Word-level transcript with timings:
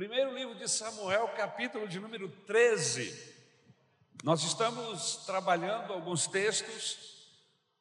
Primeiro 0.00 0.34
livro 0.34 0.54
de 0.54 0.66
Samuel, 0.66 1.28
capítulo 1.36 1.86
de 1.86 2.00
número 2.00 2.26
13. 2.46 3.36
Nós 4.24 4.42
estamos 4.42 5.26
trabalhando 5.26 5.92
alguns 5.92 6.26
textos 6.26 7.28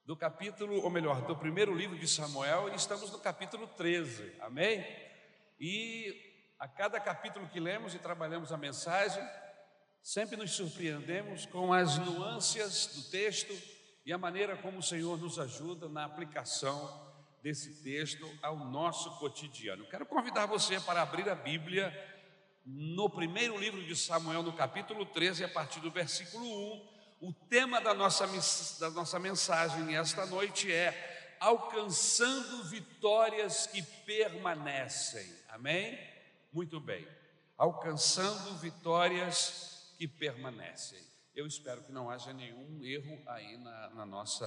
do 0.05 0.17
capítulo, 0.17 0.83
ou 0.83 0.89
melhor, 0.89 1.21
do 1.21 1.33
primeiro 1.33 1.73
livro 1.73 1.97
de 1.97 2.09
Samuel, 2.09 2.73
e 2.73 2.75
estamos 2.75 3.09
no 3.09 3.19
capítulo 3.19 3.67
13, 3.67 4.33
amém? 4.41 4.85
E 5.61 6.13
a 6.59 6.67
cada 6.67 6.99
capítulo 6.99 7.47
que 7.47 7.57
lemos 7.57 7.95
e 7.95 7.99
trabalhamos 7.99 8.51
a 8.51 8.57
mensagem, 8.57 9.25
sempre 10.03 10.35
nos 10.35 10.51
surpreendemos 10.51 11.45
com 11.45 11.71
as 11.71 11.97
nuances 11.99 12.87
do 12.87 13.03
texto 13.11 13.57
e 14.05 14.11
a 14.11 14.17
maneira 14.17 14.57
como 14.57 14.79
o 14.79 14.83
Senhor 14.83 15.17
nos 15.17 15.39
ajuda 15.39 15.87
na 15.87 16.03
aplicação 16.03 17.08
desse 17.41 17.81
texto 17.83 18.29
ao 18.41 18.57
nosso 18.57 19.17
cotidiano. 19.17 19.87
Quero 19.89 20.05
convidar 20.05 20.45
você 20.45 20.79
para 20.79 21.01
abrir 21.01 21.29
a 21.29 21.35
Bíblia 21.35 21.93
no 22.65 23.09
primeiro 23.09 23.57
livro 23.57 23.83
de 23.83 23.95
Samuel, 23.95 24.43
no 24.43 24.53
capítulo 24.53 25.05
13, 25.05 25.43
a 25.43 25.49
partir 25.49 25.79
do 25.79 25.89
versículo 25.89 26.45
1. 26.45 26.99
O 27.21 27.33
tema 27.33 27.81
da 27.81 27.93
nossa, 27.93 28.27
da 28.79 28.89
nossa 28.91 29.19
mensagem 29.19 29.95
esta 29.95 30.25
noite 30.25 30.71
é 30.71 31.37
Alcançando 31.39 32.65
vitórias 32.65 33.65
que 33.65 33.81
permanecem. 33.81 35.25
Amém? 35.47 35.97
Muito 36.51 36.81
bem. 36.81 37.07
Alcançando 37.57 38.57
vitórias 38.57 39.93
que 39.97 40.05
permanecem. 40.05 40.99
Eu 41.33 41.47
espero 41.47 41.81
que 41.81 41.91
não 41.93 42.09
haja 42.09 42.33
nenhum 42.33 42.83
erro 42.83 43.21
aí 43.27 43.57
na, 43.57 43.89
na 43.91 44.05
nossa 44.05 44.45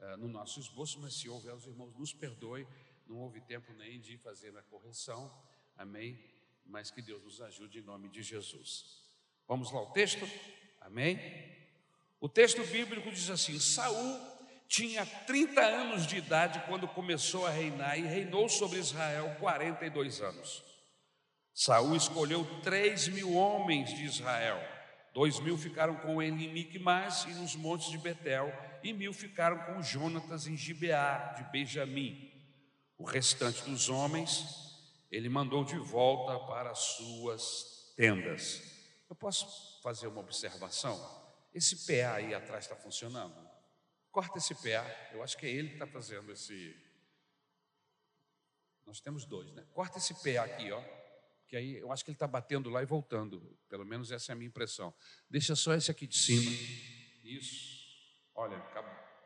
eh, 0.00 0.16
no 0.16 0.28
nosso 0.28 0.58
esboço, 0.58 0.98
mas 0.98 1.14
se 1.14 1.28
houver, 1.28 1.54
os 1.54 1.66
irmãos 1.66 1.94
nos 1.98 2.14
perdoe, 2.14 2.66
não 3.06 3.18
houve 3.18 3.40
tempo 3.42 3.70
nem 3.74 4.00
de 4.00 4.16
fazer 4.16 4.56
a 4.56 4.62
correção, 4.62 5.30
amém? 5.76 6.18
Mas 6.64 6.90
que 6.90 7.02
Deus 7.02 7.22
nos 7.22 7.40
ajude 7.42 7.80
em 7.80 7.82
nome 7.82 8.08
de 8.08 8.22
Jesus. 8.22 9.04
Vamos 9.46 9.70
lá 9.70 9.80
ao 9.80 9.92
texto, 9.92 10.26
amém? 10.80 11.18
O 12.18 12.30
texto 12.30 12.64
bíblico 12.64 13.10
diz 13.10 13.28
assim: 13.28 13.58
Saul 13.60 14.18
tinha 14.66 15.04
30 15.04 15.60
anos 15.60 16.06
de 16.06 16.16
idade 16.16 16.62
quando 16.66 16.88
começou 16.88 17.46
a 17.46 17.50
reinar 17.50 17.98
e 17.98 18.02
reinou 18.02 18.48
sobre 18.48 18.78
Israel 18.78 19.36
42 19.38 20.22
anos. 20.22 20.64
Saul 21.52 21.94
escolheu 21.94 22.44
3 22.62 23.08
mil 23.08 23.34
homens 23.34 23.92
de 23.92 24.04
Israel, 24.04 24.58
dois 25.12 25.38
mil 25.40 25.58
ficaram 25.58 25.96
com 25.96 26.22
ele 26.22 26.46
em 26.46 26.52
Micmas 26.52 27.24
e 27.24 27.34
nos 27.34 27.54
montes 27.54 27.90
de 27.90 27.98
Betel 27.98 28.50
e 28.82 28.92
mil 28.92 29.12
ficaram 29.12 29.58
com 29.66 29.82
Jonatas 29.82 30.46
em 30.46 30.56
Gibeá 30.56 31.34
de 31.36 31.44
Benjamim. 31.50 32.30
O 32.96 33.04
restante 33.04 33.62
dos 33.64 33.88
homens 33.88 34.44
ele 35.10 35.28
mandou 35.28 35.64
de 35.64 35.76
volta 35.76 36.38
para 36.46 36.70
as 36.70 36.78
suas 36.78 37.92
tendas. 37.96 38.62
Eu 39.08 39.16
posso 39.16 39.80
fazer 39.82 40.06
uma 40.06 40.20
observação? 40.20 40.98
Esse 41.52 41.84
PA 41.84 42.14
aí 42.14 42.32
atrás 42.32 42.64
está 42.64 42.76
funcionando? 42.76 43.34
Corta 44.10 44.38
esse 44.38 44.54
PA, 44.54 45.10
eu 45.12 45.22
acho 45.22 45.36
que 45.36 45.46
é 45.46 45.50
ele 45.50 45.68
que 45.68 45.74
está 45.74 45.86
fazendo 45.86 46.30
esse. 46.32 46.76
Nós 48.86 49.00
temos 49.00 49.24
dois, 49.24 49.52
né? 49.52 49.66
Corta 49.72 49.98
esse 49.98 50.14
PA 50.14 50.44
aqui, 50.44 50.70
ó. 50.70 50.82
Que 51.48 51.56
aí 51.56 51.78
eu 51.78 51.90
acho 51.90 52.04
que 52.04 52.10
ele 52.10 52.16
está 52.16 52.28
batendo 52.28 52.70
lá 52.70 52.82
e 52.82 52.86
voltando. 52.86 53.58
Pelo 53.68 53.84
menos 53.84 54.12
essa 54.12 54.30
é 54.30 54.34
a 54.34 54.36
minha 54.36 54.48
impressão. 54.48 54.94
Deixa 55.28 55.56
só 55.56 55.74
esse 55.74 55.90
aqui 55.90 56.06
de 56.06 56.16
cima. 56.16 56.50
Isso. 57.24 57.79
Olha, 58.40 58.56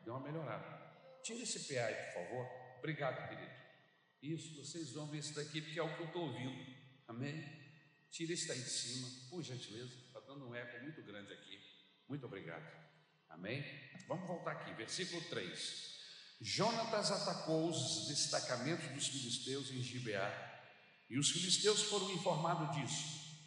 deu 0.04 0.12
uma 0.12 0.26
melhorada. 0.26 0.66
Tira 1.22 1.44
esse 1.44 1.72
PA 1.72 1.84
aí, 1.84 1.94
por 1.94 2.14
favor. 2.14 2.46
Obrigado, 2.78 3.28
querido. 3.28 3.52
Isso, 4.20 4.56
vocês 4.56 4.92
vão 4.92 5.06
ver 5.06 5.18
isso 5.18 5.36
daqui, 5.36 5.60
porque 5.60 5.78
é 5.78 5.82
o 5.84 5.94
que 5.94 6.00
eu 6.00 6.06
estou 6.06 6.22
ouvindo. 6.22 6.74
Amém? 7.06 7.44
Tira 8.10 8.32
esse 8.32 8.48
daí 8.48 8.58
de 8.58 8.68
cima, 8.68 9.08
por 9.30 9.40
gentileza. 9.40 9.94
Está 9.94 10.18
dando 10.18 10.48
um 10.48 10.52
eco 10.52 10.82
muito 10.82 11.00
grande 11.04 11.32
aqui. 11.32 11.60
Muito 12.08 12.26
obrigado. 12.26 12.68
Amém? 13.28 13.64
Vamos 14.08 14.26
voltar 14.26 14.50
aqui, 14.50 14.74
versículo 14.74 15.22
3. 15.30 15.94
Jonatas 16.40 17.12
atacou 17.12 17.68
os 17.68 18.08
destacamentos 18.08 18.88
dos 18.88 19.06
filisteus 19.06 19.70
em 19.70 19.80
Gibeá, 19.80 20.28
e 21.08 21.20
os 21.20 21.30
filisteus 21.30 21.84
foram 21.84 22.10
informados 22.10 22.74
disso. 22.74 23.46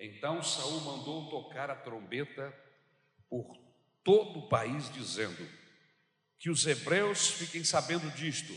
Então 0.00 0.42
Saul 0.42 0.80
mandou 0.80 1.30
tocar 1.30 1.70
a 1.70 1.76
trombeta 1.76 2.52
por 3.28 3.65
todo 4.06 4.38
o 4.38 4.48
país, 4.48 4.90
dizendo: 4.92 5.46
Que 6.38 6.48
os 6.48 6.64
hebreus 6.64 7.26
fiquem 7.26 7.64
sabendo 7.64 8.08
disto. 8.12 8.54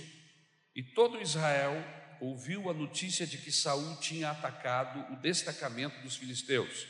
E 0.76 0.84
todo 0.84 1.20
Israel 1.20 1.74
ouviu 2.22 2.70
a 2.70 2.74
notícia 2.74 3.26
de 3.26 3.40
que 3.40 3.52
Saul 3.52 3.98
tinha 3.98 4.30
atacado 4.30 5.12
o 5.12 5.16
destacamento 5.18 6.00
dos 6.02 6.16
filisteus, 6.16 6.86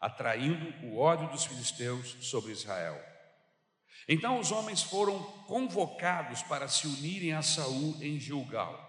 atraindo 0.00 0.86
o 0.86 0.98
ódio 0.98 1.28
dos 1.30 1.44
filisteus 1.44 2.16
sobre 2.20 2.52
Israel. 2.52 2.98
Então 4.08 4.38
os 4.38 4.52
homens 4.52 4.82
foram 4.82 5.20
convocados 5.46 6.42
para 6.44 6.68
se 6.68 6.86
unirem 6.86 7.32
a 7.32 7.42
Saul 7.42 7.98
em 8.00 8.18
Gilgal. 8.20 8.88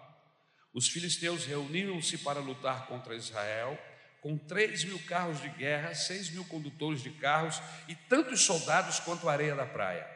Os 0.72 0.88
filisteus 0.88 1.44
reuniram-se 1.44 2.18
para 2.18 2.40
lutar 2.40 2.86
contra 2.86 3.16
Israel 3.16 3.78
com 4.22 4.38
três 4.38 4.84
mil 4.84 5.00
carros 5.00 5.42
de 5.42 5.48
guerra, 5.48 5.94
seis 5.94 6.30
mil 6.30 6.44
condutores 6.44 7.02
de 7.02 7.10
carros 7.10 7.60
e 7.88 7.94
tantos 7.94 8.42
soldados 8.42 9.00
quanto 9.00 9.28
a 9.28 9.32
areia 9.32 9.54
da 9.54 9.66
praia. 9.66 10.08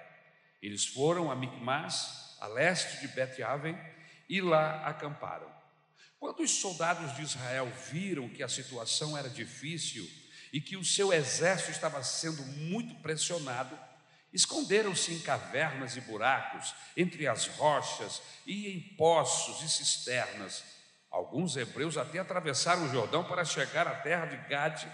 Eles 0.62 0.86
foram 0.86 1.30
a 1.30 1.34
Micmas, 1.34 2.36
a 2.40 2.46
leste 2.46 3.00
de 3.00 3.08
Bet-Aven, 3.08 3.76
e 4.28 4.40
lá 4.40 4.86
acamparam. 4.86 5.50
Quando 6.20 6.40
os 6.40 6.52
soldados 6.52 7.16
de 7.16 7.22
Israel 7.22 7.70
viram 7.90 8.28
que 8.28 8.44
a 8.44 8.48
situação 8.48 9.18
era 9.18 9.28
difícil 9.28 10.08
e 10.52 10.60
que 10.60 10.76
o 10.76 10.84
seu 10.84 11.12
exército 11.12 11.72
estava 11.72 12.02
sendo 12.02 12.42
muito 12.42 12.94
pressionado, 13.02 13.76
esconderam-se 14.32 15.12
em 15.12 15.20
cavernas 15.20 15.96
e 15.96 16.00
buracos, 16.00 16.74
entre 16.96 17.26
as 17.26 17.46
rochas 17.48 18.22
e 18.46 18.68
em 18.68 18.80
poços 18.96 19.62
e 19.62 19.68
cisternas 19.68 20.75
Alguns 21.16 21.56
hebreus 21.56 21.96
até 21.96 22.18
atravessaram 22.18 22.84
o 22.84 22.90
Jordão 22.90 23.24
para 23.24 23.42
chegar 23.42 23.88
à 23.88 23.94
terra 24.02 24.26
de 24.26 24.36
Gade 24.50 24.86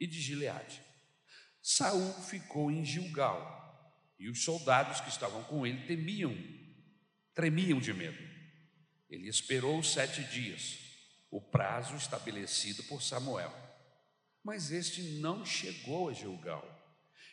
e 0.00 0.04
de 0.04 0.20
Gileade. 0.20 0.82
Saul 1.62 2.12
ficou 2.24 2.68
em 2.68 2.84
Gilgal, 2.84 4.12
e 4.18 4.28
os 4.28 4.42
soldados 4.42 5.00
que 5.00 5.08
estavam 5.08 5.44
com 5.44 5.64
ele 5.64 5.86
temiam, 5.86 6.36
tremiam 7.32 7.78
de 7.78 7.94
medo. 7.94 8.18
Ele 9.08 9.28
esperou 9.28 9.80
sete 9.84 10.24
dias, 10.24 10.80
o 11.30 11.40
prazo 11.40 11.94
estabelecido 11.94 12.82
por 12.82 13.00
Samuel. 13.00 13.54
Mas 14.42 14.72
este 14.72 15.00
não 15.20 15.46
chegou 15.46 16.08
a 16.08 16.12
Gilgal, 16.12 16.66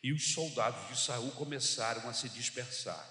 e 0.03 0.13
os 0.13 0.33
soldados 0.33 0.87
de 0.87 1.03
Saul 1.03 1.31
começaram 1.31 2.07
a 2.07 2.13
se 2.13 2.29
dispersar. 2.29 3.09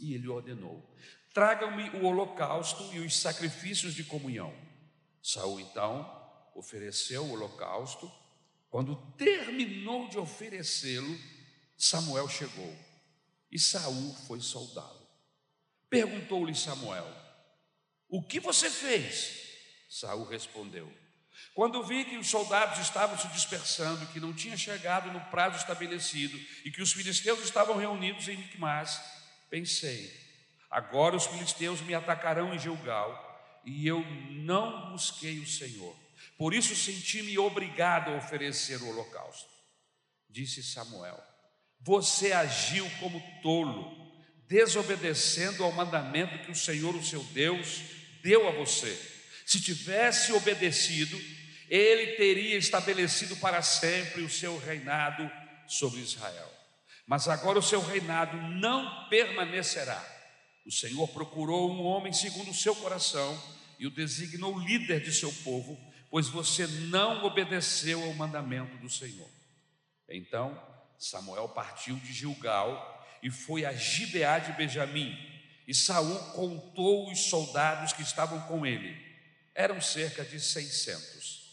E 0.00 0.14
ele 0.14 0.26
ordenou: 0.26 0.96
Tragam-me 1.32 1.90
o 1.90 2.06
holocausto 2.06 2.92
e 2.92 2.98
os 2.98 3.20
sacrifícios 3.20 3.94
de 3.94 4.04
comunhão. 4.04 4.52
Saul 5.22 5.60
então 5.60 6.20
ofereceu 6.54 7.24
o 7.24 7.32
holocausto. 7.32 8.10
Quando 8.68 8.96
terminou 9.16 10.08
de 10.08 10.18
oferecê-lo, 10.18 11.18
Samuel 11.76 12.28
chegou 12.28 12.76
e 13.50 13.58
Saul 13.58 14.14
foi 14.26 14.40
soldado. 14.40 15.00
Perguntou-lhe 15.88 16.54
Samuel: 16.54 17.08
O 18.08 18.22
que 18.22 18.38
você 18.38 18.70
fez? 18.70 19.48
Saul 19.88 20.24
respondeu: 20.24 20.92
Quando 21.54 21.82
vi 21.82 22.04
que 22.04 22.16
os 22.16 22.28
soldados 22.28 22.78
estavam 22.78 23.18
se 23.18 23.26
dispersando, 23.28 24.06
que 24.08 24.20
não 24.20 24.32
tinha 24.32 24.56
chegado 24.56 25.12
no 25.12 25.20
prazo 25.30 25.56
estabelecido 25.56 26.38
e 26.64 26.70
que 26.70 26.82
os 26.82 26.92
filisteus 26.92 27.40
estavam 27.40 27.76
reunidos 27.76 28.28
em 28.28 28.36
Micmas, 28.36 29.00
pensei: 29.48 30.19
Agora 30.70 31.16
os 31.16 31.26
filisteus 31.26 31.80
me 31.80 31.94
atacarão 31.94 32.54
em 32.54 32.58
Gilgal, 32.58 33.60
e 33.64 33.86
eu 33.86 34.04
não 34.30 34.92
busquei 34.92 35.40
o 35.40 35.46
Senhor. 35.46 35.96
Por 36.38 36.54
isso 36.54 36.76
senti-me 36.76 37.36
obrigado 37.38 38.10
a 38.10 38.16
oferecer 38.16 38.80
o 38.80 38.88
holocausto. 38.88 39.50
Disse 40.28 40.62
Samuel: 40.62 41.20
Você 41.80 42.32
agiu 42.32 42.88
como 43.00 43.20
tolo, 43.42 44.14
desobedecendo 44.46 45.64
ao 45.64 45.72
mandamento 45.72 46.38
que 46.38 46.52
o 46.52 46.56
Senhor, 46.56 46.94
o 46.94 47.04
seu 47.04 47.22
Deus, 47.24 47.82
deu 48.22 48.48
a 48.48 48.52
você. 48.52 48.96
Se 49.44 49.60
tivesse 49.60 50.32
obedecido, 50.32 51.20
ele 51.68 52.12
teria 52.12 52.56
estabelecido 52.56 53.36
para 53.36 53.60
sempre 53.60 54.22
o 54.22 54.30
seu 54.30 54.56
reinado 54.58 55.28
sobre 55.66 56.00
Israel. 56.00 56.48
Mas 57.06 57.26
agora 57.26 57.58
o 57.58 57.62
seu 57.62 57.80
reinado 57.80 58.36
não 58.36 59.08
permanecerá 59.08 60.19
o 60.70 60.72
Senhor 60.72 61.08
procurou 61.08 61.68
um 61.68 61.84
homem 61.84 62.12
segundo 62.12 62.52
o 62.52 62.54
seu 62.54 62.76
coração 62.76 63.36
e 63.76 63.88
o 63.88 63.90
designou 63.90 64.56
líder 64.56 65.02
de 65.02 65.12
seu 65.12 65.32
povo, 65.42 65.76
pois 66.08 66.28
você 66.28 66.64
não 66.64 67.24
obedeceu 67.24 68.00
ao 68.04 68.14
mandamento 68.14 68.76
do 68.76 68.88
Senhor. 68.88 69.28
Então 70.08 70.56
Samuel 70.96 71.48
partiu 71.48 71.96
de 71.96 72.12
Gilgal 72.12 73.04
e 73.20 73.32
foi 73.32 73.64
a 73.64 73.72
Gibeá 73.72 74.38
de 74.38 74.52
Benjamim, 74.52 75.12
e 75.66 75.74
Saul 75.74 76.16
contou 76.34 77.10
os 77.10 77.18
soldados 77.18 77.92
que 77.92 78.02
estavam 78.02 78.40
com 78.42 78.64
ele. 78.64 78.96
eram 79.52 79.80
cerca 79.80 80.24
de 80.24 80.38
600. 80.38 81.50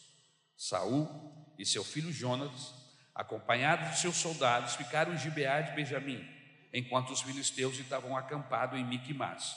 Saul 0.56 1.54
e 1.58 1.66
seu 1.66 1.84
filho 1.84 2.14
Jonas, 2.14 2.72
acompanhados 3.16 3.96
de 3.96 4.00
seus 4.00 4.18
soldados, 4.18 4.76
ficaram 4.76 5.16
em 5.16 5.18
Gibeá 5.18 5.62
de 5.62 5.76
Benjamim, 5.76 6.37
enquanto 6.74 7.12
os 7.12 7.22
filisteus 7.22 7.78
estavam 7.78 8.16
acampados 8.16 8.80
em 8.80 8.86
Miquimás. 8.86 9.56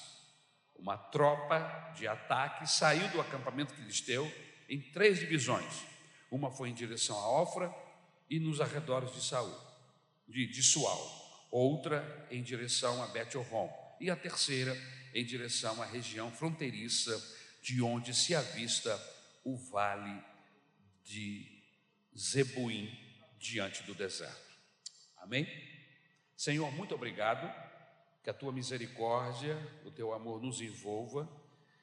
Uma 0.77 0.97
tropa 0.97 1.93
de 1.97 2.09
ataque 2.09 2.67
saiu 2.67 3.07
do 3.09 3.21
acampamento 3.21 3.75
filisteu 3.75 4.33
em 4.69 4.81
três 4.81 5.19
divisões. 5.19 5.85
Uma 6.31 6.51
foi 6.51 6.71
em 6.71 6.75
direção 6.75 7.19
a 7.19 7.43
Ofra 7.43 7.75
e 8.29 8.39
nos 8.39 8.61
arredores 8.61 9.13
de 9.13 9.21
Saul, 9.21 9.55
de, 10.29 10.47
de 10.47 10.63
Sual. 10.63 11.49
Outra 11.51 12.27
em 12.31 12.43
direção 12.43 13.03
a 13.03 13.09
Bet-Horon. 13.09 13.71
E 14.01 14.11
a 14.11 14.17
terceira 14.17 14.75
em 15.13 15.25
direção 15.25 15.83
à 15.83 15.85
região 15.85 16.31
fronteiriça 16.31 17.13
de 17.63 17.83
onde 17.83 18.15
se 18.15 18.35
avista 18.35 18.99
o 19.45 19.57
vale 19.57 20.23
de 21.05 21.47
Zebuim 22.17 22.91
diante 23.39 23.83
do 23.83 23.95
deserto. 23.95 24.51
Amém? 25.19 25.70
Senhor, 26.41 26.73
muito 26.73 26.95
obrigado, 26.95 27.53
que 28.25 28.31
a 28.31 28.33
tua 28.33 28.51
misericórdia, 28.51 29.59
o 29.85 29.91
teu 29.91 30.15
amor 30.15 30.41
nos 30.41 30.63
envolva 30.63 31.31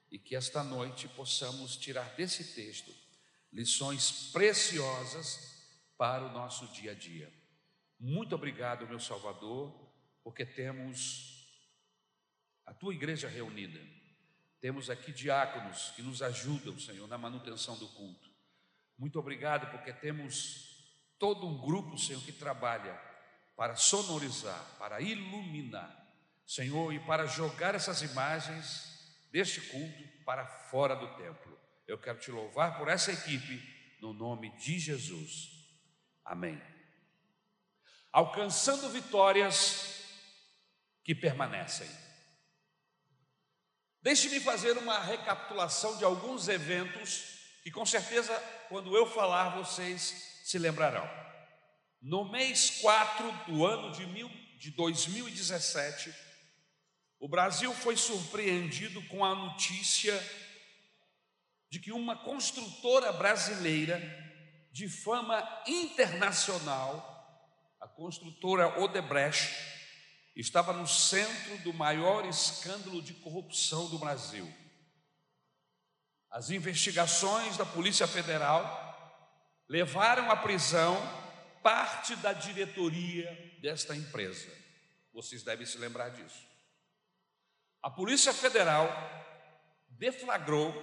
e 0.09 0.17
que 0.17 0.35
esta 0.35 0.63
noite 0.63 1.07
possamos 1.09 1.77
tirar 1.77 2.15
desse 2.15 2.55
texto 2.55 2.91
lições 3.53 4.31
preciosas 4.31 5.63
para 5.95 6.25
o 6.25 6.31
nosso 6.31 6.65
dia 6.69 6.93
a 6.93 6.95
dia. 6.95 7.31
Muito 7.99 8.33
obrigado, 8.33 8.87
meu 8.87 8.99
Salvador, 8.99 9.71
porque 10.23 10.43
temos 10.43 11.47
a 12.65 12.73
tua 12.73 12.95
igreja 12.95 13.27
reunida. 13.27 13.79
Temos 14.59 14.89
aqui 14.89 15.11
diáconos 15.11 15.91
que 15.91 16.01
nos 16.01 16.23
ajudam, 16.23 16.79
Senhor, 16.79 17.07
na 17.07 17.19
manutenção 17.19 17.77
do 17.77 17.87
culto. 17.89 18.27
Muito 18.97 19.19
obrigado 19.19 19.69
porque 19.69 19.93
temos 19.93 20.97
todo 21.19 21.45
um 21.45 21.61
grupo, 21.61 21.95
Senhor, 21.95 22.23
que 22.23 22.31
trabalha 22.31 23.05
para 23.57 23.75
sonorizar, 23.75 24.63
para 24.77 25.01
iluminar, 25.01 26.07
Senhor, 26.45 26.93
e 26.93 26.99
para 26.99 27.25
jogar 27.25 27.73
essas 27.73 28.03
imagens 28.03 29.17
deste 29.31 29.59
culto 29.59 30.23
para 30.23 30.45
fora 30.45 30.95
do 30.95 31.07
templo. 31.17 31.59
Eu 31.87 31.97
quero 31.97 32.19
te 32.19 32.29
louvar 32.29 32.77
por 32.77 32.87
essa 32.87 33.11
equipe, 33.11 33.97
no 33.99 34.13
nome 34.13 34.55
de 34.57 34.77
Jesus. 34.77 35.49
Amém. 36.23 36.61
Alcançando 38.11 38.89
vitórias 38.89 40.03
que 41.03 41.15
permanecem. 41.15 41.89
Deixe-me 44.03 44.39
fazer 44.39 44.77
uma 44.77 44.99
recapitulação 44.99 45.97
de 45.97 46.03
alguns 46.03 46.47
eventos 46.47 47.59
que, 47.63 47.71
com 47.71 47.85
certeza, 47.85 48.33
quando 48.69 48.95
eu 48.95 49.07
falar, 49.07 49.57
vocês 49.57 50.41
se 50.45 50.59
lembrarão. 50.59 51.26
No 52.01 52.29
mês 52.29 52.79
4 52.81 53.31
do 53.47 53.65
ano 53.65 53.91
de, 53.91 54.05
mil, 54.05 54.29
de 54.59 54.71
2017, 54.71 56.13
o 57.19 57.27
Brasil 57.27 57.73
foi 57.73 57.97
surpreendido 57.97 59.01
com 59.07 59.25
a 59.25 59.33
notícia 59.33 60.13
de 61.69 61.79
que 61.79 61.91
uma 61.91 62.15
construtora 62.15 63.11
brasileira 63.11 63.99
de 64.71 64.87
fama 64.87 65.43
internacional, 65.65 67.15
a 67.81 67.87
construtora 67.87 68.79
Odebrecht, 68.79 69.53
estava 70.35 70.71
no 70.71 70.87
centro 70.87 71.57
do 71.59 71.73
maior 71.73 72.25
escândalo 72.25 73.01
de 73.01 73.15
corrupção 73.15 73.89
do 73.89 73.97
Brasil. 73.97 74.47
As 76.29 76.51
investigações 76.51 77.57
da 77.57 77.65
Polícia 77.65 78.05
Federal 78.05 78.85
levaram 79.67 80.29
à 80.29 80.35
prisão 80.35 80.95
parte 81.67 82.15
da 82.15 82.31
diretoria 82.31 83.29
desta 83.61 83.93
empresa. 83.93 84.49
Vocês 85.11 85.43
devem 85.43 85.65
se 85.65 85.77
lembrar 85.77 86.07
disso. 86.07 86.47
A 87.83 87.89
Polícia 87.89 88.33
Federal 88.33 88.87
deflagrou, 89.89 90.73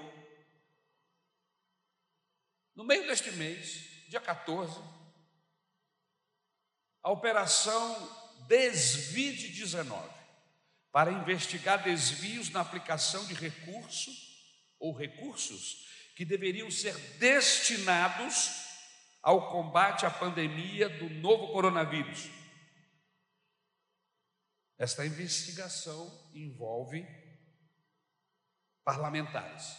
no 2.77 2.85
meio 2.85 3.07
deste 3.07 3.31
mês, 3.31 4.05
dia 4.11 4.21
14, 4.21 4.79
a 7.03 7.11
Operação 7.11 8.45
Desvide 8.47 9.49
19, 9.49 10.07
para 10.93 11.11
investigar 11.11 11.83
desvios 11.83 12.51
na 12.51 12.61
aplicação 12.61 13.25
de 13.25 13.33
recursos 13.33 14.53
ou 14.79 14.95
recursos 14.95 15.89
que 16.15 16.27
deveriam 16.27 16.71
ser 16.71 16.95
destinados 17.17 18.64
ao 19.25 19.51
combate 19.51 20.05
à 20.05 20.11
pandemia 20.11 20.87
do 20.87 21.09
novo 21.09 21.51
coronavírus. 21.51 22.29
Esta 24.77 25.07
investigação 25.07 26.31
envolve 26.35 27.07
parlamentares, 28.85 29.79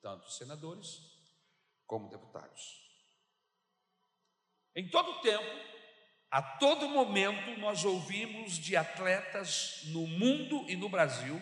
tanto 0.00 0.30
senadores 0.30 1.02
como 1.86 2.08
deputados. 2.08 2.80
Em 4.74 4.88
todo 4.88 5.20
tempo, 5.20 5.44
a 6.30 6.40
todo 6.40 6.88
momento, 6.88 7.60
nós 7.60 7.84
ouvimos 7.84 8.52
de 8.52 8.74
atletas 8.74 9.82
no 9.88 10.06
mundo 10.06 10.64
e 10.66 10.76
no 10.76 10.88
Brasil 10.88 11.38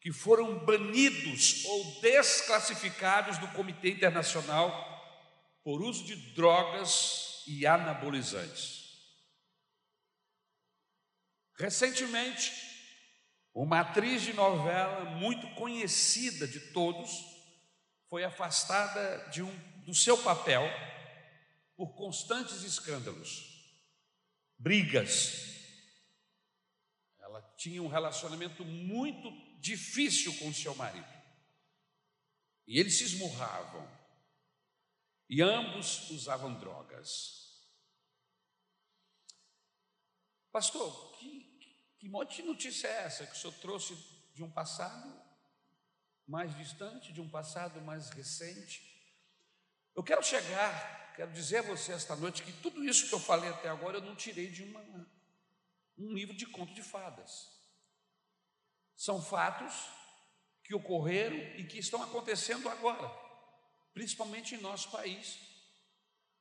que 0.00 0.10
foram 0.12 0.64
banidos 0.64 1.64
ou 1.64 2.00
desclassificados 2.00 3.38
do 3.38 3.46
Comitê 3.52 3.90
Internacional 3.90 4.93
por 5.64 5.82
uso 5.82 6.04
de 6.04 6.14
drogas 6.34 7.42
e 7.46 7.66
anabolizantes. 7.66 8.84
Recentemente, 11.56 12.52
uma 13.54 13.80
atriz 13.80 14.22
de 14.22 14.32
novela 14.32 15.04
muito 15.16 15.48
conhecida 15.54 16.46
de 16.46 16.60
todos 16.72 17.10
foi 18.10 18.24
afastada 18.24 19.30
de 19.30 19.42
um, 19.42 19.56
do 19.84 19.94
seu 19.94 20.18
papel 20.18 20.62
por 21.76 21.94
constantes 21.94 22.62
escândalos, 22.62 23.74
brigas. 24.58 25.54
Ela 27.20 27.40
tinha 27.56 27.82
um 27.82 27.88
relacionamento 27.88 28.64
muito 28.64 29.30
difícil 29.60 30.36
com 30.38 30.52
seu 30.52 30.74
marido. 30.74 31.12
E 32.66 32.78
eles 32.78 32.98
se 32.98 33.04
esmurravam. 33.04 33.93
E 35.28 35.42
ambos 35.42 36.10
usavam 36.10 36.54
drogas. 36.58 37.42
Pastor, 40.50 41.14
que 41.18 41.44
monte 42.14 42.36
de 42.36 42.42
notícia 42.44 42.86
é 42.86 43.02
essa 43.02 43.26
que 43.26 43.32
o 43.32 43.36
senhor 43.36 43.54
trouxe 43.54 43.96
de 44.32 44.44
um 44.44 44.50
passado 44.50 45.20
mais 46.28 46.56
distante, 46.56 47.12
de 47.12 47.20
um 47.20 47.28
passado 47.28 47.80
mais 47.80 48.08
recente? 48.10 48.82
Eu 49.96 50.02
quero 50.04 50.22
chegar, 50.22 51.12
quero 51.16 51.32
dizer 51.32 51.58
a 51.58 51.62
você 51.62 51.92
esta 51.92 52.14
noite 52.14 52.44
que 52.44 52.52
tudo 52.52 52.84
isso 52.84 53.08
que 53.08 53.14
eu 53.14 53.18
falei 53.18 53.50
até 53.50 53.68
agora 53.68 53.98
eu 53.98 54.02
não 54.02 54.14
tirei 54.14 54.48
de 54.48 54.62
uma, 54.62 54.80
um 55.98 56.12
livro 56.12 56.36
de 56.36 56.46
conto 56.46 56.72
de 56.72 56.84
fadas. 56.84 57.50
São 58.94 59.20
fatos 59.20 59.74
que 60.62 60.72
ocorreram 60.72 61.36
e 61.58 61.66
que 61.66 61.80
estão 61.80 62.00
acontecendo 62.00 62.68
agora, 62.68 63.08
principalmente 63.94 64.54
em 64.54 64.60
nosso 64.60 64.90
país, 64.90 65.38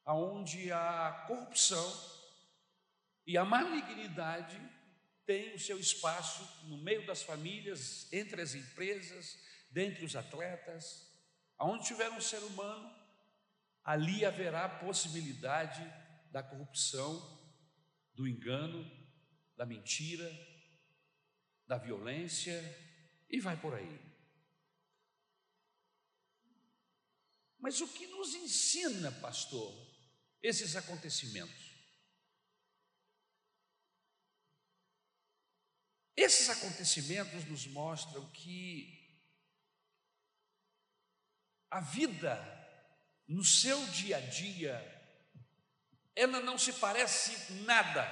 aonde 0.03 0.71
a 0.71 1.23
corrupção 1.27 2.13
e 3.25 3.37
a 3.37 3.45
malignidade 3.45 4.59
tem 5.25 5.53
o 5.53 5.59
seu 5.59 5.79
espaço 5.79 6.67
no 6.67 6.77
meio 6.79 7.05
das 7.05 7.23
famílias, 7.23 8.11
entre 8.11 8.41
as 8.41 8.55
empresas, 8.55 9.37
dentre 9.69 10.03
os 10.03 10.15
atletas. 10.15 11.09
Aonde 11.57 11.85
tiver 11.85 12.09
um 12.09 12.19
ser 12.19 12.39
humano, 12.39 12.93
ali 13.83 14.25
haverá 14.25 14.67
possibilidade 14.67 15.81
da 16.31 16.43
corrupção, 16.43 17.41
do 18.13 18.27
engano, 18.27 18.85
da 19.55 19.65
mentira, 19.65 20.29
da 21.65 21.77
violência 21.77 22.61
e 23.29 23.39
vai 23.39 23.55
por 23.55 23.73
aí. 23.73 24.12
Mas 27.63 27.79
o 27.79 27.87
que 27.87 28.07
nos 28.07 28.35
ensina, 28.35 29.09
pastor, 29.09 29.73
esses 30.41 30.75
acontecimentos? 30.75 31.71
Esses 36.13 36.49
acontecimentos 36.49 37.45
nos 37.45 37.65
mostram 37.67 38.29
que 38.31 39.17
a 41.71 41.79
vida 41.79 42.35
no 43.29 43.45
seu 43.45 43.81
dia 43.91 44.17
a 44.17 44.19
dia 44.19 44.75
ela 46.17 46.41
não 46.41 46.57
se 46.57 46.73
parece 46.73 47.53
nada, 47.61 48.05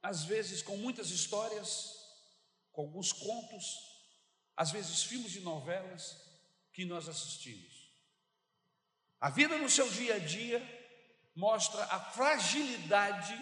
às 0.00 0.22
vezes 0.22 0.62
com 0.62 0.76
muitas 0.76 1.10
histórias, 1.10 1.92
com 2.70 2.82
alguns 2.82 3.12
contos, 3.12 3.66
às 4.56 4.70
vezes 4.70 5.02
filmes 5.02 5.32
de 5.32 5.40
novelas 5.40 6.16
que 6.72 6.84
nós 6.84 7.08
assistimos. 7.08 7.75
A 9.20 9.30
vida 9.30 9.56
no 9.58 9.68
seu 9.68 9.88
dia 9.90 10.16
a 10.16 10.18
dia 10.18 10.60
mostra 11.34 11.84
a 11.84 12.00
fragilidade 12.00 13.34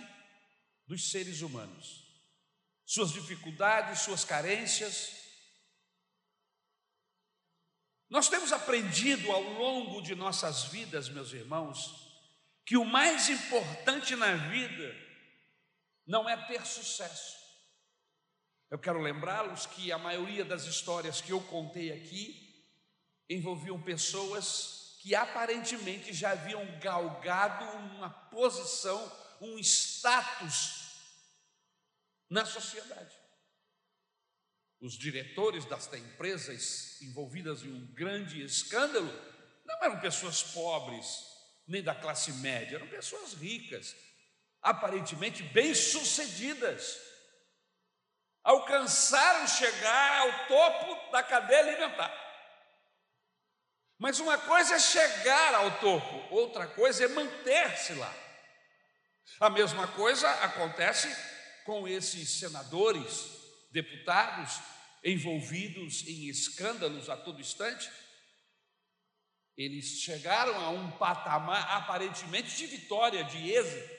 dos 0.87 1.11
seres 1.11 1.41
humanos, 1.41 2.05
suas 2.85 3.13
dificuldades, 3.13 4.01
suas 4.01 4.25
carências. 4.25 5.23
Nós 8.09 8.29
temos 8.29 8.53
aprendido 8.53 9.33
ao 9.33 9.43
longo 9.43 10.01
de 10.03 10.15
nossas 10.15 10.65
vidas, 10.65 11.09
meus 11.09 11.33
irmãos, 11.33 12.05
que 12.65 12.77
o 12.77 12.85
mais 12.85 13.29
importante 13.29 14.15
na 14.15 14.35
vida 14.35 14.95
não 16.07 16.29
é 16.29 16.37
ter 16.47 16.65
sucesso. 16.67 17.43
Eu 18.71 18.79
quero 18.79 19.01
lembrá-los 19.01 19.67
que 19.67 19.91
a 19.91 19.99
maioria 19.99 20.45
das 20.45 20.65
histórias 20.65 21.21
que 21.21 21.33
eu 21.33 21.41
contei 21.43 21.93
aqui 21.93 22.65
envolviam 23.29 23.81
pessoas 23.81 24.84
que 25.05 25.15
aparentemente 25.15 26.15
já 26.15 26.31
haviam 26.31 26.65
galgado 26.81 27.67
uma 27.77 28.09
posição, 28.09 29.13
um 29.39 29.59
status 29.59 30.95
na 32.31 32.47
sociedade. 32.47 33.15
Os 34.81 34.95
diretores 34.95 35.67
das 35.67 35.93
empresas 35.93 36.99
envolvidas 37.03 37.63
em 37.63 37.71
um 37.71 37.87
grande 37.93 38.43
escândalo 38.43 39.07
não 39.67 39.85
eram 39.85 40.01
pessoas 40.01 40.43
pobres, 40.43 41.07
nem 41.69 41.83
da 41.83 41.95
classe 41.95 42.33
média, 42.37 42.77
eram 42.77 42.89
pessoas 42.89 43.35
ricas, 43.35 43.95
aparentemente 44.63 45.43
bem-sucedidas. 45.43 46.99
Alcançaram 48.43 49.47
chegar 49.49 50.21
ao 50.21 50.49
topo 50.49 51.13
da 51.13 51.23
cadeia 51.23 51.61
alimentar. 51.61 52.24
Mas 53.99 54.19
uma 54.19 54.37
coisa 54.37 54.75
é 54.75 54.79
chegar 54.79 55.55
ao 55.55 55.79
topo, 55.79 56.35
outra 56.35 56.67
coisa 56.67 57.05
é 57.05 57.09
manter-se 57.09 57.95
lá. 57.95 58.15
A 59.41 59.49
mesma 59.49 59.87
coisa 59.89 60.29
acontece 60.43 61.09
com 61.65 61.89
esses 61.89 62.29
senadores, 62.39 63.27
deputados 63.71 64.61
envolvidos 65.03 66.07
em 66.07 66.29
escândalos 66.29 67.09
a 67.09 67.17
todo 67.17 67.41
instante. 67.41 67.91
Eles 69.57 70.01
chegaram 70.01 70.57
a 70.61 70.71
um 70.71 70.91
patamar 70.93 71.71
aparentemente 71.71 72.57
de 72.57 72.67
vitória, 72.67 73.23
de 73.25 73.51
êxito. 73.51 73.95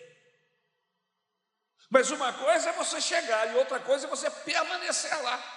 Mas 1.89 2.11
uma 2.11 2.33
coisa 2.33 2.69
é 2.69 2.73
você 2.73 2.99
chegar 2.99 3.53
e 3.53 3.55
outra 3.55 3.79
coisa 3.79 4.05
é 4.05 4.09
você 4.09 4.29
permanecer 4.29 5.15
lá. 5.21 5.54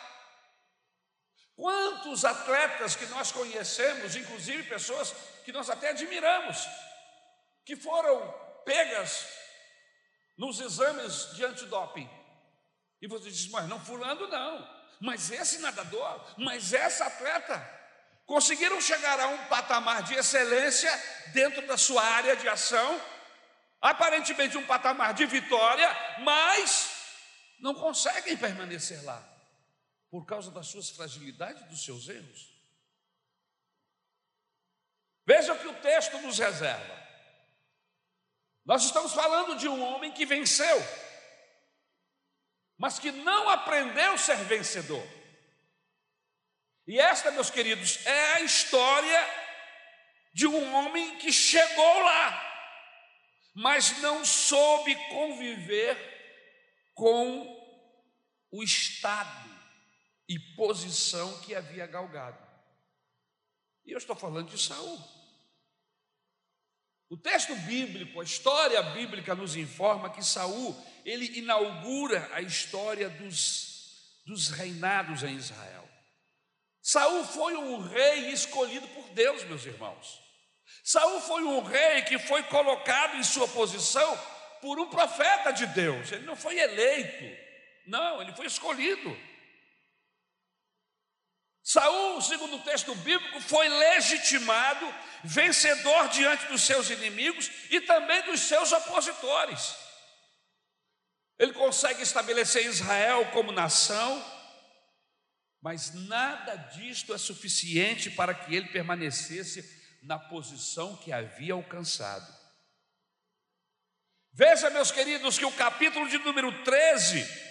Quantos 1.58 2.24
atletas 2.24 2.94
que 2.94 3.04
nós 3.06 3.32
conhecemos, 3.32 4.14
inclusive 4.14 4.62
pessoas 4.62 5.12
que 5.44 5.50
nós 5.50 5.68
até 5.68 5.88
admiramos, 5.88 6.56
que 7.64 7.74
foram 7.74 8.32
pegas 8.64 9.26
nos 10.36 10.60
exames 10.60 11.34
de 11.34 11.44
antidoping. 11.44 12.08
E 13.02 13.08
você 13.08 13.28
diz, 13.28 13.48
mas 13.48 13.66
não 13.66 13.84
fulano 13.84 14.28
não, 14.28 14.70
mas 15.00 15.32
esse 15.32 15.58
nadador, 15.58 16.24
mas 16.36 16.72
essa 16.72 17.06
atleta, 17.06 17.58
conseguiram 18.24 18.80
chegar 18.80 19.18
a 19.18 19.26
um 19.26 19.46
patamar 19.46 20.04
de 20.04 20.14
excelência 20.14 20.92
dentro 21.32 21.66
da 21.66 21.76
sua 21.76 22.04
área 22.04 22.36
de 22.36 22.48
ação, 22.48 23.02
aparentemente 23.80 24.56
um 24.56 24.64
patamar 24.64 25.12
de 25.12 25.26
vitória, 25.26 25.90
mas 26.20 26.88
não 27.58 27.74
conseguem 27.74 28.36
permanecer 28.36 29.04
lá 29.04 29.37
por 30.10 30.24
causa 30.24 30.50
das 30.50 30.68
suas 30.68 30.90
fragilidades, 30.90 31.64
dos 31.66 31.84
seus 31.84 32.08
erros. 32.08 32.48
Veja 35.26 35.52
o 35.52 35.58
que 35.58 35.68
o 35.68 35.80
texto 35.80 36.18
nos 36.20 36.38
reserva. 36.38 36.98
Nós 38.64 38.84
estamos 38.84 39.12
falando 39.12 39.56
de 39.56 39.68
um 39.68 39.82
homem 39.82 40.12
que 40.12 40.24
venceu, 40.24 40.76
mas 42.76 42.98
que 42.98 43.10
não 43.10 43.48
aprendeu 43.48 44.12
a 44.12 44.18
ser 44.18 44.36
vencedor. 44.44 45.06
E 46.86 46.98
esta, 46.98 47.30
meus 47.30 47.50
queridos, 47.50 48.04
é 48.06 48.34
a 48.34 48.40
história 48.40 49.20
de 50.32 50.46
um 50.46 50.74
homem 50.74 51.18
que 51.18 51.30
chegou 51.30 51.98
lá, 52.00 52.44
mas 53.54 53.98
não 53.98 54.24
soube 54.24 54.94
conviver 55.10 55.96
com 56.94 57.58
o 58.50 58.62
estado 58.62 59.47
e 60.28 60.38
posição 60.56 61.40
que 61.40 61.54
havia 61.54 61.86
galgado. 61.86 62.38
E 63.86 63.92
eu 63.92 63.98
estou 63.98 64.14
falando 64.14 64.50
de 64.50 64.58
Saul. 64.58 64.98
O 67.08 67.16
texto 67.16 67.56
bíblico, 67.56 68.20
a 68.20 68.24
história 68.24 68.82
bíblica 68.82 69.34
nos 69.34 69.56
informa 69.56 70.10
que 70.10 70.22
Saul, 70.22 70.76
ele 71.06 71.38
inaugura 71.38 72.28
a 72.34 72.42
história 72.42 73.08
dos, 73.08 74.20
dos 74.26 74.48
reinados 74.48 75.22
em 75.22 75.34
Israel. 75.34 75.88
Saul 76.82 77.24
foi 77.24 77.54
um 77.56 77.80
rei 77.80 78.30
escolhido 78.30 78.86
por 78.88 79.08
Deus, 79.10 79.42
meus 79.44 79.64
irmãos. 79.64 80.20
Saul 80.84 81.20
foi 81.22 81.42
um 81.44 81.62
rei 81.62 82.02
que 82.02 82.18
foi 82.18 82.42
colocado 82.44 83.16
em 83.16 83.22
sua 83.22 83.48
posição 83.48 84.18
por 84.60 84.78
um 84.78 84.90
profeta 84.90 85.50
de 85.50 85.66
Deus. 85.66 86.12
Ele 86.12 86.26
não 86.26 86.36
foi 86.36 86.58
eleito. 86.58 87.24
Não, 87.86 88.20
ele 88.20 88.34
foi 88.34 88.46
escolhido. 88.46 89.16
Saul, 91.68 92.22
segundo 92.22 92.56
o 92.56 92.62
texto 92.62 92.94
bíblico, 92.94 93.42
foi 93.42 93.68
legitimado, 93.68 94.86
vencedor 95.22 96.08
diante 96.08 96.46
dos 96.46 96.62
seus 96.62 96.88
inimigos 96.88 97.50
e 97.68 97.78
também 97.82 98.22
dos 98.22 98.40
seus 98.40 98.72
opositores. 98.72 99.76
Ele 101.38 101.52
consegue 101.52 102.02
estabelecer 102.02 102.64
Israel 102.64 103.30
como 103.32 103.52
nação, 103.52 104.24
mas 105.60 105.92
nada 105.92 106.56
disto 106.56 107.12
é 107.12 107.18
suficiente 107.18 108.10
para 108.12 108.32
que 108.32 108.56
ele 108.56 108.68
permanecesse 108.68 109.62
na 110.02 110.18
posição 110.18 110.96
que 110.96 111.12
havia 111.12 111.52
alcançado. 111.52 112.34
Veja, 114.32 114.70
meus 114.70 114.90
queridos, 114.90 115.36
que 115.36 115.44
o 115.44 115.52
capítulo 115.52 116.08
de 116.08 116.16
número 116.16 116.64
13 116.64 117.47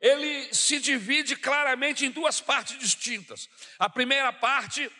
ele 0.00 0.52
se 0.52 0.78
divide 0.78 1.36
claramente 1.36 2.04
em 2.04 2.10
duas 2.10 2.40
partes 2.40 2.78
distintas. 2.78 3.48
A 3.78 3.88
primeira 3.88 4.32
parte 4.32 4.90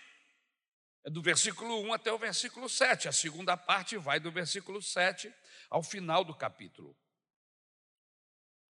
é 1.05 1.11
do 1.11 1.21
versículo 1.21 1.83
1 1.83 1.93
até 1.93 2.11
o 2.11 2.19
versículo 2.19 2.69
7, 2.69 3.09
a 3.09 3.13
segunda 3.13 3.57
parte 3.57 3.97
vai 3.99 4.19
do 4.19 4.33
versículo 4.33 4.81
7 4.81 5.33
ao 5.69 5.83
final 5.83 6.25
do 6.25 6.35
capítulo. 6.35 6.97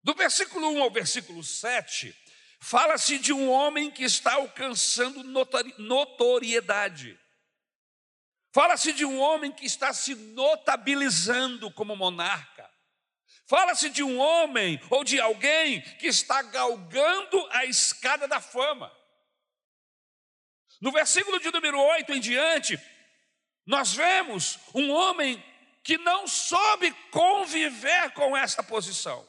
Do 0.04 0.14
versículo 0.16 0.70
1 0.72 0.82
ao 0.82 0.92
versículo 0.92 1.44
7, 1.44 2.14
fala-se 2.60 3.20
de 3.20 3.32
um 3.32 3.50
homem 3.50 3.92
que 3.92 4.04
está 4.04 4.34
alcançando 4.34 5.24
notoriedade. 5.78 7.20
Fala-se 8.52 8.94
de 8.94 9.06
um 9.06 9.20
homem 9.20 9.52
que 9.52 9.66
está 9.66 9.94
se 9.94 10.14
notabilizando 10.14 11.72
como 11.72 11.96
monarca. 11.96 12.53
Fala-se 13.46 13.90
de 13.90 14.02
um 14.04 14.20
homem 14.20 14.82
ou 14.90 15.04
de 15.04 15.20
alguém 15.20 15.82
que 15.98 16.08
está 16.08 16.42
galgando 16.42 17.48
a 17.52 17.66
escada 17.66 18.28
da 18.28 18.40
fama. 18.40 18.92
No 20.80 20.92
versículo 20.92 21.40
de 21.40 21.52
número 21.52 21.80
8 21.80 22.14
em 22.14 22.20
diante, 22.20 22.80
nós 23.66 23.94
vemos 23.94 24.60
um 24.74 24.92
homem 24.92 25.44
que 25.84 25.98
não 25.98 26.28
soube 26.28 26.92
conviver 27.12 28.12
com 28.12 28.36
essa 28.36 28.64
posição. 28.64 29.28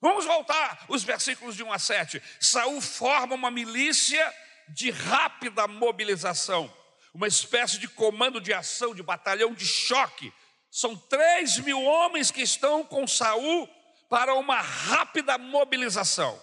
Vamos 0.00 0.24
voltar 0.24 0.84
os 0.88 1.02
versículos 1.02 1.56
de 1.56 1.62
1 1.62 1.72
a 1.72 1.78
7. 1.78 2.22
Saul 2.40 2.80
forma 2.80 3.34
uma 3.34 3.50
milícia 3.50 4.34
de 4.68 4.90
rápida 4.90 5.66
mobilização, 5.68 6.74
uma 7.14 7.28
espécie 7.28 7.78
de 7.78 7.88
comando 7.88 8.40
de 8.40 8.52
ação, 8.52 8.94
de 8.94 9.02
batalhão 9.02 9.54
de 9.54 9.66
choque 9.66 10.32
são 10.76 10.94
três 10.94 11.56
mil 11.60 11.82
homens 11.82 12.30
que 12.30 12.42
estão 12.42 12.84
com 12.84 13.06
Saul 13.06 13.66
para 14.10 14.34
uma 14.34 14.60
rápida 14.60 15.38
mobilização. 15.38 16.38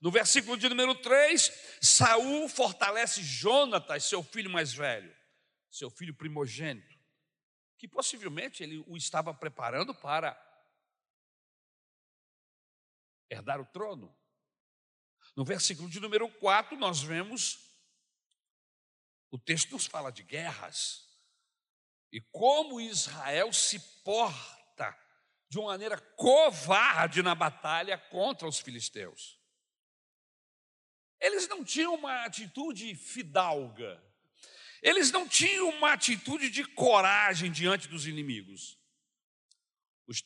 No 0.00 0.10
versículo 0.10 0.56
de 0.56 0.68
número 0.68 0.92
3, 0.96 1.78
Saul 1.80 2.48
fortalece 2.48 3.22
Jonatas, 3.22 4.02
seu 4.02 4.24
filho 4.24 4.50
mais 4.50 4.74
velho, 4.74 5.16
seu 5.70 5.88
filho 5.88 6.12
primogênito, 6.12 6.98
que 7.78 7.86
possivelmente 7.86 8.60
ele 8.64 8.82
o 8.88 8.96
estava 8.96 9.32
preparando 9.32 9.94
para 9.94 10.36
herdar 13.30 13.60
o 13.60 13.66
trono. 13.66 14.12
No 15.36 15.44
versículo 15.44 15.88
de 15.88 16.00
número 16.00 16.28
4, 16.40 16.76
nós 16.76 17.00
vemos 17.00 17.70
o 19.30 19.38
texto 19.38 19.70
nos 19.70 19.86
fala 19.86 20.10
de 20.10 20.24
guerras 20.24 21.08
e 22.12 22.20
como 22.32 22.80
Israel 22.80 23.52
se 23.52 23.78
porta 24.02 24.96
de 25.48 25.58
uma 25.58 25.72
maneira 25.72 25.98
covarde 26.16 27.22
na 27.22 27.34
batalha 27.34 27.98
contra 27.98 28.48
os 28.48 28.58
filisteus. 28.58 29.38
eles 31.20 31.46
não 31.48 31.62
tinham 31.62 31.94
uma 31.94 32.24
atitude 32.24 32.94
fidalga, 32.94 34.02
eles 34.82 35.10
não 35.10 35.28
tinham 35.28 35.68
uma 35.68 35.92
atitude 35.92 36.48
de 36.48 36.64
coragem 36.64 37.50
diante 37.50 37.88
dos 37.88 38.06
inimigos. 38.06 38.78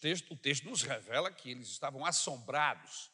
Textos, 0.01 0.31
o 0.31 0.37
texto 0.37 0.65
nos 0.65 0.83
revela 0.83 1.31
que 1.31 1.51
eles 1.51 1.69
estavam 1.69 2.07
assombrados, 2.07 3.11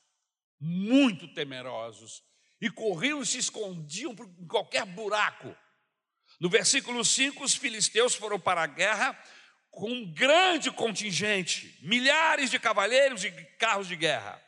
muito 0.60 1.26
temerosos, 1.34 2.22
e 2.60 2.70
corriam 2.70 3.22
e 3.22 3.26
se 3.26 3.38
escondiam 3.38 4.12
em 4.12 4.46
qualquer 4.46 4.84
buraco. 4.84 5.56
No 6.40 6.48
versículo 6.48 7.04
5, 7.04 7.44
os 7.44 7.54
filisteus 7.54 8.14
foram 8.14 8.40
para 8.40 8.62
a 8.62 8.66
guerra 8.66 9.12
com 9.70 9.90
um 9.90 10.12
grande 10.12 10.70
contingente, 10.70 11.78
milhares 11.82 12.50
de 12.50 12.58
cavaleiros 12.58 13.22
e 13.24 13.30
carros 13.58 13.86
de 13.86 13.94
guerra. 13.94 14.42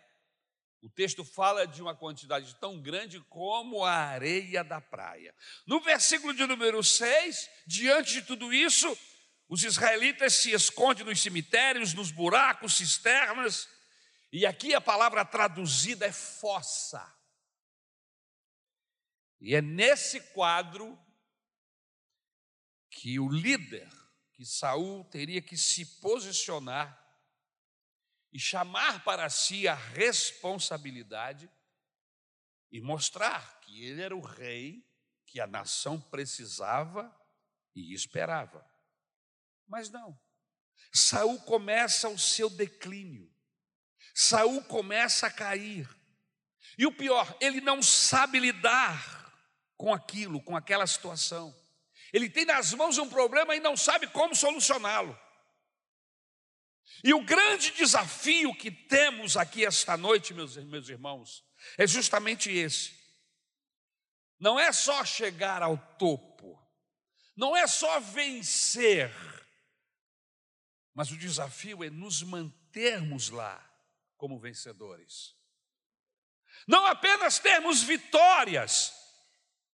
O 0.81 0.89
texto 0.89 1.23
fala 1.23 1.67
de 1.67 1.81
uma 1.81 1.95
quantidade 1.95 2.57
tão 2.57 2.81
grande 2.81 3.21
como 3.29 3.85
a 3.85 3.93
areia 3.93 4.65
da 4.65 4.81
praia. 4.81 5.33
No 5.67 5.81
versículo 5.81 6.35
de 6.35 6.45
número 6.47 6.83
6, 6.83 7.51
diante 7.67 8.15
de 8.15 8.23
tudo 8.23 8.53
isso, 8.53 8.99
os 9.47 9.63
israelitas 9.63 10.33
se 10.33 10.51
escondem 10.51 11.05
nos 11.05 11.21
cemitérios, 11.21 11.93
nos 11.93 12.11
buracos, 12.11 12.79
cisternas, 12.79 13.69
e 14.33 14.47
aqui 14.47 14.75
a 14.75 14.81
palavra 14.81 15.27
traduzida 15.27 16.07
é 16.07 16.13
fossa. 16.13 17.07
E 19.39 19.55
é 19.55 19.61
nesse 19.61 20.21
quadro 20.33 20.99
que 23.03 23.19
o 23.19 23.29
líder, 23.29 23.91
que 24.33 24.47
Saul 24.47 25.05
teria 25.07 25.43
que 25.43 25.57
se 25.57 25.85
posicionar 26.01 26.97
e 28.33 28.39
chamar 28.39 29.03
para 29.03 29.29
si 29.29 29.67
a 29.67 29.75
responsabilidade 29.75 31.51
e 32.71 32.81
mostrar 32.81 33.59
que 33.63 33.85
ele 33.85 34.03
era 34.03 34.15
o 34.15 34.21
rei 34.21 34.89
que 35.27 35.41
a 35.41 35.49
nação 35.49 36.01
precisava 36.01 37.13
e 37.75 37.93
esperava. 37.93 38.65
Mas 39.67 39.91
não. 39.91 40.17
Saul 40.93 41.41
começa 41.41 42.09
o 42.09 42.17
seu 42.17 42.49
declínio. 42.49 43.29
Saul 44.15 44.63
começa 44.63 45.27
a 45.27 45.33
cair. 45.33 45.89
E 46.79 46.87
o 46.87 46.97
pior, 46.97 47.37
ele 47.41 47.61
não 47.61 47.83
sabe 47.83 48.39
lidar 48.39 49.35
com 49.77 49.93
aquilo, 49.93 50.41
com 50.41 50.57
aquela 50.57 50.87
situação. 50.87 51.53
Ele 52.13 52.29
tem 52.29 52.45
nas 52.45 52.75
mãos 52.75 52.99
um 52.99 53.09
problema 53.09 53.57
e 53.57 53.61
não 53.61 53.77
sabe 53.77 54.07
como 54.09 54.35
solucioná-lo. 54.37 55.19
E 57.03 57.15
o 57.15 57.25
grande 57.25 57.71
desafio 57.73 58.55
que 58.55 58.71
temos 58.71 59.37
aqui 59.37 59.65
esta 59.65 59.97
noite, 59.97 60.35
meus, 60.35 60.57
meus 60.57 60.89
irmãos, 60.89 61.45
é 61.79 61.87
justamente 61.87 62.51
esse. 62.51 63.01
Não 64.39 64.59
é 64.59 64.73
só 64.73 65.05
chegar 65.05 65.63
ao 65.63 65.79
topo, 65.97 66.61
não 67.37 67.57
é 67.57 67.67
só 67.67 68.01
vencer, 68.01 69.13
mas 70.93 71.11
o 71.11 71.17
desafio 71.17 71.83
é 71.83 71.91
nos 71.91 72.23
mantermos 72.23 73.31
lá 73.31 73.65
como 74.17 74.39
vencedores. 74.39 75.35
Não 76.67 76.87
apenas 76.87 77.39
termos 77.39 77.83
vitórias, 77.83 78.93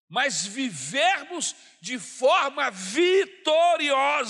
mas 0.08 0.46
vivermos 0.46 1.54
de 1.80 1.98
forma 1.98 2.70
vitoriosa 2.70 4.28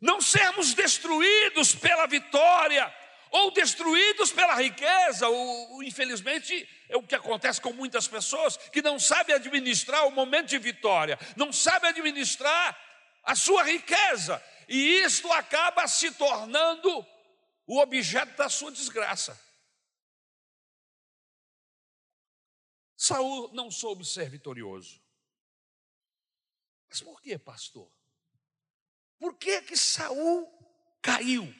não 0.00 0.20
sermos 0.20 0.74
destruídos 0.74 1.74
pela 1.74 2.06
vitória 2.06 2.94
ou 3.30 3.50
destruídos 3.50 4.32
pela 4.32 4.54
riqueza, 4.54 5.28
ou, 5.28 5.82
infelizmente 5.82 6.66
é 6.88 6.96
o 6.96 7.02
que 7.02 7.14
acontece 7.14 7.60
com 7.60 7.72
muitas 7.72 8.08
pessoas 8.08 8.56
que 8.56 8.80
não 8.80 8.98
sabem 8.98 9.34
administrar 9.34 10.06
o 10.06 10.10
momento 10.10 10.46
de 10.46 10.58
vitória, 10.58 11.18
não 11.36 11.52
sabem 11.52 11.90
administrar 11.90 12.78
a 13.24 13.34
sua 13.34 13.64
riqueza, 13.64 14.42
e 14.66 15.02
isto 15.02 15.30
acaba 15.32 15.86
se 15.86 16.10
tornando 16.12 17.06
o 17.66 17.78
objeto 17.78 18.34
da 18.36 18.48
sua 18.48 18.70
desgraça. 18.70 19.38
Saul 22.98 23.54
não 23.54 23.70
soube 23.70 24.04
ser 24.04 24.28
vitorioso. 24.28 25.00
Mas 26.88 27.00
por 27.00 27.22
que, 27.22 27.38
pastor? 27.38 27.88
Por 29.20 29.36
que 29.36 29.62
que 29.62 29.76
Saul 29.76 30.52
caiu? 31.00 31.54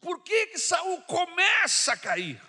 Por 0.00 0.20
que 0.24 0.48
que 0.48 0.58
Saul 0.58 1.00
começa 1.02 1.92
a 1.92 1.96
cair? 1.96 2.42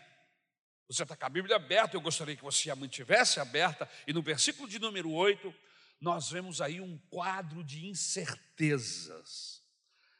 Você 0.87 1.03
está 1.03 1.15
com 1.15 1.25
a 1.25 1.29
Bíblia 1.29 1.57
aberta, 1.57 1.95
eu 1.95 2.01
gostaria 2.01 2.35
que 2.35 2.41
você 2.41 2.71
a 2.71 2.75
mantivesse 2.75 3.39
aberta, 3.39 3.87
e 4.07 4.11
no 4.11 4.23
versículo 4.23 4.67
de 4.67 4.79
número 4.79 5.11
8, 5.11 5.53
nós 6.01 6.31
vemos 6.31 6.61
aí 6.61 6.81
um 6.81 6.97
quadro 7.11 7.63
de 7.63 7.85
incertezas. 7.85 9.63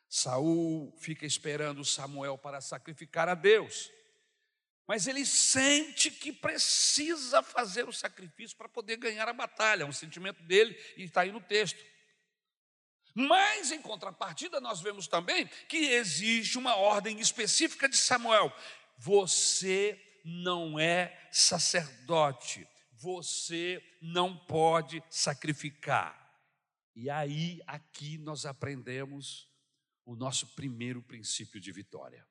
Saul 0.07 0.95
fica 0.99 1.25
esperando 1.25 1.83
Samuel 1.83 2.37
para 2.37 2.61
sacrificar 2.61 3.27
a 3.27 3.33
Deus, 3.33 3.89
mas 4.89 5.05
ele 5.05 5.23
sente 5.23 6.09
que 6.09 6.33
precisa 6.33 7.43
fazer 7.43 7.87
o 7.87 7.93
sacrifício 7.93 8.57
para 8.57 8.67
poder 8.67 8.97
ganhar 8.97 9.29
a 9.29 9.33
batalha, 9.33 9.83
é 9.83 9.85
um 9.85 9.93
sentimento 9.93 10.41
dele, 10.41 10.75
e 10.97 11.03
está 11.03 11.21
aí 11.21 11.31
no 11.31 11.39
texto. 11.39 11.77
Mas, 13.13 13.71
em 13.71 13.83
contrapartida, 13.83 14.59
nós 14.59 14.81
vemos 14.81 15.07
também 15.07 15.45
que 15.67 15.77
existe 15.77 16.57
uma 16.57 16.75
ordem 16.75 17.19
específica 17.19 17.87
de 17.87 17.97
Samuel: 17.97 18.51
você 18.97 19.95
não 20.25 20.79
é 20.79 21.29
sacerdote, 21.31 22.67
você 22.91 23.79
não 24.01 24.35
pode 24.35 25.03
sacrificar. 25.07 26.17
E 26.95 27.11
aí, 27.11 27.61
aqui 27.67 28.17
nós 28.17 28.43
aprendemos 28.43 29.47
o 30.03 30.15
nosso 30.15 30.47
primeiro 30.55 30.99
princípio 31.03 31.61
de 31.61 31.71
vitória. 31.71 32.27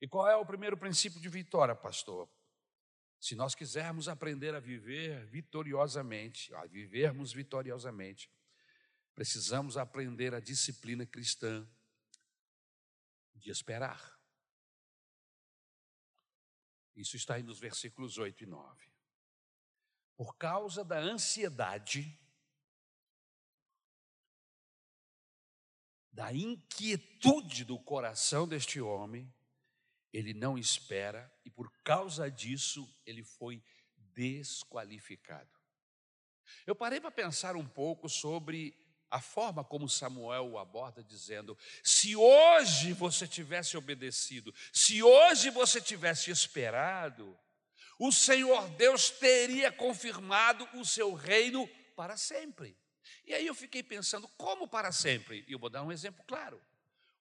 E 0.00 0.06
qual 0.06 0.28
é 0.28 0.36
o 0.36 0.44
primeiro 0.44 0.76
princípio 0.76 1.20
de 1.20 1.28
vitória, 1.28 1.74
pastor? 1.74 2.28
Se 3.18 3.34
nós 3.34 3.54
quisermos 3.54 4.08
aprender 4.08 4.54
a 4.54 4.60
viver 4.60 5.26
vitoriosamente, 5.26 6.54
a 6.54 6.66
vivermos 6.66 7.32
vitoriosamente, 7.32 8.30
precisamos 9.14 9.76
aprender 9.78 10.34
a 10.34 10.40
disciplina 10.40 11.06
cristã 11.06 11.66
de 13.34 13.50
esperar. 13.50 14.16
Isso 16.94 17.16
está 17.16 17.34
aí 17.34 17.42
nos 17.42 17.58
versículos 17.58 18.18
8 18.18 18.44
e 18.44 18.46
9. 18.46 18.92
Por 20.16 20.36
causa 20.36 20.84
da 20.84 20.98
ansiedade, 20.98 22.18
da 26.10 26.32
inquietude 26.32 27.64
do 27.64 27.78
coração 27.78 28.48
deste 28.48 28.80
homem, 28.80 29.30
ele 30.16 30.32
não 30.32 30.56
espera 30.56 31.30
e 31.44 31.50
por 31.50 31.70
causa 31.84 32.30
disso 32.30 32.88
ele 33.04 33.22
foi 33.22 33.62
desqualificado. 34.14 35.50
Eu 36.66 36.74
parei 36.74 36.98
para 36.98 37.10
pensar 37.10 37.54
um 37.54 37.66
pouco 37.66 38.08
sobre 38.08 38.74
a 39.10 39.20
forma 39.20 39.62
como 39.62 39.88
Samuel 39.88 40.48
o 40.48 40.58
aborda, 40.58 41.04
dizendo: 41.04 41.56
se 41.84 42.16
hoje 42.16 42.94
você 42.94 43.28
tivesse 43.28 43.76
obedecido, 43.76 44.54
se 44.72 45.02
hoje 45.02 45.50
você 45.50 45.82
tivesse 45.82 46.30
esperado, 46.30 47.38
o 47.98 48.10
Senhor 48.10 48.66
Deus 48.70 49.10
teria 49.10 49.70
confirmado 49.70 50.66
o 50.74 50.84
seu 50.84 51.12
reino 51.12 51.68
para 51.94 52.16
sempre. 52.16 52.74
E 53.26 53.34
aí 53.34 53.46
eu 53.46 53.54
fiquei 53.54 53.82
pensando, 53.82 54.26
como 54.28 54.66
para 54.66 54.92
sempre? 54.92 55.44
E 55.46 55.52
eu 55.52 55.58
vou 55.58 55.68
dar 55.68 55.82
um 55.82 55.92
exemplo 55.92 56.24
claro. 56.26 56.58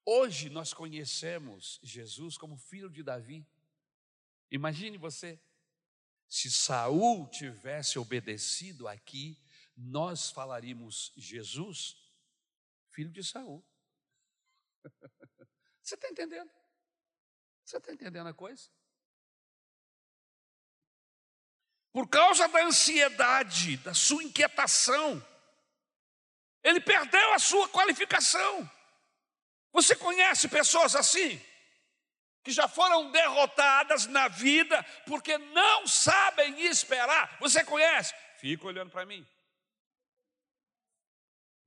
Hoje 0.06 0.52
nós 0.52 0.72
conhecemos 0.72 1.80
Jesus 1.82 2.38
como 2.38 2.56
filho 2.56 2.92
de 2.92 3.02
Davi. 3.02 3.44
Imagine 4.52 5.00
você, 5.00 5.42
se 6.30 6.52
Saul 6.52 7.28
tivesse 7.28 7.98
obedecido 7.98 8.88
aqui, 8.88 9.36
nós 9.76 10.30
falaríamos 10.30 11.12
Jesus, 11.18 11.98
filho 12.92 13.12
de 13.12 13.24
Saul. 13.24 13.66
Você 15.82 15.96
está 15.96 16.08
entendendo? 16.08 16.52
Você 17.64 17.78
está 17.78 17.92
entendendo 17.92 18.28
a 18.28 18.34
coisa? 18.34 18.70
Por 21.92 22.08
causa 22.08 22.48
da 22.48 22.66
ansiedade, 22.66 23.78
da 23.78 23.94
sua 23.94 24.24
inquietação, 24.24 25.26
ele 26.64 26.82
perdeu 26.82 27.34
a 27.34 27.40
sua 27.40 27.70
qualificação. 27.70 28.70
Você 29.76 29.94
conhece 29.94 30.48
pessoas 30.48 30.96
assim? 30.96 31.38
Que 32.42 32.50
já 32.50 32.66
foram 32.66 33.12
derrotadas 33.12 34.06
na 34.06 34.30
vida 34.30 34.82
porque 35.06 35.38
não 35.38 35.86
sabem 35.86 36.62
esperar. 36.62 37.38
Você 37.42 37.62
conhece? 37.62 38.14
Fica 38.38 38.66
olhando 38.66 38.90
para 38.90 39.06
mim. 39.06 39.28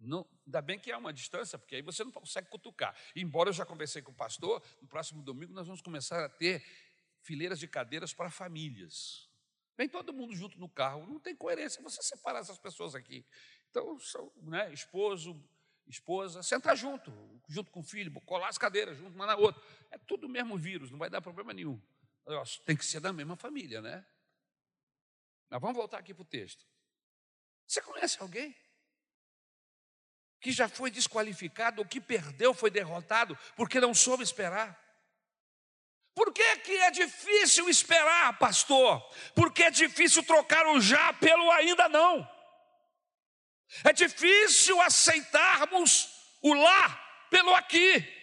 Não, 0.00 0.26
ainda 0.46 0.62
bem 0.62 0.78
que 0.78 0.90
é 0.90 0.96
uma 0.96 1.12
distância, 1.12 1.58
porque 1.58 1.74
aí 1.74 1.82
você 1.82 2.02
não 2.02 2.10
consegue 2.10 2.48
cutucar. 2.48 2.96
Embora 3.14 3.50
eu 3.50 3.52
já 3.52 3.66
conversei 3.66 4.00
com 4.00 4.12
o 4.12 4.14
pastor, 4.14 4.62
no 4.80 4.88
próximo 4.88 5.22
domingo 5.22 5.52
nós 5.52 5.66
vamos 5.66 5.82
começar 5.82 6.24
a 6.24 6.30
ter 6.30 6.64
fileiras 7.20 7.58
de 7.58 7.68
cadeiras 7.68 8.14
para 8.14 8.30
famílias. 8.30 9.28
Vem 9.76 9.86
todo 9.86 10.14
mundo 10.14 10.34
junto 10.34 10.58
no 10.58 10.68
carro. 10.68 11.06
Não 11.06 11.20
tem 11.20 11.36
coerência 11.36 11.82
você 11.82 12.02
separar 12.02 12.38
essas 12.38 12.58
pessoas 12.58 12.94
aqui. 12.94 13.26
Então, 13.68 13.98
são, 13.98 14.32
né, 14.36 14.72
esposo, 14.72 15.38
esposa, 15.88 16.42
senta 16.42 16.74
junto, 16.74 17.12
junto 17.48 17.70
com 17.70 17.80
o 17.80 17.82
filho, 17.82 18.12
colar 18.22 18.48
as 18.48 18.58
cadeiras 18.58 18.96
junto 18.98 19.14
uma 19.14 19.26
na 19.26 19.36
outra. 19.36 19.62
É 19.90 19.98
tudo 19.98 20.26
o 20.26 20.30
mesmo 20.30 20.56
vírus, 20.56 20.90
não 20.90 20.98
vai 20.98 21.08
dar 21.08 21.20
problema 21.20 21.52
nenhum. 21.52 21.80
Tem 22.64 22.76
que 22.76 22.84
ser 22.84 23.00
da 23.00 23.12
mesma 23.12 23.36
família, 23.36 23.80
né? 23.80 24.04
Mas 25.48 25.60
vamos 25.60 25.76
voltar 25.76 25.98
aqui 25.98 26.12
para 26.12 26.22
o 26.22 26.26
texto. 26.26 26.66
Você 27.66 27.80
conhece 27.80 28.18
alguém 28.20 28.54
que 30.40 30.52
já 30.52 30.68
foi 30.68 30.90
desqualificado, 30.90 31.80
ou 31.80 31.86
que 31.86 32.00
perdeu, 32.00 32.54
foi 32.54 32.70
derrotado, 32.70 33.36
porque 33.56 33.80
não 33.80 33.94
soube 33.94 34.22
esperar? 34.22 34.78
Por 36.14 36.32
que, 36.32 36.56
que 36.58 36.76
é 36.76 36.90
difícil 36.90 37.68
esperar, 37.68 38.38
pastor? 38.38 39.00
Porque 39.34 39.62
é 39.62 39.70
difícil 39.70 40.22
trocar 40.22 40.66
o 40.66 40.80
já 40.80 41.12
pelo 41.14 41.50
ainda 41.52 41.88
não. 41.88 42.37
É 43.84 43.92
difícil 43.92 44.80
aceitarmos 44.80 46.08
o 46.42 46.54
lá 46.54 46.88
pelo 47.30 47.54
aqui. 47.54 48.16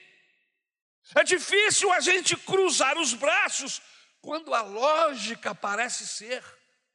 É 1.16 1.24
difícil 1.24 1.92
a 1.92 2.00
gente 2.00 2.36
cruzar 2.36 2.98
os 2.98 3.14
braços 3.14 3.82
quando 4.22 4.54
a 4.54 4.62
lógica 4.62 5.54
parece 5.54 6.08
ser 6.08 6.44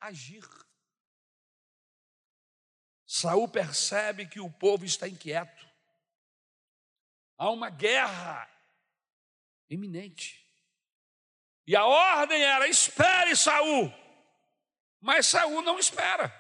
agir. 0.01 0.45
Saul 3.07 3.49
percebe 3.49 4.27
que 4.27 4.41
o 4.41 4.51
povo 4.51 4.85
está 4.85 5.09
inquieto. 5.09 5.69
Há 7.37 7.51
uma 7.51 7.71
guerra 7.71 8.49
iminente. 9.69 10.47
E 11.67 11.77
a 11.77 11.85
ordem 11.85 12.43
era: 12.43 12.69
espere 12.69 13.37
Saul. 13.37 13.93
Mas 15.01 15.27
Saul 15.27 15.63
não 15.63 15.79
espera. 15.79 16.40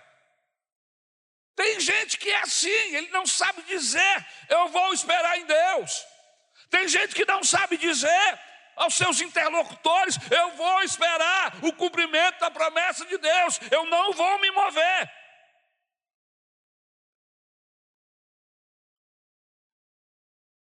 Tem 1.54 1.80
gente 1.80 2.18
que 2.18 2.28
é 2.30 2.40
assim, 2.40 2.68
ele 2.68 3.08
não 3.10 3.26
sabe 3.26 3.62
dizer, 3.62 4.26
eu 4.48 4.68
vou 4.68 4.92
esperar 4.92 5.38
em 5.38 5.44
Deus. 5.44 6.06
Tem 6.70 6.88
gente 6.88 7.14
que 7.14 7.24
não 7.24 7.42
sabe 7.42 7.76
dizer 7.76 8.40
aos 8.76 8.94
seus 8.94 9.20
interlocutores, 9.20 10.16
eu 10.30 10.56
vou 10.56 10.82
esperar 10.82 11.64
o 11.64 11.72
cumprimento 11.72 12.38
da 12.38 12.50
promessa 12.50 13.04
de 13.04 13.18
Deus, 13.18 13.60
eu 13.70 13.84
não 13.86 14.12
vou 14.12 14.40
me 14.40 14.50
mover. 14.50 15.10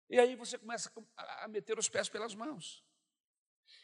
E 0.10 0.19
aí 0.19 0.36
você 0.36 0.60
começa 0.60 0.91
a 1.17 1.48
meter 1.48 1.80
os 1.80 1.89
pés 1.89 2.08
pelas 2.08 2.36
mãos. 2.36 2.86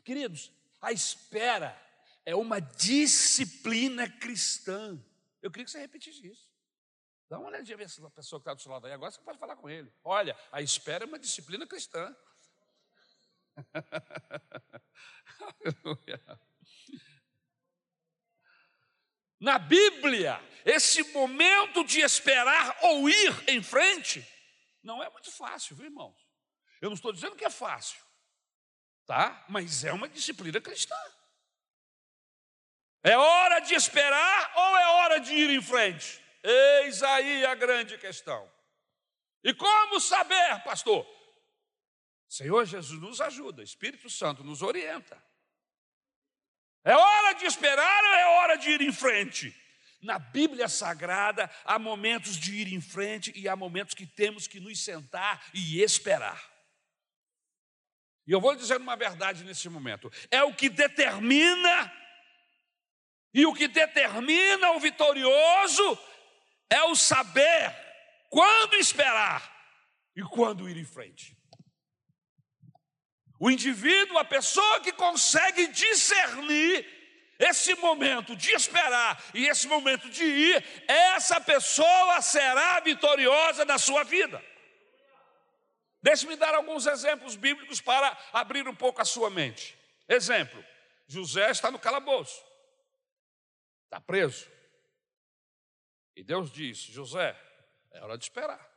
Queridos, 0.03 0.53
a 0.79 0.91
espera 0.91 1.75
é 2.23 2.35
uma 2.35 2.59
disciplina 2.59 4.07
cristã. 4.07 5.03
Eu 5.41 5.49
queria 5.49 5.65
que 5.65 5.71
você 5.71 5.79
repetisse 5.79 6.27
isso. 6.27 6.48
Dá 7.29 7.37
uma 7.37 7.49
olhadinha 7.49 7.75
ver 7.77 7.89
se 7.89 8.03
a 8.03 8.09
pessoa 8.09 8.39
que 8.39 8.43
está 8.43 8.53
do 8.53 8.61
seu 8.61 8.71
lado 8.71 8.87
aí 8.87 8.93
agora, 8.93 9.11
você 9.11 9.21
pode 9.21 9.37
falar 9.37 9.55
com 9.55 9.69
ele. 9.69 9.93
Olha, 10.03 10.35
a 10.51 10.61
espera 10.61 11.05
é 11.05 11.07
uma 11.07 11.19
disciplina 11.19 11.67
cristã. 11.67 12.15
Na 19.39 19.59
Bíblia, 19.59 20.41
esse 20.65 21.03
momento 21.13 21.85
de 21.85 22.01
esperar 22.01 22.77
ou 22.81 23.09
ir 23.09 23.49
em 23.49 23.63
frente 23.63 24.27
não 24.83 25.01
é 25.03 25.09
muito 25.09 25.31
fácil, 25.31 25.75
viu, 25.75 25.85
irmãos? 25.85 26.17
Eu 26.81 26.89
não 26.89 26.95
estou 26.95 27.13
dizendo 27.13 27.35
que 27.35 27.45
é 27.45 27.49
fácil 27.49 27.99
tá? 29.09 29.43
Mas 29.49 29.83
é 29.83 29.91
uma 29.91 30.07
disciplina 30.07 30.61
cristã. 30.61 30.95
É 33.01 33.17
hora 33.17 33.59
de 33.59 33.73
esperar 33.73 34.51
ou 34.55 34.77
é 34.77 34.87
hora 34.87 35.19
de 35.19 35.33
ir 35.33 35.49
em 35.49 35.61
frente? 35.63 36.23
Eis 36.43 37.03
aí 37.03 37.45
a 37.45 37.55
grande 37.55 37.97
questão. 37.97 38.49
E 39.43 39.53
como 39.53 39.99
saber, 39.99 40.63
pastor? 40.63 41.05
Senhor 42.27 42.65
Jesus 42.65 42.99
nos 43.01 43.19
ajuda, 43.19 43.63
Espírito 43.63 44.09
Santo 44.09 44.43
nos 44.43 44.61
orienta. 44.61 45.21
É 46.83 46.95
hora 46.95 47.33
de 47.33 47.45
esperar 47.45 48.03
ou 48.03 48.13
é 48.13 48.25
hora 48.37 48.55
de 48.55 48.69
ir 48.69 48.81
em 48.81 48.91
frente? 48.91 49.55
Na 50.01 50.17
Bíblia 50.17 50.69
Sagrada 50.69 51.49
há 51.65 51.77
momentos 51.77 52.37
de 52.37 52.55
ir 52.55 52.71
em 52.73 52.79
frente 52.79 53.33
e 53.35 53.49
há 53.49 53.55
momentos 53.55 53.93
que 53.93 54.05
temos 54.05 54.47
que 54.47 54.59
nos 54.59 54.81
sentar 54.81 55.49
e 55.53 55.81
esperar. 55.81 56.41
E 58.25 58.31
eu 58.31 58.39
vou 58.39 58.55
dizer 58.55 58.77
uma 58.77 58.95
verdade 58.95 59.43
nesse 59.43 59.67
momento: 59.67 60.09
é 60.31 60.41
o 60.43 60.53
que 60.53 60.69
determina, 60.69 61.91
e 63.33 63.45
o 63.45 63.53
que 63.53 63.67
determina 63.67 64.71
o 64.71 64.79
vitorioso 64.79 65.99
é 66.69 66.83
o 66.83 66.95
saber 66.95 67.75
quando 68.29 68.75
esperar 68.75 69.41
e 70.15 70.21
quando 70.21 70.69
ir 70.69 70.77
em 70.77 70.85
frente. 70.85 71.37
O 73.39 73.49
indivíduo, 73.49 74.17
a 74.17 74.25
pessoa 74.25 74.81
que 74.81 74.91
consegue 74.91 75.67
discernir 75.67 76.85
esse 77.39 77.73
momento 77.75 78.35
de 78.35 78.51
esperar 78.51 79.23
e 79.33 79.47
esse 79.47 79.65
momento 79.65 80.09
de 80.09 80.25
ir, 80.25 80.85
essa 80.87 81.39
pessoa 81.39 82.21
será 82.21 82.81
vitoriosa 82.81 83.63
na 83.63 83.77
sua 83.77 84.03
vida. 84.03 84.43
Deixe-me 86.01 86.35
dar 86.35 86.53
alguns 86.53 86.85
exemplos 86.85 87.37
bíblicos 87.37 87.79
para 87.79 88.15
abrir 88.33 88.67
um 88.67 88.75
pouco 88.75 89.01
a 89.01 89.05
sua 89.05 89.29
mente. 89.29 89.77
Exemplo: 90.07 90.63
José 91.07 91.49
está 91.49 91.71
no 91.71 91.79
calabouço, 91.79 92.43
está 93.85 94.01
preso. 94.01 94.58
E 96.15 96.23
Deus 96.23 96.51
diz: 96.51 96.77
José, 96.77 97.35
é 97.91 98.01
hora 98.01 98.17
de 98.17 98.25
esperar. 98.25 98.69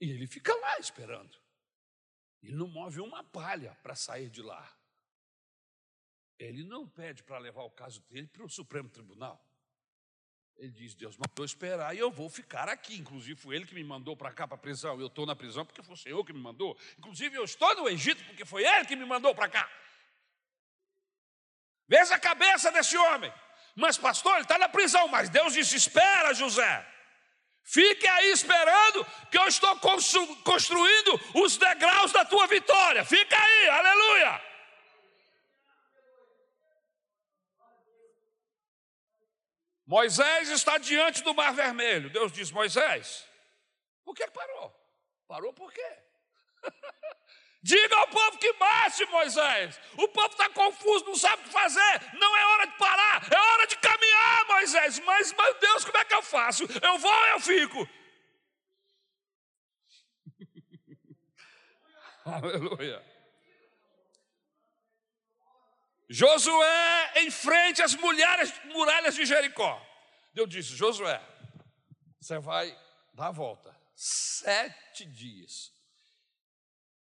E 0.00 0.10
ele 0.10 0.26
fica 0.26 0.54
lá 0.54 0.78
esperando. 0.78 1.38
Ele 2.42 2.54
não 2.54 2.68
move 2.68 3.00
uma 3.00 3.24
palha 3.24 3.74
para 3.82 3.94
sair 3.94 4.28
de 4.28 4.42
lá. 4.42 4.70
Ele 6.38 6.64
não 6.64 6.86
pede 6.86 7.22
para 7.22 7.38
levar 7.38 7.62
o 7.62 7.70
caso 7.70 8.02
dele 8.02 8.26
para 8.26 8.44
o 8.44 8.50
Supremo 8.50 8.90
Tribunal. 8.90 9.42
Ele 10.56 10.70
diz: 10.70 10.94
Deus 10.94 11.16
mandou 11.16 11.44
esperar 11.44 11.94
e 11.94 11.98
eu 11.98 12.10
vou 12.10 12.28
ficar 12.28 12.68
aqui. 12.68 12.96
Inclusive, 12.96 13.40
foi 13.40 13.56
ele 13.56 13.66
que 13.66 13.74
me 13.74 13.84
mandou 13.84 14.16
para 14.16 14.32
cá, 14.32 14.46
para 14.46 14.56
a 14.56 14.60
prisão. 14.60 15.00
Eu 15.00 15.06
estou 15.06 15.26
na 15.26 15.34
prisão 15.34 15.64
porque 15.64 15.82
foi 15.82 15.94
o 15.94 15.98
Senhor 15.98 16.24
que 16.24 16.32
me 16.32 16.40
mandou. 16.40 16.78
Inclusive, 16.98 17.36
eu 17.36 17.44
estou 17.44 17.74
no 17.76 17.88
Egito 17.88 18.24
porque 18.26 18.44
foi 18.44 18.64
ele 18.64 18.84
que 18.84 18.96
me 18.96 19.04
mandou 19.04 19.34
para 19.34 19.48
cá. 19.48 19.70
Veja 21.88 22.14
a 22.14 22.20
cabeça 22.20 22.70
desse 22.72 22.96
homem. 22.96 23.32
Mas, 23.74 23.98
pastor, 23.98 24.32
ele 24.34 24.42
está 24.42 24.58
na 24.58 24.68
prisão. 24.68 25.08
Mas 25.08 25.28
Deus 25.28 25.52
disse: 25.52 25.76
Espera, 25.76 26.32
José. 26.32 26.86
Fique 27.66 28.06
aí 28.06 28.30
esperando, 28.30 29.06
que 29.30 29.38
eu 29.38 29.46
estou 29.48 29.74
construindo 30.44 31.18
os 31.34 31.56
degraus 31.56 32.12
da 32.12 32.22
tua 32.24 32.46
vitória. 32.46 33.04
Fica 33.06 33.36
aí, 33.40 33.68
aleluia. 33.68 34.42
Moisés 39.86 40.50
está 40.50 40.78
diante 40.78 41.22
do 41.22 41.34
Mar 41.34 41.54
Vermelho. 41.54 42.10
Deus 42.10 42.32
diz: 42.32 42.50
Moisés, 42.50 43.26
por 44.04 44.14
que 44.14 44.26
parou? 44.30 44.74
Parou 45.26 45.52
por 45.52 45.72
quê? 45.72 45.98
Diga 47.64 47.96
ao 47.96 48.08
povo 48.08 48.36
que 48.36 48.52
marche, 48.58 49.06
Moisés. 49.06 49.80
O 49.96 50.06
povo 50.08 50.28
está 50.32 50.50
confuso, 50.50 51.06
não 51.06 51.16
sabe 51.16 51.40
o 51.40 51.44
que 51.46 51.50
fazer. 51.50 52.12
Não 52.12 52.36
é 52.36 52.46
hora 52.46 52.66
de 52.66 52.76
parar, 52.76 53.26
é 53.32 53.40
hora 53.40 53.66
de 53.66 53.78
caminhar, 53.78 54.46
Moisés. 54.48 54.98
Mas, 54.98 55.32
meu 55.32 55.58
Deus, 55.58 55.82
como 55.82 55.96
é 55.96 56.04
que 56.04 56.14
eu 56.14 56.22
faço? 56.22 56.64
Eu 56.82 56.98
vou 56.98 57.10
ou 57.10 57.26
eu 57.28 57.40
fico? 57.40 57.88
Aleluia. 62.26 63.02
Josué 66.10 67.12
em 67.16 67.30
frente 67.30 67.80
às 67.80 67.94
mulheres, 67.94 68.52
muralhas 68.66 69.14
de 69.14 69.24
Jericó. 69.24 69.80
Deus 70.34 70.50
disse: 70.50 70.76
Josué, 70.76 71.18
você 72.20 72.38
vai 72.38 72.78
dar 73.14 73.28
a 73.28 73.32
volta. 73.32 73.74
Sete 73.94 75.06
dias. 75.06 75.73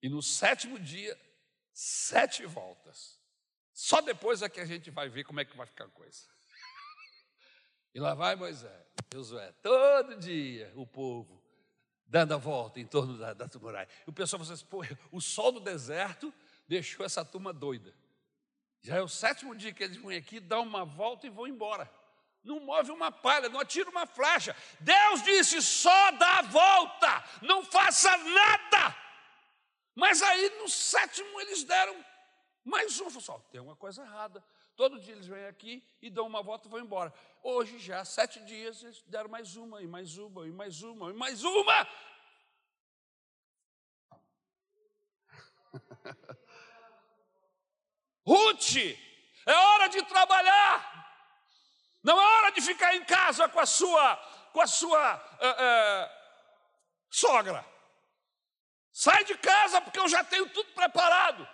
E 0.02 0.10
no 0.10 0.22
sétimo 0.22 0.80
dia, 0.80 1.18
sete 1.74 2.46
voltas. 2.46 3.20
Só 3.74 4.02
depois 4.02 4.42
é 4.42 4.50
que 4.50 4.60
a 4.60 4.66
gente 4.66 4.90
vai 4.92 5.10
ver 5.10 5.24
como 5.24 5.40
é 5.40 5.46
que 5.46 5.56
vai 5.56 5.66
ficar 5.66 5.86
a 5.86 5.90
coisa. 5.90 6.28
E 7.94 8.00
lá 8.00 8.14
vai 8.14 8.36
Moisés, 8.36 8.86
Josué, 9.12 9.52
todo 9.64 10.16
dia 10.18 10.72
o 10.76 10.86
povo 10.86 11.42
dando 12.06 12.34
a 12.34 12.38
volta 12.38 12.80
em 12.80 12.86
torno 12.86 13.18
da, 13.18 13.34
da 13.34 13.48
muralha. 13.60 13.88
E 14.06 14.10
o 14.10 14.14
pessoal 14.14 14.40
falou 14.40 14.54
assim: 14.54 14.66
pô, 14.66 14.84
o 15.12 15.22
sol 15.22 15.52
do 15.52 15.60
deserto 15.60 16.34
deixou 16.68 17.06
essa 17.06 17.24
turma 17.24 17.54
doida. 17.54 17.94
Já 18.82 18.98
é 18.98 19.02
o 19.02 19.08
sétimo 19.08 19.56
dia 19.56 19.74
que 19.74 19.84
eles 19.84 19.98
vão 19.98 20.16
aqui, 20.16 20.40
dão 20.40 20.64
uma 20.64 20.86
volta 20.86 21.28
e 21.28 21.30
vão 21.30 21.48
embora. 21.48 21.90
Não 22.44 22.60
move 22.60 22.92
uma 22.92 23.12
palha, 23.12 23.50
não 23.50 23.60
atira 23.60 23.90
uma 23.90 24.08
flecha. 24.08 24.56
Deus 24.80 25.24
disse: 25.24 25.62
só 25.62 26.12
dá 26.12 26.40
a 26.40 26.44
volta, 26.44 27.24
não 27.42 27.64
faça 27.64 28.16
nada. 28.18 28.96
Mas 30.00 30.22
aí 30.22 30.50
no 30.62 30.70
sétimo 30.70 31.42
eles 31.42 31.66
deram 31.66 31.94
mais 32.64 33.02
um. 33.02 33.10
Falou, 33.10 33.42
tem 33.52 33.60
uma 33.60 33.76
coisa 33.76 34.02
errada. 34.02 34.42
Todo 34.78 34.98
dia 34.98 35.14
eles 35.14 35.28
vêm 35.28 35.46
aqui 35.46 35.86
e 36.02 36.10
dão 36.10 36.26
uma 36.26 36.42
volta 36.42 36.70
e 36.70 36.72
vão 36.72 36.80
embora. 36.80 37.14
Hoje, 37.44 37.78
já, 37.80 38.06
sete 38.06 38.40
dias, 38.46 38.82
eles 38.82 39.04
deram 39.08 39.30
mais 39.30 39.58
uma, 39.58 39.82
e 39.82 39.88
mais 39.88 40.18
uma, 40.18 40.48
e 40.48 40.52
mais 40.54 40.82
uma, 40.82 41.10
e 41.10 41.14
mais 41.14 41.44
uma. 41.44 41.88
Ruth, 48.26 48.78
é 49.46 49.54
hora 49.54 49.90
de 49.90 50.02
trabalhar. 50.04 50.96
Não 52.02 52.18
é 52.18 52.26
hora 52.38 52.52
de 52.54 52.62
ficar 52.62 52.96
em 52.96 53.04
casa 53.04 53.50
com 53.50 53.60
a 53.60 53.66
sua, 53.66 54.16
com 54.54 54.62
a 54.62 54.68
sua 54.68 55.16
uh, 55.18 55.20
uh, 55.20 56.10
sogra. 57.10 57.79
Sai 59.00 59.24
de 59.24 59.38
casa 59.38 59.80
porque 59.80 59.98
eu 59.98 60.10
já 60.10 60.26
tenho 60.26 60.50
tudo 60.50 60.74
preparado. 60.74 61.48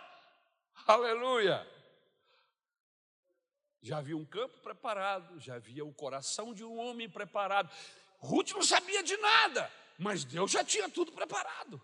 Aleluia. 0.88 1.64
Já 3.84 4.00
havia 4.00 4.18
um 4.18 4.26
campo 4.26 4.58
preparado, 4.62 5.40
já 5.40 5.54
havia 5.54 5.86
o 5.86 5.94
coração 5.94 6.56
de 6.56 6.64
um 6.64 6.76
homem 6.80 7.08
preparado. 7.08 7.72
Ruth 8.18 8.50
não 8.54 8.64
sabia 8.64 9.04
de 9.04 9.16
nada, 9.18 9.72
mas 10.00 10.24
Deus 10.24 10.50
já 10.50 10.64
tinha 10.64 10.90
tudo 10.90 11.12
preparado. 11.12 11.80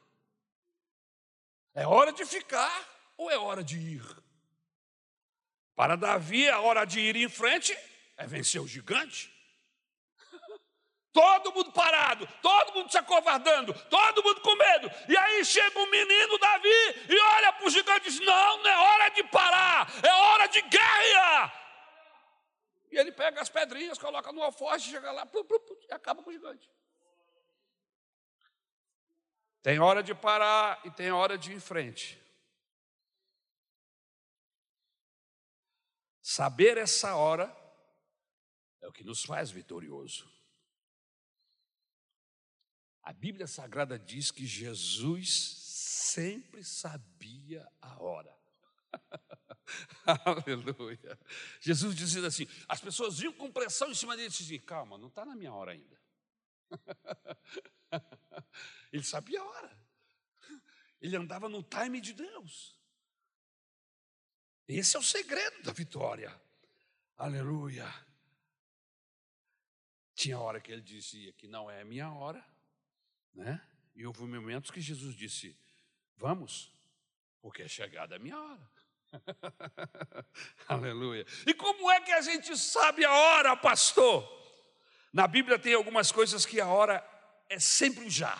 É 1.76 1.86
hora 1.86 2.12
de 2.12 2.26
ficar 2.26 3.14
ou 3.16 3.30
é 3.30 3.38
hora 3.38 3.64
de 3.64 3.78
ir? 3.78 4.24
Para 5.76 5.96
Davi, 5.96 6.50
a 6.50 6.60
hora 6.60 6.86
de 6.86 7.00
ir 7.00 7.16
em 7.16 7.30
frente 7.30 7.72
é 8.18 8.26
vencer 8.26 8.60
o 8.60 8.68
gigante. 8.68 9.32
Todo 11.14 11.52
mundo 11.52 11.72
parado, 11.74 12.26
todo 12.42 12.74
mundo 12.74 12.90
se 12.90 12.98
acovardando, 12.98 13.74
todo 13.90 14.24
mundo 14.24 14.40
com 14.40 14.56
medo. 14.56 14.90
E 15.10 15.18
aí 15.18 15.44
chega 15.44 15.78
um 15.78 15.90
menino 15.90 16.38
Davi 16.38 16.70
e 17.10 17.20
olha 17.36 17.52
para 17.52 17.68
o 17.68 17.70
gigante 17.70 18.08
e 18.08 18.12
diz: 18.12 18.20
Não, 18.22 18.58
não 18.60 18.70
é 18.70 18.78
hora 18.78 19.10
de 19.10 19.24
parar, 19.26 19.92
é 20.02 20.14
hora 20.14 20.48
de 20.48 20.62
guerra. 20.62 21.54
E 22.90 22.98
ele 22.98 23.12
pega 23.12 23.42
as 23.42 23.50
pedrinhas, 23.50 23.98
coloca 23.98 24.32
no 24.32 24.42
alforje, 24.42 24.90
chega 24.90 25.12
lá 25.12 25.26
plum, 25.26 25.44
plum, 25.44 25.60
plum, 25.60 25.78
e 25.90 25.94
acaba 25.94 26.24
com 26.24 26.30
o 26.30 26.34
gigante. 26.34 26.70
Tem 29.62 29.80
hora 29.80 30.02
de 30.02 30.16
parar 30.16 30.82
e 30.86 30.92
tem 30.92 31.12
hora 31.12 31.38
de 31.38 31.52
ir 31.52 31.56
em 31.56 31.60
frente. 31.60 32.22
Saber 36.22 36.78
essa 36.78 37.16
hora 37.16 37.54
é 38.82 38.88
o 38.88 38.94
que 38.94 39.04
nos 39.04 39.24
faz 39.24 39.52
vitorioso. 39.52 40.41
A 43.12 43.14
Bíblia 43.14 43.46
Sagrada 43.46 44.00
diz 44.00 44.32
que 44.32 44.46
Jesus 44.46 45.28
sempre 45.28 46.64
sabia 46.64 47.70
a 47.82 48.02
hora. 48.02 48.34
Aleluia. 50.26 51.20
Jesus 51.60 51.94
dizia 51.94 52.26
assim: 52.26 52.48
as 52.70 52.80
pessoas 52.80 53.20
vinham 53.20 53.34
com 53.34 53.52
pressão 53.52 53.92
em 53.92 53.94
cima 53.94 54.16
dele 54.16 54.30
e 54.30 54.32
diziam: 54.32 54.64
calma, 54.64 54.98
não 54.98 55.10
está 55.10 55.26
na 55.26 55.36
minha 55.36 55.52
hora 55.52 55.74
ainda. 55.74 56.02
Ele 58.94 59.04
sabia 59.04 59.42
a 59.42 59.44
hora. 59.44 59.78
Ele 61.02 61.18
andava 61.18 61.50
no 61.50 61.62
time 61.64 62.00
de 62.00 62.14
Deus. 62.14 62.80
Esse 64.70 64.96
é 64.96 65.00
o 65.00 65.04
segredo 65.04 65.64
da 65.64 65.74
vitória. 65.74 66.34
Aleluia. 67.18 67.94
Tinha 70.16 70.40
hora 70.40 70.62
que 70.62 70.72
ele 70.72 70.82
dizia 70.82 71.34
que 71.34 71.46
não 71.46 71.70
é 71.70 71.82
a 71.82 71.86
minha 71.86 72.10
hora, 72.10 72.42
né? 73.34 73.62
E 73.96 74.06
houve 74.06 74.24
momentos 74.24 74.72
que 74.72 74.82
Jesus 74.82 75.16
disse: 75.16 75.58
Vamos, 76.18 76.72
porque 77.42 77.64
é 77.64 77.68
chegada 77.68 78.16
a 78.16 78.20
minha 78.20 78.40
hora. 78.40 78.72
Aleluia. 80.68 81.26
E 81.46 81.54
como 81.54 81.92
é 81.92 82.00
que 82.02 82.12
a 82.12 82.22
gente 82.22 82.58
sabe 82.58 83.04
a 83.04 83.12
hora, 83.12 83.58
pastor? 83.58 84.40
Na 85.12 85.28
Bíblia 85.28 85.60
tem 85.60 85.74
algumas 85.74 86.12
coisas 86.12 86.46
que 86.46 86.62
a 86.62 86.68
hora 86.68 87.06
é 87.50 87.60
sempre 87.60 88.10
já. 88.10 88.40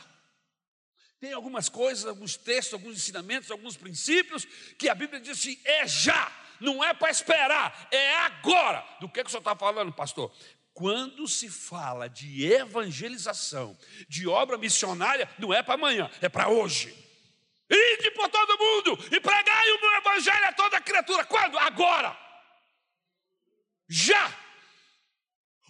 Tem 1.20 1.34
algumas 1.34 1.70
coisas, 1.70 2.06
alguns 2.06 2.36
textos, 2.36 2.74
alguns 2.74 2.96
ensinamentos, 2.96 3.52
alguns 3.52 3.78
princípios 3.78 4.46
que 4.78 4.90
a 4.90 4.96
Bíblia 4.96 5.20
diz 5.20 5.38
assim: 5.38 5.60
é 5.66 5.86
já, 5.88 6.32
não 6.60 6.84
é 6.84 6.94
para 6.94 7.12
esperar, 7.12 7.88
é 7.92 8.16
agora. 8.20 8.84
Do 9.00 9.10
que, 9.10 9.22
que 9.22 9.28
o 9.28 9.30
senhor 9.30 9.42
está 9.42 9.56
falando, 9.56 9.94
pastor? 9.94 10.34
Quando 10.82 11.28
se 11.28 11.48
fala 11.48 12.10
de 12.10 12.52
evangelização, 12.52 13.78
de 14.10 14.28
obra 14.28 14.58
missionária, 14.58 15.30
não 15.38 15.54
é 15.54 15.62
para 15.62 15.76
amanhã, 15.76 16.10
é 16.20 16.28
para 16.28 16.50
hoje. 16.50 16.92
Ide 17.70 18.10
por 18.10 18.28
todo 18.30 18.58
mundo 18.58 18.98
e 19.16 19.20
pregai 19.20 19.72
o 19.74 19.80
meu 19.80 19.94
evangelho 19.98 20.44
a 20.44 20.54
toda 20.54 20.82
criatura. 20.82 21.24
Quando? 21.26 21.56
Agora. 21.60 22.18
Já. 23.88 24.36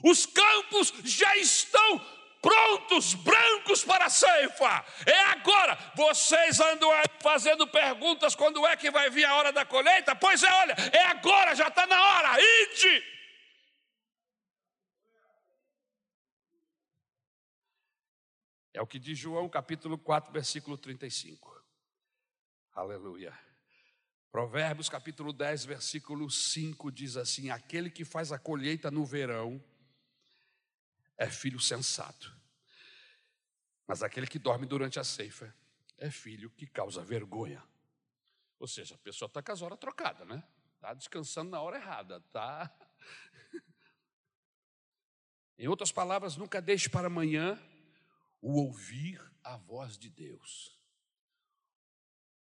Os 0.02 0.26
campos 0.26 0.93
já 1.04 1.36
estão 1.36 2.00
prontos, 2.41 3.13
brancos 3.13 3.84
para 3.84 4.06
a 4.06 4.10
ceifa. 4.10 4.86
É 5.06 5.24
agora. 5.24 5.78
Vocês 5.93 6.62
andam 6.62 6.89
fazendo 7.19 7.67
perguntas 7.67 8.34
quando 8.34 8.65
é 8.65 8.78
que 8.78 8.89
vai 8.89 9.10
vir 9.10 9.26
a 9.26 9.36
hora 9.36 9.52
da 9.52 9.65
colheita? 9.65 10.15
Pois 10.15 10.41
é, 10.41 10.54
olha, 10.54 10.76
é 10.93 11.04
agora, 11.08 11.54
já 11.54 11.67
está 11.67 11.86
na 11.86 12.02
hora. 12.02 12.38
Ide. 12.39 13.12
É 18.74 18.82
o 18.82 18.88
que 18.88 18.98
diz 18.98 19.18
João 19.18 19.50
capítulo 19.50 19.98
4, 19.98 20.32
versículo 20.32 20.78
35. 20.78 21.62
Aleluia. 22.74 23.38
Provérbios 24.32 24.88
capítulo 24.88 25.34
10, 25.34 25.66
versículo 25.66 26.30
5 26.30 26.90
diz 26.90 27.18
assim: 27.18 27.50
Aquele 27.50 27.90
que 27.90 28.06
faz 28.06 28.32
a 28.32 28.40
colheita 28.40 28.90
no 28.90 29.06
verão 29.06 29.62
é 31.18 31.30
filho 31.30 31.60
sensato, 31.60 32.34
mas 33.86 34.02
aquele 34.02 34.26
que 34.26 34.40
dorme 34.40 34.66
durante 34.66 35.00
a 35.00 35.04
ceifa 35.04 35.54
é 35.98 36.10
filho 36.10 36.50
que 36.52 36.66
causa 36.66 37.04
vergonha. 37.04 37.62
Ou 38.58 38.68
seja, 38.68 38.96
a 38.96 39.00
pessoa 39.00 39.28
está 39.28 39.44
com 39.44 39.52
as 39.52 39.62
horas 39.62 39.78
trocadas, 39.80 40.26
né? 40.26 40.42
Está 40.76 40.94
descansando 40.94 41.52
na 41.52 41.60
hora 41.60 41.76
errada, 41.76 42.18
está. 42.26 42.74
em 45.60 45.68
outras 45.68 45.92
palavras, 45.92 46.38
nunca 46.38 46.62
deixe 46.62 46.90
para 46.90 47.08
amanhã 47.08 47.60
o 48.42 48.60
ouvir 48.60 49.22
a 49.44 49.56
voz 49.56 49.98
de 49.98 50.10
Deus. 50.10 50.78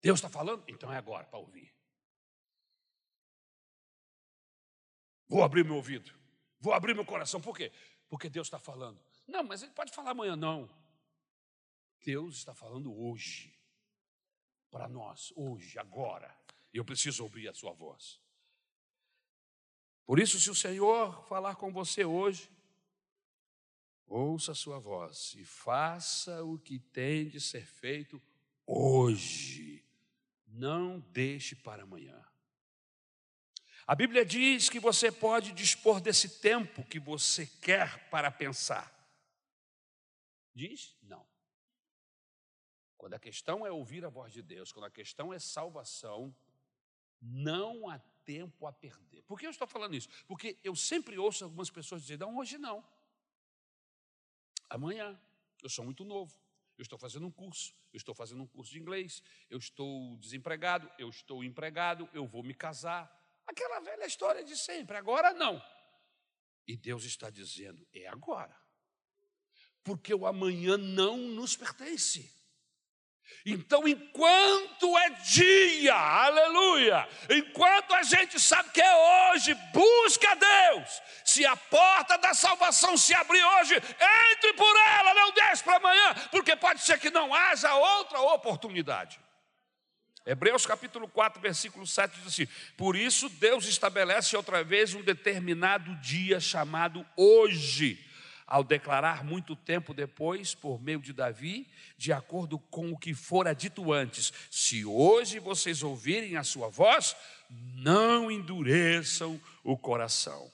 Deus 0.00 0.18
está 0.18 0.28
falando? 0.28 0.64
Então 0.68 0.92
é 0.92 0.96
agora 0.96 1.26
para 1.26 1.38
ouvir. 1.38 1.74
Vou 5.28 5.42
abrir 5.42 5.64
meu 5.64 5.76
ouvido, 5.76 6.12
vou 6.60 6.74
abrir 6.74 6.94
meu 6.94 7.06
coração, 7.06 7.40
por 7.40 7.56
quê? 7.56 7.72
Porque 8.08 8.28
Deus 8.28 8.46
está 8.46 8.58
falando. 8.58 9.02
Não, 9.26 9.42
mas 9.42 9.62
Ele 9.62 9.72
pode 9.72 9.92
falar 9.92 10.10
amanhã, 10.10 10.36
não. 10.36 10.68
Deus 12.04 12.36
está 12.36 12.54
falando 12.54 12.94
hoje, 12.94 13.58
para 14.70 14.88
nós, 14.88 15.32
hoje, 15.36 15.78
agora. 15.78 16.36
Eu 16.72 16.84
preciso 16.84 17.22
ouvir 17.22 17.48
a 17.48 17.54
Sua 17.54 17.72
voz. 17.72 18.20
Por 20.04 20.18
isso, 20.18 20.38
se 20.38 20.50
o 20.50 20.54
Senhor 20.54 21.24
falar 21.26 21.54
com 21.56 21.72
você 21.72 22.04
hoje, 22.04 22.50
ouça 24.12 24.52
a 24.52 24.54
sua 24.54 24.78
voz 24.78 25.34
e 25.38 25.44
faça 25.44 26.44
o 26.44 26.58
que 26.58 26.78
tem 26.78 27.28
de 27.28 27.40
ser 27.40 27.66
feito 27.66 28.20
hoje. 28.66 29.82
Não 30.46 31.00
deixe 31.00 31.56
para 31.56 31.84
amanhã. 31.84 32.22
A 33.86 33.94
Bíblia 33.94 34.24
diz 34.24 34.68
que 34.68 34.78
você 34.78 35.10
pode 35.10 35.52
dispor 35.52 36.00
desse 36.00 36.40
tempo 36.40 36.84
que 36.84 37.00
você 37.00 37.46
quer 37.46 38.08
para 38.10 38.30
pensar. 38.30 38.92
Diz? 40.54 40.94
Não. 41.02 41.26
Quando 42.96 43.14
a 43.14 43.18
questão 43.18 43.66
é 43.66 43.72
ouvir 43.72 44.04
a 44.04 44.08
voz 44.08 44.32
de 44.32 44.42
Deus, 44.42 44.70
quando 44.70 44.84
a 44.84 44.90
questão 44.90 45.32
é 45.32 45.38
salvação, 45.38 46.34
não 47.20 47.88
há 47.88 47.98
tempo 48.24 48.66
a 48.66 48.72
perder. 48.72 49.22
Por 49.22 49.40
que 49.40 49.46
eu 49.46 49.50
estou 49.50 49.66
falando 49.66 49.96
isso? 49.96 50.08
Porque 50.26 50.58
eu 50.62 50.76
sempre 50.76 51.18
ouço 51.18 51.44
algumas 51.44 51.70
pessoas 51.70 52.02
dizer: 52.02 52.18
não, 52.18 52.36
hoje 52.36 52.58
não. 52.58 52.84
Amanhã, 54.72 55.20
eu 55.62 55.68
sou 55.68 55.84
muito 55.84 56.02
novo, 56.02 56.34
eu 56.78 56.82
estou 56.82 56.98
fazendo 56.98 57.26
um 57.26 57.30
curso, 57.30 57.74
eu 57.92 57.98
estou 57.98 58.14
fazendo 58.14 58.42
um 58.42 58.46
curso 58.46 58.72
de 58.72 58.80
inglês, 58.80 59.22
eu 59.50 59.58
estou 59.58 60.16
desempregado, 60.16 60.90
eu 60.98 61.10
estou 61.10 61.44
empregado, 61.44 62.08
eu 62.14 62.26
vou 62.26 62.42
me 62.42 62.54
casar. 62.54 63.04
Aquela 63.46 63.80
velha 63.80 64.06
história 64.06 64.42
de 64.42 64.56
sempre, 64.56 64.96
agora 64.96 65.34
não. 65.34 65.62
E 66.66 66.74
Deus 66.74 67.04
está 67.04 67.28
dizendo: 67.28 67.86
é 67.92 68.06
agora. 68.06 68.56
Porque 69.84 70.14
o 70.14 70.26
amanhã 70.26 70.78
não 70.78 71.18
nos 71.18 71.54
pertence. 71.54 72.34
Então, 73.44 73.88
enquanto 73.88 74.96
é 74.98 75.10
dia, 75.10 75.94
aleluia, 75.94 77.08
enquanto 77.28 77.92
a 77.94 78.02
gente 78.02 78.38
sabe 78.38 78.70
que 78.70 78.80
é 78.80 79.32
hoje, 79.32 79.54
busca 79.72 80.36
Deus. 80.36 81.02
Se 81.24 81.44
a 81.44 81.56
porta 81.56 82.16
da 82.18 82.34
salvação 82.34 82.96
se 82.96 83.14
abrir 83.14 83.42
hoje, 83.42 83.74
entre 83.74 84.52
por 84.54 84.76
ela, 84.76 85.14
não 85.14 85.32
deixe 85.32 85.62
para 85.64 85.76
amanhã, 85.76 86.14
porque 86.30 86.54
pode 86.54 86.82
ser 86.82 86.98
que 86.98 87.10
não 87.10 87.34
haja 87.34 87.74
outra 87.74 88.20
oportunidade. 88.20 89.20
Hebreus 90.24 90.64
capítulo 90.64 91.08
4, 91.08 91.40
versículo 91.40 91.84
7 91.84 92.18
diz 92.18 92.26
assim: 92.28 92.48
Por 92.76 92.94
isso 92.94 93.28
Deus 93.28 93.66
estabelece 93.66 94.36
outra 94.36 94.62
vez 94.62 94.94
um 94.94 95.02
determinado 95.02 95.96
dia 95.96 96.38
chamado 96.38 97.04
hoje, 97.16 97.98
ao 98.46 98.64
declarar 98.64 99.24
muito 99.24 99.54
tempo 99.56 99.94
depois, 99.94 100.54
por 100.54 100.80
meio 100.80 101.00
de 101.00 101.12
Davi, 101.12 101.68
de 101.96 102.12
acordo 102.12 102.58
com 102.58 102.92
o 102.92 102.98
que 102.98 103.14
fora 103.14 103.54
dito 103.54 103.92
antes: 103.92 104.32
Se 104.50 104.84
hoje 104.84 105.38
vocês 105.38 105.82
ouvirem 105.82 106.36
a 106.36 106.44
sua 106.44 106.68
voz, 106.68 107.16
não 107.50 108.30
endureçam 108.30 109.40
o 109.62 109.76
coração. 109.76 110.50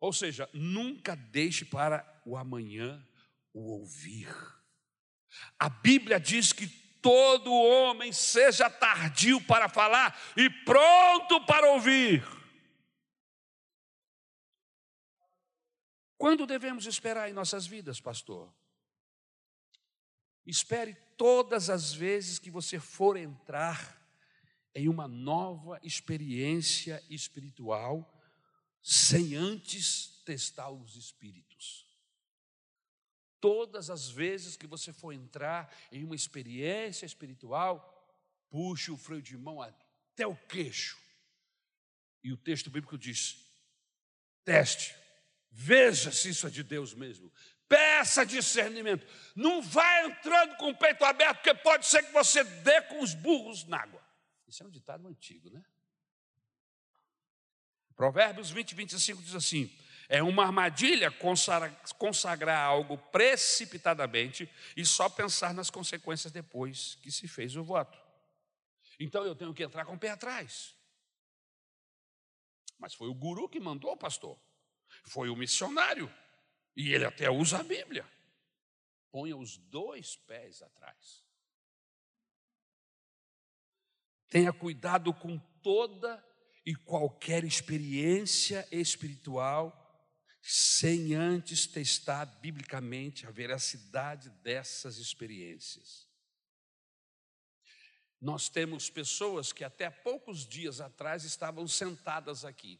Ou 0.00 0.12
seja, 0.12 0.48
nunca 0.52 1.14
deixe 1.14 1.64
para 1.64 2.06
o 2.24 2.36
amanhã 2.36 3.04
o 3.52 3.72
ouvir. 3.72 4.34
A 5.58 5.68
Bíblia 5.68 6.18
diz 6.18 6.52
que 6.52 6.66
todo 7.02 7.52
homem 7.52 8.12
seja 8.12 8.68
tardio 8.68 9.40
para 9.42 9.68
falar 9.68 10.18
e 10.36 10.48
pronto 10.48 11.40
para 11.42 11.70
ouvir. 11.72 12.39
Quando 16.20 16.46
devemos 16.46 16.84
esperar 16.84 17.30
em 17.30 17.32
nossas 17.32 17.66
vidas, 17.66 17.98
pastor? 17.98 18.52
Espere 20.44 20.94
todas 21.16 21.70
as 21.70 21.94
vezes 21.94 22.38
que 22.38 22.50
você 22.50 22.78
for 22.78 23.16
entrar 23.16 23.98
em 24.74 24.86
uma 24.86 25.08
nova 25.08 25.80
experiência 25.82 27.02
espiritual, 27.08 28.22
sem 28.82 29.34
antes 29.34 30.22
testar 30.26 30.68
os 30.68 30.94
espíritos. 30.94 31.88
Todas 33.40 33.88
as 33.88 34.10
vezes 34.10 34.58
que 34.58 34.66
você 34.66 34.92
for 34.92 35.12
entrar 35.12 35.74
em 35.90 36.04
uma 36.04 36.14
experiência 36.14 37.06
espiritual, 37.06 38.14
puxe 38.50 38.90
o 38.90 38.98
freio 38.98 39.22
de 39.22 39.38
mão 39.38 39.62
até 39.62 40.26
o 40.26 40.36
queixo. 40.36 40.98
E 42.22 42.30
o 42.30 42.36
texto 42.36 42.68
bíblico 42.68 42.98
diz: 42.98 43.42
teste, 44.44 44.99
veja 45.50 46.12
se 46.12 46.30
isso 46.30 46.46
é 46.46 46.50
de 46.50 46.62
Deus 46.62 46.94
mesmo. 46.94 47.32
Peça 47.68 48.26
discernimento. 48.26 49.06
Não 49.36 49.62
vai 49.62 50.06
entrando 50.06 50.56
com 50.56 50.70
o 50.70 50.76
peito 50.76 51.04
aberto, 51.04 51.36
porque 51.36 51.54
pode 51.54 51.86
ser 51.86 52.02
que 52.02 52.12
você 52.12 52.42
dê 52.42 52.82
com 52.82 53.00
os 53.00 53.14
burros 53.14 53.64
na 53.64 53.78
água. 53.78 54.02
Isso 54.48 54.62
é 54.62 54.66
um 54.66 54.70
ditado 54.70 55.06
antigo, 55.06 55.48
né? 55.50 55.64
Provérbios 57.94 58.50
20, 58.50 58.74
25 58.74 59.22
diz 59.22 59.34
assim: 59.34 59.72
é 60.08 60.20
uma 60.20 60.44
armadilha 60.44 61.08
consagrar 61.96 62.58
algo 62.58 62.98
precipitadamente 62.98 64.50
e 64.76 64.84
só 64.84 65.08
pensar 65.08 65.54
nas 65.54 65.70
consequências 65.70 66.32
depois 66.32 66.96
que 66.96 67.12
se 67.12 67.28
fez 67.28 67.54
o 67.54 67.62
voto. 67.62 67.96
Então 68.98 69.24
eu 69.24 69.36
tenho 69.36 69.54
que 69.54 69.62
entrar 69.62 69.84
com 69.84 69.94
o 69.94 69.98
pé 69.98 70.10
atrás. 70.10 70.74
Mas 72.76 72.92
foi 72.92 73.08
o 73.08 73.14
guru 73.14 73.48
que 73.48 73.60
mandou 73.60 73.96
pastor. 73.96 74.36
Foi 75.04 75.28
o 75.28 75.36
missionário. 75.36 76.12
E 76.76 76.92
ele 76.92 77.04
até 77.04 77.30
usa 77.30 77.58
a 77.58 77.62
Bíblia. 77.62 78.08
Ponha 79.10 79.36
os 79.36 79.56
dois 79.56 80.16
pés 80.16 80.62
atrás. 80.62 81.24
Tenha 84.28 84.52
cuidado 84.52 85.12
com 85.12 85.38
toda 85.62 86.24
e 86.64 86.74
qualquer 86.74 87.42
experiência 87.44 88.66
espiritual 88.70 89.76
sem 90.42 91.14
antes 91.14 91.66
testar 91.66 92.24
biblicamente 92.24 93.26
a 93.26 93.30
veracidade 93.30 94.30
dessas 94.42 94.96
experiências. 94.96 96.08
Nós 98.20 98.48
temos 98.48 98.90
pessoas 98.90 99.52
que 99.52 99.64
até 99.64 99.90
poucos 99.90 100.46
dias 100.46 100.80
atrás 100.80 101.24
estavam 101.24 101.66
sentadas 101.66 102.44
aqui, 102.44 102.78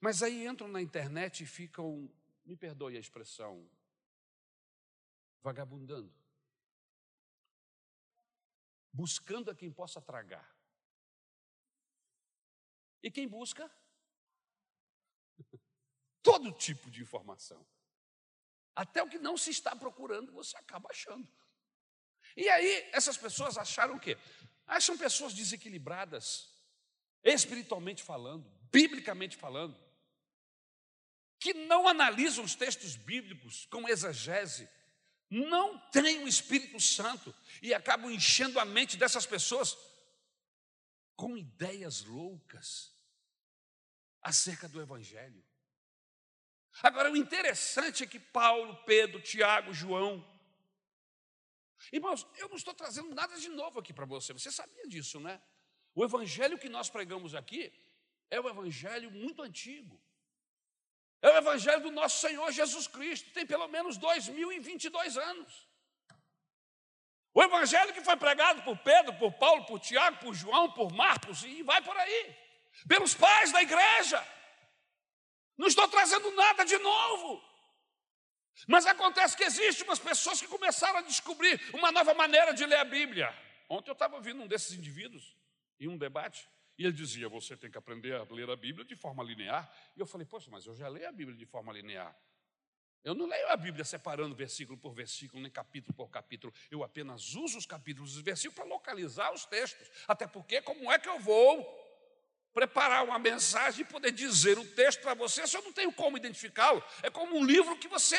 mas 0.00 0.22
aí 0.22 0.46
entram 0.46 0.68
na 0.68 0.80
internet 0.80 1.42
e 1.42 1.46
ficam, 1.46 2.10
me 2.44 2.56
perdoe 2.56 2.96
a 2.96 3.00
expressão, 3.00 3.68
vagabundando, 5.42 6.12
buscando 8.92 9.50
a 9.50 9.54
quem 9.54 9.70
possa 9.72 10.00
tragar. 10.00 10.56
E 13.02 13.10
quem 13.10 13.28
busca? 13.28 13.70
todo 16.22 16.52
tipo 16.52 16.90
de 16.90 17.00
informação. 17.00 17.66
Até 18.74 19.02
o 19.02 19.08
que 19.08 19.18
não 19.18 19.36
se 19.36 19.50
está 19.50 19.74
procurando, 19.74 20.30
você 20.32 20.56
acaba 20.56 20.90
achando. 20.90 21.26
E 22.36 22.48
aí, 22.48 22.88
essas 22.92 23.16
pessoas 23.16 23.56
acharam 23.56 23.96
o 23.96 24.00
quê? 24.00 24.16
Acham 24.66 24.96
pessoas 24.98 25.32
desequilibradas, 25.32 26.52
espiritualmente 27.24 28.02
falando, 28.02 28.46
biblicamente 28.70 29.36
falando, 29.36 29.76
que 31.38 31.54
não 31.54 31.86
analisam 31.86 32.44
os 32.44 32.54
textos 32.54 32.96
bíblicos 32.96 33.66
com 33.66 33.88
exegese, 33.88 34.68
não 35.30 35.78
têm 35.90 36.24
o 36.24 36.28
Espírito 36.28 36.80
Santo 36.80 37.34
e 37.62 37.74
acabam 37.74 38.10
enchendo 38.10 38.58
a 38.58 38.64
mente 38.64 38.96
dessas 38.96 39.26
pessoas 39.26 39.76
com 41.14 41.36
ideias 41.36 42.04
loucas 42.04 42.92
acerca 44.22 44.68
do 44.68 44.80
Evangelho. 44.80 45.44
Agora, 46.82 47.10
o 47.10 47.16
interessante 47.16 48.04
é 48.04 48.06
que 48.06 48.20
Paulo, 48.20 48.74
Pedro, 48.84 49.20
Tiago, 49.20 49.72
João. 49.72 50.24
Irmãos, 51.92 52.26
eu 52.36 52.48
não 52.48 52.56
estou 52.56 52.74
trazendo 52.74 53.14
nada 53.14 53.36
de 53.38 53.48
novo 53.48 53.80
aqui 53.80 53.92
para 53.92 54.04
você, 54.04 54.32
você 54.32 54.50
sabia 54.50 54.86
disso, 54.86 55.18
né? 55.20 55.40
O 55.94 56.04
evangelho 56.04 56.58
que 56.58 56.68
nós 56.68 56.88
pregamos 56.88 57.34
aqui 57.34 57.72
é 58.30 58.40
o 58.40 58.48
evangelho 58.48 59.10
muito 59.10 59.42
antigo. 59.42 60.00
É 61.20 61.30
o 61.30 61.36
evangelho 61.36 61.82
do 61.82 61.90
nosso 61.90 62.20
Senhor 62.20 62.50
Jesus 62.52 62.86
Cristo, 62.86 63.32
tem 63.32 63.44
pelo 63.44 63.68
menos 63.68 63.96
2022 63.96 65.16
anos. 65.16 65.68
O 67.34 67.42
evangelho 67.42 67.92
que 67.92 68.02
foi 68.02 68.16
pregado 68.16 68.62
por 68.62 68.76
Pedro, 68.78 69.14
por 69.14 69.32
Paulo, 69.32 69.64
por 69.66 69.78
Tiago, 69.80 70.18
por 70.18 70.34
João, 70.34 70.70
por 70.72 70.92
Marcos 70.92 71.42
e 71.44 71.62
vai 71.62 71.82
por 71.82 71.96
aí, 71.96 72.36
pelos 72.86 73.14
pais 73.14 73.52
da 73.52 73.62
igreja. 73.62 74.24
Não 75.56 75.66
estou 75.66 75.88
trazendo 75.88 76.30
nada 76.32 76.64
de 76.64 76.78
novo. 76.78 77.42
Mas 78.66 78.86
acontece 78.86 79.36
que 79.36 79.44
existem 79.44 79.84
umas 79.86 79.98
pessoas 79.98 80.40
que 80.40 80.48
começaram 80.48 80.98
a 80.98 81.02
descobrir 81.02 81.60
uma 81.74 81.92
nova 81.92 82.14
maneira 82.14 82.52
de 82.52 82.64
ler 82.64 82.78
a 82.78 82.84
Bíblia. 82.84 83.32
Ontem 83.68 83.90
eu 83.90 83.92
estava 83.92 84.16
ouvindo 84.16 84.42
um 84.42 84.46
desses 84.46 84.72
indivíduos 84.72 85.36
em 85.78 85.88
um 85.88 85.96
debate, 85.96 86.48
e 86.78 86.84
ele 86.84 86.92
dizia: 86.92 87.28
Você 87.28 87.56
tem 87.56 87.70
que 87.70 87.76
aprender 87.76 88.14
a 88.14 88.22
ler 88.30 88.48
a 88.48 88.56
Bíblia 88.56 88.84
de 88.84 88.94
forma 88.94 89.22
linear. 89.22 89.70
E 89.96 90.00
eu 90.00 90.06
falei: 90.06 90.26
Poxa, 90.26 90.48
mas 90.50 90.64
eu 90.64 90.74
já 90.74 90.88
leio 90.88 91.08
a 91.08 91.12
Bíblia 91.12 91.36
de 91.36 91.44
forma 91.44 91.72
linear. 91.72 92.16
Eu 93.04 93.14
não 93.14 93.26
leio 93.26 93.48
a 93.48 93.56
Bíblia 93.56 93.84
separando 93.84 94.34
versículo 94.34 94.78
por 94.78 94.92
versículo, 94.92 95.42
nem 95.42 95.50
capítulo 95.50 95.94
por 95.94 96.08
capítulo. 96.10 96.52
Eu 96.70 96.84
apenas 96.84 97.34
uso 97.34 97.58
os 97.58 97.66
capítulos 97.66 98.14
e 98.14 98.18
os 98.18 98.22
versículos 98.22 98.54
para 98.54 98.64
localizar 98.64 99.32
os 99.32 99.44
textos. 99.44 99.88
Até 100.06 100.26
porque, 100.26 100.62
como 100.62 100.90
é 100.90 100.98
que 100.98 101.08
eu 101.08 101.18
vou 101.18 101.66
preparar 102.52 103.04
uma 103.04 103.18
mensagem 103.18 103.82
e 103.82 103.84
poder 103.84 104.10
dizer 104.10 104.58
o 104.58 104.64
texto 104.64 105.00
para 105.00 105.14
você, 105.14 105.46
se 105.46 105.56
eu 105.56 105.62
não 105.62 105.72
tenho 105.72 105.92
como 105.92 106.16
identificá-lo. 106.16 106.82
É 107.02 107.10
como 107.10 107.36
um 107.36 107.44
livro 107.44 107.76
que 107.78 107.86
você 107.86 108.18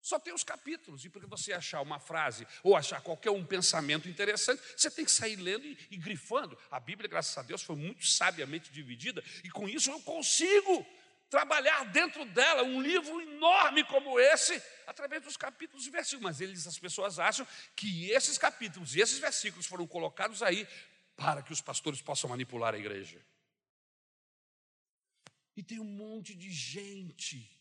só 0.00 0.18
tem 0.18 0.32
os 0.32 0.44
capítulos. 0.44 1.04
E 1.04 1.08
para 1.08 1.26
você 1.26 1.52
achar 1.52 1.80
uma 1.80 1.98
frase 1.98 2.46
ou 2.62 2.76
achar 2.76 3.00
qualquer 3.00 3.30
um 3.30 3.44
pensamento 3.44 4.08
interessante, 4.08 4.62
você 4.76 4.90
tem 4.90 5.04
que 5.04 5.10
sair 5.10 5.36
lendo 5.36 5.66
e, 5.66 5.78
e 5.90 5.96
grifando. 5.96 6.58
A 6.70 6.80
Bíblia, 6.80 7.08
graças 7.08 7.36
a 7.36 7.42
Deus, 7.42 7.62
foi 7.62 7.76
muito 7.76 8.06
sabiamente 8.06 8.72
dividida, 8.72 9.22
e 9.44 9.50
com 9.50 9.68
isso 9.68 9.90
eu 9.90 10.00
consigo 10.00 10.86
trabalhar 11.28 11.84
dentro 11.84 12.24
dela 12.24 12.64
um 12.64 12.82
livro 12.82 13.20
enorme 13.20 13.84
como 13.84 14.18
esse, 14.18 14.60
através 14.86 15.22
dos 15.22 15.36
capítulos 15.36 15.86
e 15.86 15.90
versículos. 15.90 16.24
Mas 16.24 16.40
eles, 16.40 16.66
as 16.66 16.78
pessoas 16.78 17.18
acham 17.18 17.46
que 17.76 18.10
esses 18.10 18.36
capítulos 18.36 18.96
e 18.96 19.00
esses 19.00 19.18
versículos 19.18 19.66
foram 19.66 19.86
colocados 19.86 20.42
aí 20.42 20.66
para 21.16 21.42
que 21.42 21.52
os 21.52 21.60
pastores 21.60 22.02
possam 22.02 22.28
manipular 22.28 22.74
a 22.74 22.78
igreja. 22.78 23.24
E 25.56 25.62
tem 25.62 25.78
um 25.78 25.84
monte 25.84 26.34
de 26.34 26.50
gente 26.50 27.59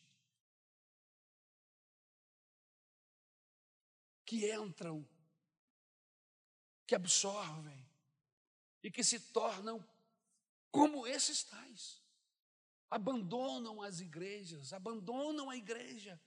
que 4.29 4.47
entram, 4.53 5.03
que 6.85 6.93
absorvem 6.93 7.83
e 8.83 8.91
que 8.91 9.03
se 9.03 9.19
tornam 9.19 9.83
como 10.69 11.07
esses 11.07 11.41
tais. 11.43 11.99
Abandonam 12.91 13.81
as 13.81 13.99
igrejas, 14.01 14.71
abandonam 14.71 15.49
a 15.49 15.57
igreja, 15.57 16.21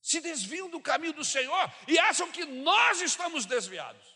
se 0.00 0.20
desviam 0.20 0.70
do 0.70 0.80
caminho 0.80 1.14
do 1.14 1.24
Senhor 1.24 1.68
e 1.88 1.98
acham 1.98 2.30
que 2.30 2.44
nós 2.44 3.00
estamos 3.00 3.44
desviados. 3.44 4.06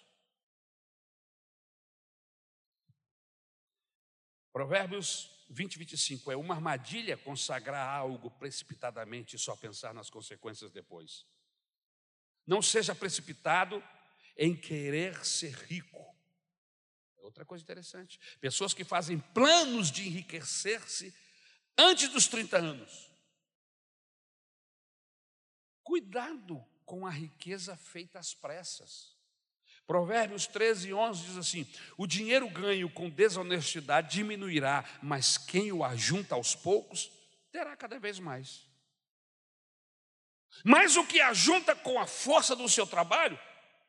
Provérbios 4.53 5.29
20, 5.49 5.79
25 5.81 6.31
é 6.31 6.37
uma 6.37 6.55
armadilha 6.55 7.17
consagrar 7.17 7.89
algo 7.89 8.31
precipitadamente 8.31 9.35
e 9.35 9.39
só 9.39 9.57
pensar 9.57 9.93
nas 9.93 10.09
consequências 10.09 10.71
depois. 10.71 11.27
Não 12.51 12.61
seja 12.61 12.96
precipitado 12.96 13.80
em 14.36 14.57
querer 14.57 15.24
ser 15.24 15.55
rico. 15.55 16.05
É 17.16 17.22
outra 17.22 17.44
coisa 17.44 17.62
interessante. 17.62 18.18
Pessoas 18.40 18.74
que 18.74 18.82
fazem 18.82 19.20
planos 19.20 19.88
de 19.88 20.09
enriquecer-se 20.09 21.14
antes 21.78 22.09
dos 22.09 22.26
30 22.26 22.59
anos. 22.59 23.09
Cuidado 25.84 26.61
com 26.84 27.07
a 27.07 27.11
riqueza 27.11 27.76
feita 27.76 28.18
às 28.18 28.34
pressas. 28.34 29.16
Provérbios 29.86 30.48
13, 30.48 30.92
11 30.92 31.24
diz 31.24 31.36
assim: 31.36 31.72
O 31.96 32.05
dinheiro 32.05 32.51
ganho 32.51 32.90
com 32.90 33.09
desonestidade 33.09 34.11
diminuirá, 34.11 34.84
mas 35.01 35.38
quem 35.38 35.70
o 35.70 35.84
ajunta 35.84 36.34
aos 36.34 36.57
poucos 36.57 37.12
terá 37.53 37.76
cada 37.76 38.01
vez 38.01 38.18
mais. 38.18 38.68
Mas 40.64 40.96
o 40.96 41.07
que 41.07 41.20
ajunta 41.20 41.74
com 41.74 41.98
a 41.98 42.07
força 42.07 42.55
do 42.55 42.68
seu 42.68 42.86
trabalho 42.86 43.38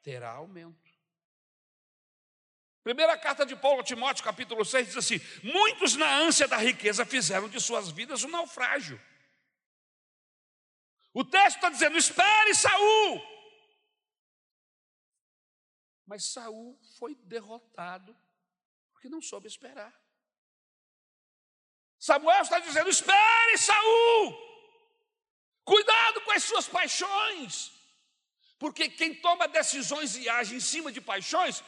terá 0.04 0.32
aumento. 0.32 0.92
Primeira 2.84 3.18
carta 3.18 3.46
de 3.46 3.56
Paulo 3.56 3.82
a 3.82 3.84
Timóteo, 3.84 4.24
capítulo 4.24 4.66
6, 4.66 4.88
diz 4.88 4.98
assim: 4.98 5.20
Muitos 5.44 5.96
na 5.96 6.12
ânsia 6.16 6.48
da 6.48 6.58
riqueza 6.58 7.06
fizeram 7.06 7.48
de 7.48 7.60
suas 7.60 7.92
vidas 7.92 8.24
um 8.24 8.30
naufrágio. 8.30 9.00
O 11.14 11.24
texto 11.24 11.58
está 11.58 11.70
dizendo: 11.70 11.98
espere, 11.98 12.56
Saul. 12.56 13.22
Mas 16.06 16.26
Saul 16.26 16.80
foi 16.98 17.14
derrotado 17.16 18.18
porque 18.92 19.10
não 19.10 19.22
soube 19.22 19.48
esperar. 19.48 19.94
Samuel 22.00 22.42
está 22.42 22.60
dizendo: 22.60 22.90
espere, 22.90 23.58
Saul. 23.58 24.51
Cuidado 25.64 26.22
com 26.22 26.32
as 26.32 26.44
suas 26.44 26.68
paixões. 26.68 27.72
Porque 28.58 28.90
quem 28.90 29.16
toma 29.16 29.48
decisões 29.48 30.16
e 30.16 30.30
age 30.30 30.56
em 30.56 30.60
cima 30.60 30.92
de 30.92 31.02
paixões 31.02 31.64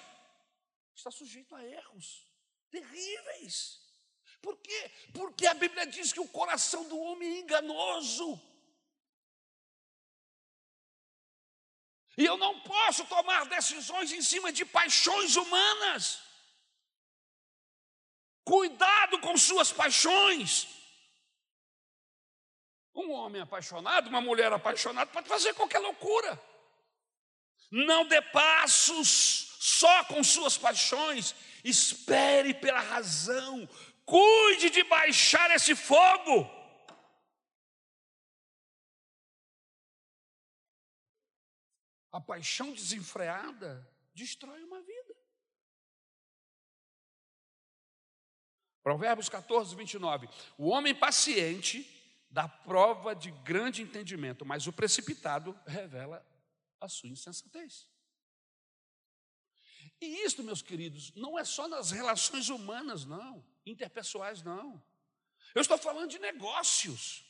está 0.96 1.10
sujeito 1.10 1.56
a 1.56 1.64
erros 1.64 2.28
terríveis. 2.70 3.80
Por 4.42 4.58
quê? 4.58 4.92
Porque 5.14 5.46
a 5.48 5.54
Bíblia 5.54 5.86
diz 5.86 6.12
que 6.12 6.20
o 6.20 6.28
coração 6.28 6.88
do 6.88 6.98
homem 7.00 7.36
é 7.36 7.40
enganoso. 7.40 8.42
E 12.18 12.26
eu 12.26 12.38
não 12.38 12.60
posso 12.62 13.06
tomar 13.06 13.46
decisões 13.46 14.12
em 14.12 14.22
cima 14.22 14.52
de 14.52 14.66
paixões 14.66 15.36
humanas. 15.36 16.20
Cuidado 18.44 19.20
com 19.20 19.36
suas 19.38 19.72
paixões. 19.72 20.68
Um 22.96 23.12
homem 23.12 23.42
apaixonado, 23.42 24.08
uma 24.08 24.22
mulher 24.22 24.52
apaixonada, 24.54 25.12
pode 25.12 25.28
fazer 25.28 25.54
qualquer 25.54 25.80
loucura. 25.80 26.40
Não 27.72 28.08
dê 28.08 28.22
passos 28.22 29.58
só 29.60 30.04
com 30.06 30.24
suas 30.24 30.58
paixões, 30.58 31.34
espere 31.64 32.54
pela 32.54 32.80
razão, 32.80 33.68
cuide 34.06 34.70
de 34.70 34.84
baixar 34.84 35.50
esse 35.52 35.76
fogo. 35.76 36.48
A 42.12 42.22
paixão 42.22 42.72
desenfreada 42.74 43.90
destrói 44.14 44.64
uma 44.64 44.80
vida. 44.82 45.16
Provérbios 48.84 49.30
14, 49.30 49.76
29. 49.76 50.30
O 50.58 50.68
homem 50.68 50.94
paciente 50.94 51.90
dá 52.34 52.48
prova 52.48 53.16
de 53.16 53.30
grande 53.30 53.84
entendimento, 53.84 54.44
mas 54.44 54.66
o 54.66 54.74
precipitado 54.74 55.58
revela 55.68 56.26
a 56.82 56.90
sua 56.90 57.08
insensatez. 57.08 57.88
E 60.02 60.26
isto, 60.26 60.44
meus 60.44 60.64
queridos, 60.64 61.14
não 61.16 61.38
é 61.38 61.46
só 61.46 61.68
nas 61.68 61.92
relações 61.92 62.50
humanas, 62.50 63.06
não, 63.06 63.46
interpessoais, 63.64 64.42
não. 64.42 64.84
Eu 65.54 65.62
estou 65.62 65.78
falando 65.78 66.10
de 66.10 66.18
negócios, 66.18 67.24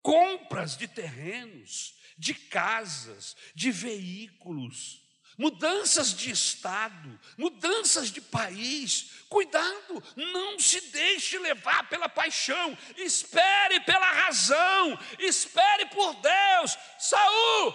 compras 0.00 0.74
de 0.74 0.88
terrenos, 0.88 1.94
de 2.16 2.32
casas, 2.32 3.36
de 3.54 3.70
veículos, 3.70 5.06
mudanças 5.38 6.12
de 6.12 6.32
estado, 6.32 7.18
mudanças 7.38 8.10
de 8.10 8.20
país. 8.20 9.24
Cuidado, 9.28 10.02
não 10.16 10.58
se 10.58 10.80
deixe 10.90 11.38
levar 11.38 11.88
pela 11.88 12.08
paixão, 12.08 12.76
espere 12.96 13.80
pela 13.80 14.10
razão, 14.10 14.98
espere 15.18 15.86
por 15.86 16.14
Deus. 16.16 16.76
Saul, 16.98 17.72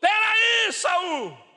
peraí, 0.00 0.72
Saul. 0.72 1.52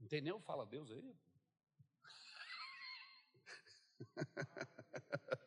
Entendeu? 0.00 0.40
Fala 0.40 0.66
Deus 0.66 0.90
aí. 0.90 1.14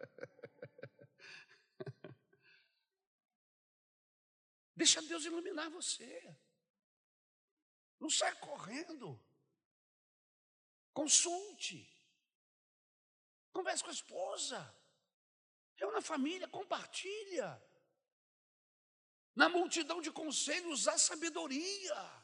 Deixa 4.76 5.02
Deus 5.02 5.26
iluminar 5.26 5.70
você. 5.70 6.36
Não 8.00 8.10
saia 8.10 8.36
correndo. 8.36 9.20
Consulte. 10.94 11.90
Converse 13.52 13.84
com 13.84 13.90
a 13.90 13.94
esposa. 13.94 14.76
na 15.92 16.02
família, 16.02 16.48
compartilha. 16.48 17.62
Na 19.36 19.50
multidão 19.50 20.02
de 20.02 20.12
conselhos 20.12 20.88
há 20.88 20.98
sabedoria. 20.98 22.23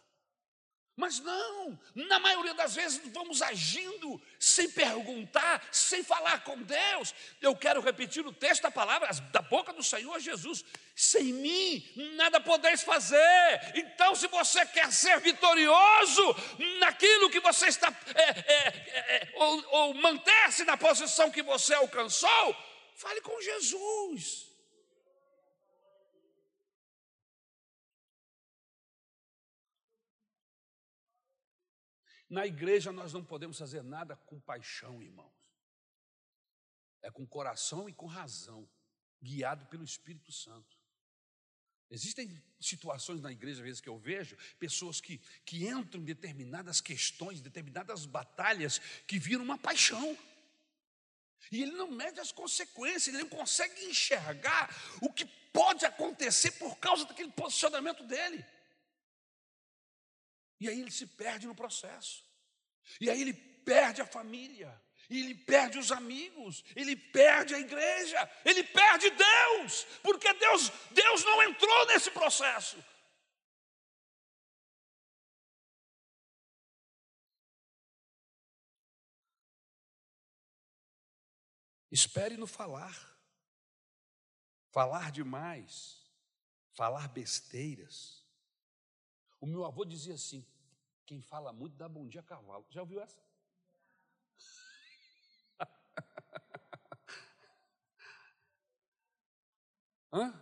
Mas 1.00 1.22
não, 1.22 1.80
na 1.95 2.20
maioria 2.20 2.54
das 2.54 2.76
vezes 2.76 3.00
vamos 3.14 3.41
agindo 3.41 4.22
sem 4.38 4.70
perguntar, 4.70 5.66
sem 5.72 6.04
falar 6.04 6.43
com 6.43 6.62
Deus. 6.62 7.16
Eu 7.41 7.56
quero 7.56 7.80
repetir 7.80 8.28
o 8.28 8.34
texto 8.34 8.64
da 8.64 8.70
palavra, 8.70 9.10
da 9.32 9.41
boca 9.41 9.72
do 9.72 9.82
Senhor 9.82 10.20
Jesus: 10.20 10.66
sem 10.93 11.32
mim 11.32 11.89
nada 12.18 12.41
podeis 12.41 12.84
fazer. 12.84 13.72
Então, 13.76 14.14
se 14.14 14.28
você 14.28 14.66
quer 14.66 14.91
ser 14.91 15.22
vitorioso 15.22 16.36
naquilo 16.82 17.30
que 17.30 17.39
você 17.39 17.68
está, 17.68 17.88
é, 18.14 18.22
é, 18.22 18.68
é, 19.16 19.32
ou, 19.36 19.66
ou 19.70 19.93
manter-se 19.93 20.66
na 20.66 20.76
posição 20.76 21.32
que 21.32 21.41
você 21.41 21.76
alcançou, 21.76 22.56
fale 22.97 23.22
com 23.22 23.41
Jesus. 23.41 24.49
Na 32.30 32.46
igreja 32.46 32.92
nós 32.92 33.12
não 33.12 33.26
podemos 33.26 33.58
fazer 33.58 33.84
nada 33.84 34.16
com 34.16 34.40
paixão, 34.40 35.02
irmãos. 35.02 35.34
É 37.02 37.10
com 37.10 37.26
coração 37.26 37.90
e 37.90 37.94
com 37.94 38.06
razão, 38.06 38.70
guiado 39.22 39.66
pelo 39.66 39.84
Espírito 39.84 40.32
Santo. 40.32 40.78
Existem 41.90 42.40
situações 42.60 43.20
na 43.20 43.32
igreja, 43.32 43.62
às 43.62 43.66
vezes, 43.66 43.82
que 43.82 43.90
eu 43.90 43.98
vejo, 43.98 44.38
pessoas 44.60 45.02
que, 45.02 45.18
que 45.44 45.66
entram 45.66 46.02
em 46.02 46.06
determinadas 46.06 46.80
questões, 46.80 47.42
determinadas 47.42 48.06
batalhas, 48.06 48.78
que 49.08 49.18
viram 49.18 49.44
uma 49.44 49.58
paixão. 49.58 50.16
E 51.52 51.64
ele 51.64 51.72
não 51.72 51.90
mede 51.90 52.20
as 52.20 52.32
consequências, 52.32 53.08
ele 53.08 53.24
não 53.24 53.30
consegue 53.30 53.86
enxergar 53.86 54.70
o 55.02 55.12
que 55.12 55.26
pode 55.52 55.84
acontecer 55.84 56.52
por 56.52 56.78
causa 56.78 57.06
daquele 57.06 57.32
posicionamento 57.32 58.04
dele. 58.04 58.46
E 60.60 60.68
aí 60.68 60.82
ele 60.82 60.91
se 60.91 61.07
perde 61.07 61.47
no 61.47 61.55
processo. 61.55 62.24
E 62.99 63.10
aí 63.10 63.22
ele 63.22 63.34
perde 63.34 64.01
a 64.01 64.05
família. 64.05 64.70
Ele 65.10 65.34
perde 65.34 65.80
os 65.80 65.91
amigos, 65.91 66.64
ele 66.76 66.95
perde 66.95 67.55
a 67.55 67.60
igreja, 67.60 68.32
ele 68.45 68.64
perde 68.64 69.10
Deus, 69.10 69.84
porque 70.03 70.32
Deus, 70.36 70.72
Deus 70.91 71.24
não 71.24 71.41
entrou 71.41 71.88
nesse 71.88 72.12
processo. 72.12 72.78
Espere 81.91 82.38
no 82.38 82.45
falar. 82.45 83.10
Falar 84.72 85.12
demais, 85.12 85.99
falar 86.74 87.07
besteiras, 87.07 88.18
o 89.40 89.48
meu 89.48 89.66
avô 89.66 89.86
dizia 89.86 90.16
assim: 90.16 90.46
quem 91.06 91.22
fala 91.22 91.54
muito 91.54 91.76
dá 91.76 91.90
bom 91.90 92.08
dia 92.08 92.22
a 92.22 92.24
cavalo. 92.24 92.66
Já 92.70 92.82
ouviu 92.82 93.02
essa? 93.02 93.20
Hã? 100.14 100.34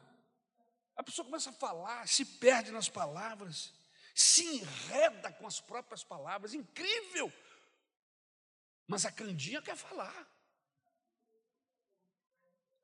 A 0.95 1.03
pessoa 1.03 1.25
começa 1.25 1.49
a 1.51 1.53
falar, 1.53 2.07
se 2.07 2.25
perde 2.25 2.71
nas 2.71 2.89
palavras, 2.89 3.71
se 4.15 4.43
enreda 4.43 5.31
com 5.31 5.45
as 5.45 5.61
próprias 5.61 6.03
palavras, 6.03 6.55
incrível. 6.55 7.31
Mas 8.87 9.05
a 9.05 9.11
Candinha 9.11 9.61
quer 9.61 9.75
falar. 9.75 10.27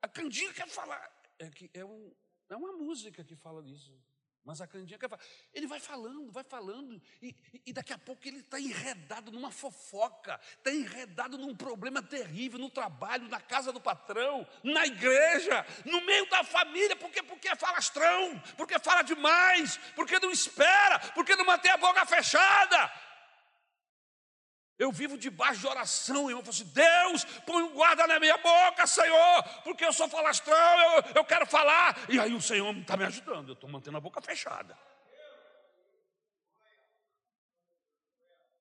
A 0.00 0.08
Candinha 0.08 0.52
quer 0.52 0.68
falar. 0.68 1.10
É, 1.38 1.50
que 1.50 1.68
é, 1.74 1.84
um, 1.84 2.14
é 2.48 2.54
uma 2.54 2.72
música 2.72 3.24
que 3.24 3.34
fala 3.34 3.60
disso. 3.62 3.92
Mas 4.44 4.60
a 4.60 4.66
Candinha 4.66 4.98
quer 4.98 5.08
falar. 5.08 5.22
Ele 5.54 5.66
vai 5.66 5.80
falando, 5.80 6.30
vai 6.30 6.44
falando, 6.44 7.00
e, 7.22 7.34
e 7.64 7.72
daqui 7.72 7.94
a 7.94 7.98
pouco 7.98 8.28
ele 8.28 8.40
está 8.40 8.60
enredado 8.60 9.32
numa 9.32 9.50
fofoca, 9.50 10.38
está 10.58 10.70
enredado 10.70 11.38
num 11.38 11.56
problema 11.56 12.02
terrível 12.02 12.58
no 12.58 12.68
trabalho, 12.68 13.26
na 13.28 13.40
casa 13.40 13.72
do 13.72 13.80
patrão, 13.80 14.46
na 14.62 14.86
igreja, 14.86 15.64
no 15.86 16.02
meio 16.02 16.28
da 16.28 16.44
família, 16.44 16.94
porque, 16.94 17.22
porque 17.22 17.48
é 17.48 17.56
falastrão, 17.56 18.38
porque 18.54 18.78
fala 18.78 19.00
demais, 19.00 19.78
porque 19.96 20.18
não 20.18 20.30
espera, 20.30 20.98
porque 21.14 21.34
não 21.36 21.46
mantém 21.46 21.72
a 21.72 21.78
boca 21.78 22.04
fechada. 22.04 22.92
Eu 24.76 24.90
vivo 24.90 25.16
debaixo 25.16 25.60
de 25.60 25.66
oração, 25.66 26.28
irmão. 26.28 26.40
Eu 26.40 26.44
falo 26.44 26.50
assim: 26.50 26.72
Deus, 26.72 27.24
põe 27.46 27.62
um 27.62 27.74
guarda 27.74 28.06
na 28.06 28.18
minha 28.18 28.36
boca, 28.38 28.86
Senhor, 28.86 29.42
porque 29.62 29.84
eu 29.84 29.92
sou 29.92 30.08
falastrão, 30.08 30.56
eu, 30.96 31.12
eu 31.16 31.24
quero 31.24 31.46
falar. 31.46 31.96
E 32.08 32.18
aí 32.18 32.34
o 32.34 32.40
Senhor 32.40 32.74
está 32.76 32.96
me 32.96 33.04
ajudando, 33.04 33.50
eu 33.50 33.54
estou 33.54 33.70
mantendo 33.70 33.96
a 33.96 34.00
boca 34.00 34.20
fechada. 34.20 34.76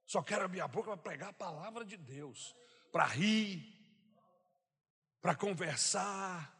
Só 0.06 0.22
quero 0.22 0.46
abrir 0.46 0.62
a 0.62 0.68
boca 0.68 0.92
para 0.92 0.98
pregar 0.98 1.30
a 1.30 1.34
palavra 1.34 1.84
de 1.84 1.98
Deus, 1.98 2.56
para 2.92 3.06
rir, 3.06 3.74
para 5.20 5.34
conversar. 5.34 6.54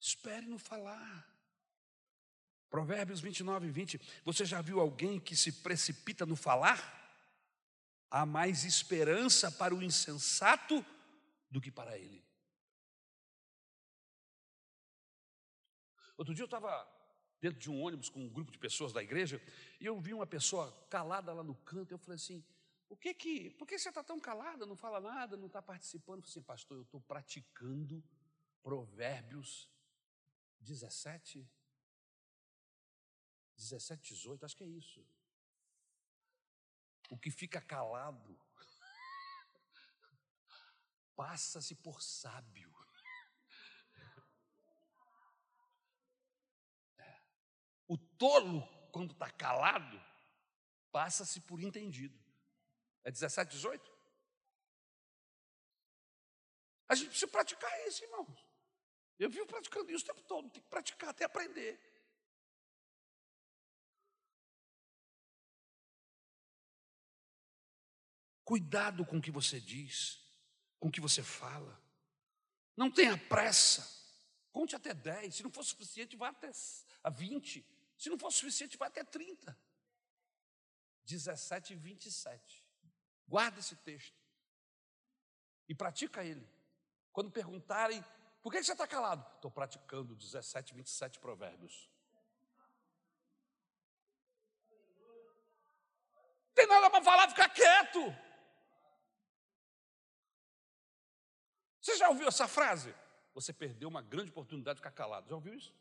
Espere 0.00 0.46
no 0.46 0.58
falar. 0.58 1.35
Provérbios 2.76 3.20
29, 3.20 3.70
20. 3.70 3.98
Você 4.22 4.44
já 4.44 4.60
viu 4.60 4.80
alguém 4.80 5.18
que 5.18 5.34
se 5.34 5.50
precipita 5.50 6.26
no 6.26 6.36
falar? 6.36 6.78
Há 8.10 8.26
mais 8.26 8.64
esperança 8.64 9.50
para 9.50 9.74
o 9.74 9.82
insensato 9.82 10.84
do 11.50 11.58
que 11.58 11.70
para 11.70 11.96
ele. 11.96 12.22
Outro 16.18 16.34
dia 16.34 16.42
eu 16.42 16.44
estava 16.44 16.86
dentro 17.40 17.58
de 17.58 17.70
um 17.70 17.80
ônibus 17.80 18.10
com 18.10 18.20
um 18.20 18.28
grupo 18.28 18.52
de 18.52 18.58
pessoas 18.58 18.92
da 18.92 19.02
igreja 19.02 19.40
e 19.80 19.86
eu 19.86 19.98
vi 19.98 20.12
uma 20.12 20.26
pessoa 20.26 20.70
calada 20.90 21.32
lá 21.32 21.42
no 21.42 21.54
canto. 21.54 21.94
Eu 21.94 21.98
falei 21.98 22.16
assim: 22.16 22.44
o 22.90 22.96
que 22.96 23.14
que, 23.14 23.50
por 23.52 23.66
que 23.66 23.78
você 23.78 23.88
está 23.88 24.04
tão 24.04 24.20
calada, 24.20 24.66
não 24.66 24.76
fala 24.76 25.00
nada, 25.00 25.34
não 25.34 25.46
está 25.46 25.62
participando? 25.62 26.18
Eu 26.18 26.24
falei 26.24 26.32
assim, 26.32 26.42
pastor, 26.42 26.76
eu 26.76 26.82
estou 26.82 27.00
praticando 27.00 28.04
Provérbios 28.62 29.66
17, 30.60 31.48
17, 33.56 34.14
18, 34.14 34.44
acho 34.44 34.56
que 34.56 34.64
é 34.64 34.68
isso. 34.68 35.06
O 37.10 37.18
que 37.18 37.30
fica 37.30 37.60
calado 37.60 38.38
passa-se 41.14 41.74
por 41.76 42.02
sábio. 42.02 42.74
O 47.88 47.96
tolo, 47.96 48.66
quando 48.90 49.12
está 49.12 49.30
calado, 49.30 50.00
passa-se 50.90 51.40
por 51.40 51.60
entendido. 51.60 52.18
É 53.04 53.10
17, 53.10 53.52
18? 53.52 53.96
A 56.88 56.94
gente 56.94 57.08
precisa 57.08 57.28
praticar 57.28 57.86
isso, 57.86 58.04
irmãos. 58.04 58.44
Eu 59.18 59.30
vivo 59.30 59.46
praticando 59.46 59.90
isso 59.90 60.04
o 60.04 60.08
tempo 60.08 60.22
todo, 60.22 60.50
tem 60.50 60.60
que 60.60 60.68
praticar 60.68 61.10
até 61.10 61.24
aprender. 61.24 61.80
Cuidado 68.46 69.04
com 69.04 69.18
o 69.18 69.20
que 69.20 69.32
você 69.32 69.60
diz, 69.60 70.20
com 70.78 70.86
o 70.86 70.90
que 70.92 71.00
você 71.00 71.20
fala. 71.20 71.82
Não 72.76 72.88
tenha 72.88 73.18
pressa. 73.18 73.84
Conte 74.52 74.76
até 74.76 74.94
10. 74.94 75.34
Se 75.34 75.42
não 75.42 75.50
for 75.50 75.64
suficiente, 75.64 76.16
vá 76.16 76.28
até 76.28 76.52
a 77.02 77.10
20. 77.10 77.66
Se 77.98 78.08
não 78.08 78.16
for 78.16 78.30
suficiente, 78.30 78.76
vá 78.76 78.86
até 78.86 79.02
30. 79.02 79.58
17 81.04 81.72
e 81.72 81.76
27. 81.76 82.64
Guarda 83.26 83.58
esse 83.58 83.74
texto. 83.74 84.16
E 85.68 85.74
pratica 85.74 86.22
ele. 86.24 86.48
Quando 87.12 87.32
perguntarem, 87.32 88.00
por 88.44 88.52
que 88.52 88.62
você 88.62 88.70
está 88.70 88.86
calado? 88.86 89.28
Estou 89.34 89.50
praticando 89.50 90.14
17 90.14 90.70
e 90.70 90.76
27 90.76 91.18
provérbios. 91.18 91.90
Tem 96.54 96.68
nada 96.68 96.88
para 96.88 97.02
falar, 97.02 97.28
fica 97.28 97.48
quieto. 97.48 98.25
Você 101.86 101.98
já 101.98 102.08
ouviu 102.08 102.26
essa 102.26 102.48
frase? 102.48 102.92
Você 103.32 103.52
perdeu 103.52 103.88
uma 103.88 104.02
grande 104.02 104.30
oportunidade 104.30 104.74
de 104.74 104.80
ficar 104.80 104.90
calado. 104.90 105.28
Já 105.28 105.36
ouviu 105.36 105.54
isso? 105.54 105.72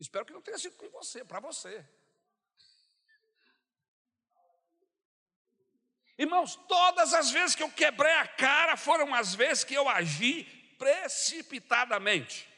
Espero 0.00 0.24
que 0.24 0.32
não 0.32 0.40
tenha 0.40 0.58
sido 0.58 0.74
com 0.78 0.88
você, 0.88 1.22
para 1.22 1.40
você. 1.40 1.86
Irmãos, 6.16 6.56
todas 6.56 7.12
as 7.12 7.30
vezes 7.30 7.54
que 7.54 7.62
eu 7.62 7.70
quebrei 7.70 8.14
a 8.14 8.26
cara 8.26 8.78
foram 8.78 9.14
as 9.14 9.34
vezes 9.34 9.62
que 9.62 9.74
eu 9.74 9.86
agi 9.90 10.44
precipitadamente. 10.78 12.48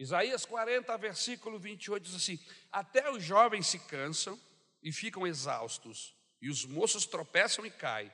Isaías 0.00 0.44
40, 0.44 0.98
versículo 0.98 1.60
28 1.60 2.02
diz 2.02 2.16
assim: 2.16 2.44
Até 2.72 3.08
os 3.08 3.22
jovens 3.22 3.68
se 3.68 3.78
cansam 3.78 4.36
e 4.82 4.92
ficam 4.92 5.26
exaustos, 5.26 6.14
e 6.40 6.50
os 6.50 6.64
moços 6.64 7.06
tropeçam 7.06 7.64
e 7.64 7.70
caem, 7.70 8.12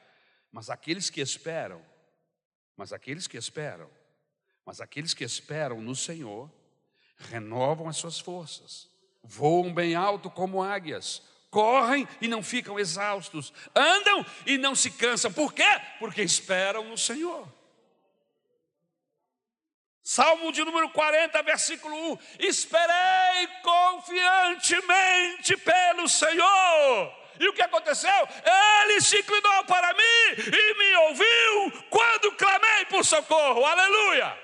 mas 0.52 0.70
aqueles 0.70 1.10
que 1.10 1.20
esperam, 1.20 1.84
mas 2.76 2.92
aqueles 2.92 3.26
que 3.26 3.36
esperam, 3.36 3.90
mas 4.64 4.80
aqueles 4.80 5.14
que 5.14 5.24
esperam 5.24 5.80
no 5.80 5.96
Senhor, 5.96 6.52
renovam 7.16 7.88
as 7.88 7.96
suas 7.96 8.20
forças, 8.20 8.88
voam 9.22 9.72
bem 9.72 9.94
alto 9.94 10.30
como 10.30 10.62
águias, 10.62 11.22
correm 11.50 12.06
e 12.20 12.28
não 12.28 12.42
ficam 12.42 12.78
exaustos, 12.78 13.52
andam 13.74 14.24
e 14.46 14.58
não 14.58 14.74
se 14.74 14.90
cansam, 14.90 15.32
por 15.32 15.52
quê? 15.52 15.64
Porque 15.98 16.22
esperam 16.22 16.84
no 16.84 16.98
Senhor. 16.98 17.57
Salmo 20.08 20.50
de 20.50 20.64
número 20.64 20.88
40, 20.88 21.42
versículo 21.42 21.94
1: 22.12 22.18
Esperei 22.38 23.46
confiantemente 23.62 25.54
pelo 25.58 26.08
Senhor. 26.08 27.14
E 27.38 27.46
o 27.46 27.52
que 27.52 27.60
aconteceu? 27.60 28.10
Ele 28.80 29.02
se 29.02 29.18
inclinou 29.18 29.64
para 29.66 29.92
mim 29.92 30.00
e 30.50 30.74
me 30.78 30.96
ouviu 31.08 31.82
quando 31.90 32.34
clamei 32.36 32.86
por 32.86 33.04
socorro. 33.04 33.66
Aleluia! 33.66 34.34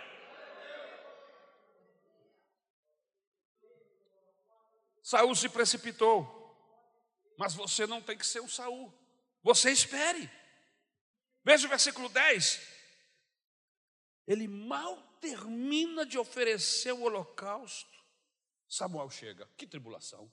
Saul 5.02 5.34
se 5.34 5.48
precipitou, 5.48 6.54
mas 7.38 7.54
você 7.54 7.86
não 7.86 8.02
tem 8.02 8.18
que 8.18 8.26
ser 8.26 8.40
o 8.40 8.50
Saul. 8.50 8.92
Você 9.42 9.70
espere. 9.70 10.30
Veja 11.42 11.66
o 11.66 11.70
versículo 11.70 12.10
10. 12.10 12.60
Ele 14.26 14.46
mal 14.46 15.13
termina 15.24 16.04
de 16.04 16.18
oferecer 16.18 16.92
o 16.92 17.02
holocausto, 17.02 18.04
Samuel 18.68 19.08
chega. 19.08 19.48
Que 19.56 19.66
tribulação. 19.66 20.30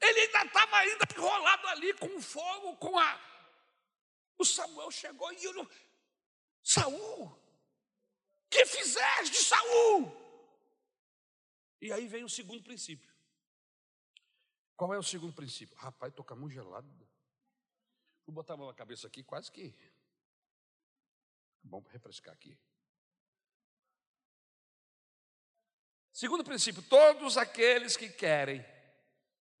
Ele 0.00 0.20
ainda 0.20 0.44
estava 0.44 0.76
ainda 0.76 1.04
enrolado 1.16 1.66
ali 1.68 1.94
com 1.94 2.14
o 2.14 2.20
fogo, 2.20 2.76
com 2.76 2.98
a. 2.98 3.20
O 4.36 4.44
Samuel 4.44 4.90
chegou 4.90 5.32
e 5.32 5.44
eu. 5.44 5.68
Saul, 6.62 7.34
que 8.50 8.64
fizeste, 8.66 9.38
Saul? 9.38 10.12
E 11.80 11.90
aí 11.92 12.06
vem 12.06 12.24
o 12.24 12.28
segundo 12.28 12.62
princípio. 12.62 13.10
Qual 14.76 14.92
é 14.92 14.98
o 14.98 15.02
segundo 15.02 15.32
princípio? 15.32 15.76
Rapaz, 15.76 16.12
estou 16.12 16.24
com 16.24 16.34
a 16.34 16.36
mão 16.36 16.50
gelada. 16.50 16.86
Vou 18.26 18.34
botar 18.34 18.54
a 18.54 18.56
mão 18.58 18.66
na 18.66 18.74
cabeça 18.74 19.06
aqui, 19.06 19.24
quase 19.24 19.50
que 19.50 19.74
Bom 21.68 21.84
refrescar 21.90 22.32
aqui. 22.32 22.58
Segundo 26.12 26.42
princípio, 26.42 26.82
todos 26.82 27.36
aqueles 27.36 27.96
que 27.96 28.08
querem 28.08 28.64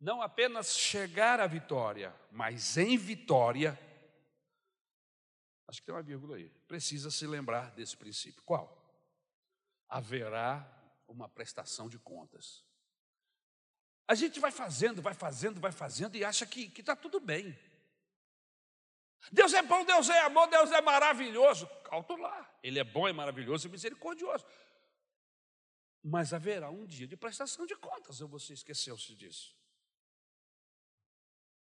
não 0.00 0.22
apenas 0.22 0.76
chegar 0.76 1.38
à 1.38 1.46
vitória, 1.46 2.14
mas 2.30 2.76
em 2.76 2.96
vitória, 2.96 3.78
acho 5.66 5.80
que 5.80 5.86
tem 5.86 5.94
uma 5.94 6.02
vírgula 6.02 6.36
aí, 6.36 6.48
precisa 6.66 7.10
se 7.10 7.26
lembrar 7.26 7.72
desse 7.72 7.96
princípio. 7.96 8.42
Qual? 8.42 8.76
Haverá 9.88 10.66
uma 11.06 11.28
prestação 11.28 11.88
de 11.88 11.98
contas. 11.98 12.64
A 14.06 14.14
gente 14.14 14.40
vai 14.40 14.50
fazendo, 14.50 15.02
vai 15.02 15.14
fazendo, 15.14 15.60
vai 15.60 15.72
fazendo 15.72 16.16
e 16.16 16.24
acha 16.24 16.46
que 16.46 16.72
está 16.78 16.96
tudo 16.96 17.20
bem. 17.20 17.56
Deus 19.32 19.52
é 19.52 19.62
bom, 19.62 19.84
Deus 19.84 20.08
é 20.08 20.20
amor, 20.20 20.48
Deus 20.48 20.70
é 20.70 20.80
maravilhoso. 20.80 21.68
Alto 21.90 22.16
lá. 22.16 22.48
Ele 22.62 22.78
é 22.78 22.84
bom, 22.84 23.08
é 23.08 23.12
maravilhoso 23.12 23.66
e 23.66 23.70
misericordioso. 23.70 24.44
Mas 26.02 26.32
haverá 26.32 26.70
um 26.70 26.86
dia 26.86 27.06
de 27.06 27.16
prestação 27.16 27.66
de 27.66 27.76
contas, 27.76 28.20
ou 28.20 28.28
você 28.28 28.52
esqueceu-se 28.52 29.14
disso? 29.14 29.56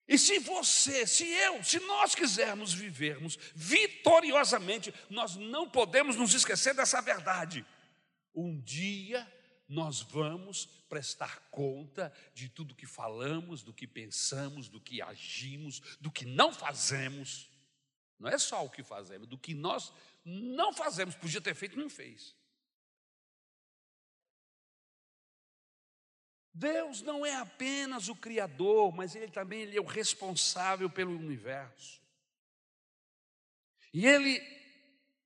E 0.07 0.19
se 0.19 0.37
você, 0.39 1.07
se 1.07 1.27
eu, 1.27 1.63
se 1.63 1.79
nós 1.79 2.13
quisermos 2.13 2.73
vivermos 2.73 3.37
vitoriosamente, 3.55 4.93
nós 5.09 5.35
não 5.35 5.67
podemos 5.67 6.15
nos 6.15 6.33
esquecer 6.33 6.75
dessa 6.75 7.01
verdade. 7.01 7.65
Um 8.33 8.59
dia 8.59 9.27
nós 9.67 10.01
vamos 10.01 10.65
prestar 10.87 11.39
conta 11.49 12.13
de 12.33 12.47
tudo 12.49 12.75
que 12.75 12.85
falamos, 12.85 13.63
do 13.63 13.73
que 13.73 13.87
pensamos, 13.87 14.69
do 14.69 14.79
que 14.79 15.01
agimos, 15.01 15.79
do 15.99 16.11
que 16.11 16.25
não 16.25 16.53
fazemos. 16.53 17.49
Não 18.19 18.29
é 18.29 18.37
só 18.37 18.63
o 18.63 18.69
que 18.69 18.83
fazemos, 18.83 19.27
do 19.27 19.37
que 19.37 19.53
nós 19.53 19.91
não 20.23 20.73
fazemos, 20.73 21.15
podia 21.15 21.41
ter 21.41 21.55
feito, 21.55 21.77
não 21.77 21.89
fez. 21.89 22.35
Deus 26.53 27.01
não 27.01 27.25
é 27.25 27.35
apenas 27.35 28.07
o 28.07 28.15
Criador, 28.15 28.95
mas 28.95 29.13
Ele 29.13 29.29
também 29.29 29.63
ele 29.63 29.77
é 29.77 29.81
o 29.81 29.85
responsável 29.85 30.89
pelo 30.89 31.13
universo. 31.13 32.01
E 33.93 34.05
Ele 34.05 34.41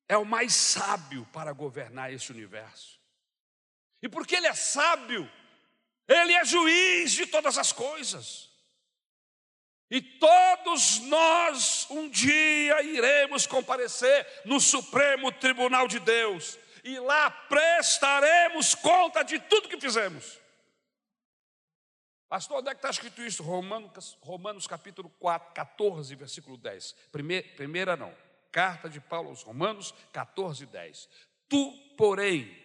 é 0.07 0.17
o 0.17 0.25
mais 0.25 0.53
sábio 0.53 1.27
para 1.27 1.53
governar 1.53 2.11
esse 2.11 2.31
universo. 2.31 2.98
E 4.01 4.09
porque 4.09 4.35
Ele 4.35 4.47
é 4.47 4.53
sábio, 4.53 5.29
Ele 6.07 6.33
é 6.33 6.45
juiz 6.45 7.11
de 7.11 7.25
todas 7.25 7.57
as 7.57 7.71
coisas. 7.71 8.49
E 9.91 10.01
todos 10.01 10.99
nós 10.99 11.87
um 11.89 12.07
dia 12.09 12.81
iremos 12.83 13.47
comparecer 13.47 14.25
no 14.45 14.59
Supremo 14.59 15.31
Tribunal 15.31 15.87
de 15.87 15.99
Deus, 15.99 16.59
e 16.83 16.99
lá 16.99 17.29
prestaremos 17.29 18.75
conta 18.75 19.23
de 19.23 19.39
tudo 19.39 19.67
que 19.67 19.81
fizemos. 19.81 20.39
Pastor, 22.29 22.59
onde 22.59 22.69
é 22.69 22.73
que 22.73 22.77
está 22.77 22.91
escrito 22.91 23.23
isso? 23.23 23.41
Romanos, 23.41 24.15
Romanos 24.21 24.67
capítulo 24.67 25.09
4, 25.17 25.51
14, 25.51 26.15
versículo 26.15 26.57
10. 26.57 26.93
Primeira, 27.11 27.47
primeira 27.55 27.97
não. 27.97 28.15
Carta 28.51 28.87
de 28.87 28.99
Paulo 28.99 29.29
aos 29.29 29.41
Romanos 29.41 29.95
14, 30.13 30.67
10. 30.67 31.09
Tu, 31.49 31.71
porém, 31.97 32.55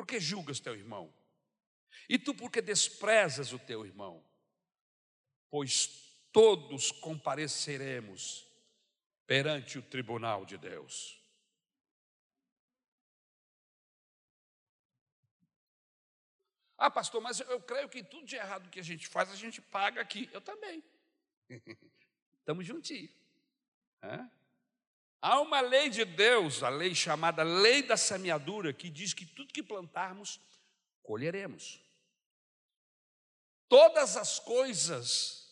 por 0.00 0.06
que 0.06 0.18
julgas 0.18 0.58
teu 0.58 0.74
irmão? 0.74 1.14
E 2.08 2.18
tu 2.18 2.34
por 2.34 2.50
que 2.50 2.62
desprezas 2.62 3.52
o 3.52 3.58
teu 3.58 3.84
irmão? 3.84 4.24
Pois 5.50 5.88
todos 6.32 6.90
compareceremos 6.90 8.48
perante 9.26 9.78
o 9.78 9.82
tribunal 9.82 10.46
de 10.46 10.56
Deus. 10.56 11.22
Ah, 16.78 16.90
pastor, 16.90 17.20
mas 17.20 17.40
eu 17.40 17.60
creio 17.60 17.90
que 17.90 18.02
tudo 18.02 18.24
de 18.24 18.36
errado 18.36 18.70
que 18.70 18.80
a 18.80 18.82
gente 18.82 19.06
faz, 19.06 19.30
a 19.30 19.36
gente 19.36 19.60
paga 19.60 20.00
aqui. 20.00 20.30
Eu 20.32 20.40
também. 20.40 20.82
Estamos 22.40 22.64
juntinhos. 22.64 23.10
Há 25.22 25.38
uma 25.40 25.60
lei 25.60 25.90
de 25.90 26.04
Deus, 26.04 26.62
a 26.62 26.70
lei 26.70 26.94
chamada 26.94 27.42
lei 27.42 27.82
da 27.82 27.96
semeadura, 27.96 28.72
que 28.72 28.88
diz 28.88 29.12
que 29.12 29.26
tudo 29.26 29.52
que 29.52 29.62
plantarmos, 29.62 30.40
colheremos. 31.02 31.78
Todas 33.68 34.16
as 34.16 34.38
coisas, 34.38 35.46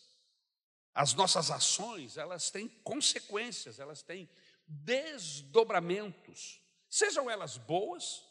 as 0.93 1.13
nossas 1.13 1.51
ações, 1.51 2.17
elas 2.17 2.49
têm 2.49 2.67
consequências, 2.83 3.79
elas 3.79 4.01
têm 4.01 4.27
desdobramentos, 4.65 6.61
sejam 6.89 7.29
elas 7.29 7.57
boas 7.57 8.27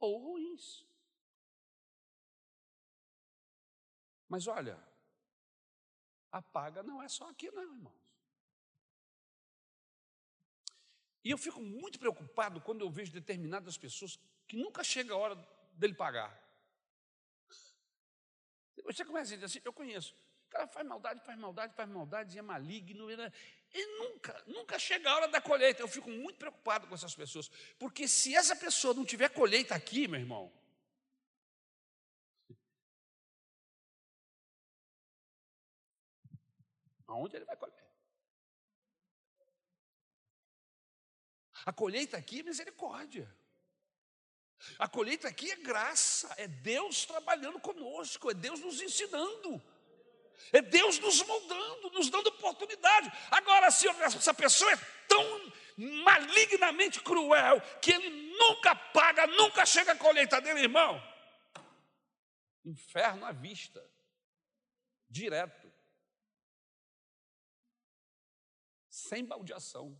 ou 0.00 0.18
ruins. 0.18 0.84
Mas 4.28 4.48
olha, 4.48 4.76
a 6.32 6.42
paga 6.42 6.82
não 6.82 7.00
é 7.00 7.08
só 7.08 7.30
aqui, 7.30 7.48
não, 7.52 7.62
irmãos. 7.62 8.03
E 11.24 11.30
eu 11.30 11.38
fico 11.38 11.60
muito 11.60 11.98
preocupado 11.98 12.60
quando 12.60 12.82
eu 12.82 12.90
vejo 12.90 13.10
determinadas 13.10 13.78
pessoas 13.78 14.18
que 14.46 14.56
nunca 14.56 14.84
chega 14.84 15.14
a 15.14 15.16
hora 15.16 15.48
dele 15.72 15.94
pagar. 15.94 16.38
Você 18.84 19.04
começa 19.04 19.32
a 19.32 19.36
dizer 19.36 19.46
assim, 19.46 19.60
eu 19.64 19.72
conheço. 19.72 20.14
O 20.46 20.50
cara 20.50 20.68
faz 20.68 20.86
maldade, 20.86 21.20
faz 21.24 21.38
maldade, 21.38 21.74
faz 21.74 21.88
maldade, 21.88 22.36
e 22.36 22.38
é 22.38 22.42
maligno. 22.42 23.10
E 23.10 23.86
nunca, 23.98 24.44
nunca 24.46 24.78
chega 24.78 25.10
a 25.10 25.16
hora 25.16 25.28
da 25.28 25.40
colheita. 25.40 25.80
Eu 25.80 25.88
fico 25.88 26.10
muito 26.10 26.38
preocupado 26.38 26.86
com 26.86 26.94
essas 26.94 27.14
pessoas. 27.14 27.50
Porque 27.78 28.06
se 28.06 28.36
essa 28.36 28.54
pessoa 28.54 28.92
não 28.92 29.04
tiver 29.04 29.30
colheita 29.30 29.74
aqui, 29.74 30.06
meu 30.06 30.20
irmão, 30.20 30.52
Aonde 37.06 37.36
ele 37.36 37.44
vai 37.44 37.56
colher? 37.56 37.83
A 41.64 41.72
colheita 41.72 42.16
aqui 42.16 42.40
é 42.40 42.42
misericórdia. 42.42 43.32
A 44.78 44.88
colheita 44.88 45.28
aqui 45.28 45.50
é 45.50 45.56
graça, 45.56 46.32
é 46.38 46.46
Deus 46.46 47.04
trabalhando 47.04 47.60
conosco, 47.60 48.30
é 48.30 48.34
Deus 48.34 48.60
nos 48.60 48.80
ensinando, 48.80 49.62
é 50.52 50.62
Deus 50.62 50.98
nos 50.98 51.22
moldando, 51.22 51.90
nos 51.90 52.08
dando 52.08 52.28
oportunidade. 52.28 53.12
Agora, 53.30 53.70
se 53.70 53.88
essa 53.88 54.32
pessoa 54.32 54.72
é 54.72 54.76
tão 55.08 55.52
malignamente 55.76 57.00
cruel 57.00 57.60
que 57.82 57.92
ele 57.92 58.08
nunca 58.38 58.74
paga, 58.74 59.26
nunca 59.26 59.66
chega 59.66 59.92
a 59.92 59.96
colheita 59.96 60.40
dele, 60.40 60.60
irmão, 60.60 61.02
inferno 62.64 63.26
à 63.26 63.32
vista, 63.32 63.84
direto. 65.08 65.74
sem 68.94 69.24
baldeação. 69.24 69.98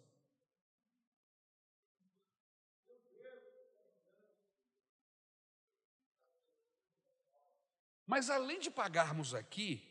Mas 8.06 8.28
além 8.28 8.60
de 8.60 8.70
pagarmos 8.70 9.34
aqui, 9.34 9.82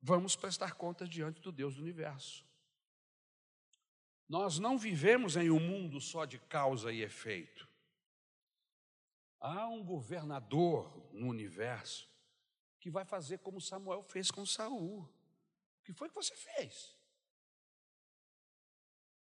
vamos 0.00 0.36
prestar 0.36 0.74
contas 0.74 1.08
diante 1.08 1.40
do 1.40 1.50
Deus 1.50 1.76
do 1.76 1.82
universo. 1.82 2.44
Nós 4.28 4.58
não 4.58 4.78
vivemos 4.78 5.36
em 5.36 5.50
um 5.50 5.60
mundo 5.60 6.00
só 6.00 6.24
de 6.24 6.38
causa 6.38 6.92
e 6.92 7.02
efeito. 7.02 7.68
Há 9.38 9.66
um 9.68 9.84
governador 9.84 11.10
no 11.12 11.28
universo 11.28 12.08
que 12.80 12.90
vai 12.90 13.04
fazer 13.04 13.38
como 13.38 13.60
Samuel 13.60 14.02
fez 14.02 14.30
com 14.30 14.46
Saul. 14.46 15.02
O 15.02 15.84
que 15.84 15.92
foi 15.92 16.08
que 16.08 16.14
você 16.14 16.34
fez? 16.36 16.96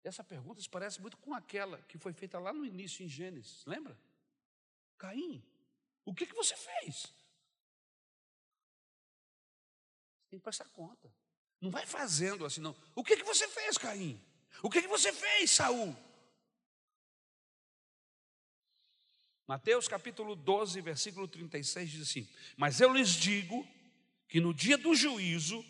Essa 0.08 0.24
pergunta 0.24 0.62
se 0.62 0.70
parece 0.70 1.02
muito 1.02 1.18
com 1.18 1.34
aquela 1.34 1.82
que 1.82 1.98
foi 1.98 2.14
feita 2.14 2.40
lá 2.40 2.54
no 2.54 2.66
início 2.66 3.04
em 3.04 3.10
Gênesis, 3.10 3.66
lembra? 3.66 4.00
Caim, 4.98 5.44
o 6.06 6.14
que, 6.14 6.26
que 6.26 6.34
você 6.34 6.56
fez? 6.56 6.96
Você 10.16 10.30
tem 10.30 10.40
que 10.40 10.44
prestar 10.44 10.70
conta. 10.70 11.14
Não 11.60 11.70
vai 11.70 11.86
fazendo 11.86 12.46
assim, 12.46 12.62
não. 12.62 12.74
O 12.96 13.04
que, 13.04 13.18
que 13.18 13.24
você 13.24 13.50
fez, 13.50 13.78
Caim? 13.78 14.18
O 14.64 14.70
que, 14.70 14.82
que 14.82 14.88
você 14.88 15.12
fez, 15.12 15.52
Saul? 15.52 15.94
Mateus 19.46 19.90
capítulo 19.90 20.38
12, 20.38 20.80
versículo 20.80 21.28
36 21.28 21.90
diz 21.90 22.02
assim: 22.02 22.30
Mas 22.56 22.80
eu 22.80 22.94
lhes 22.94 23.10
digo 23.10 23.68
que 24.30 24.40
no 24.40 24.54
dia 24.54 24.78
do 24.78 24.96
juízo, 24.96 25.66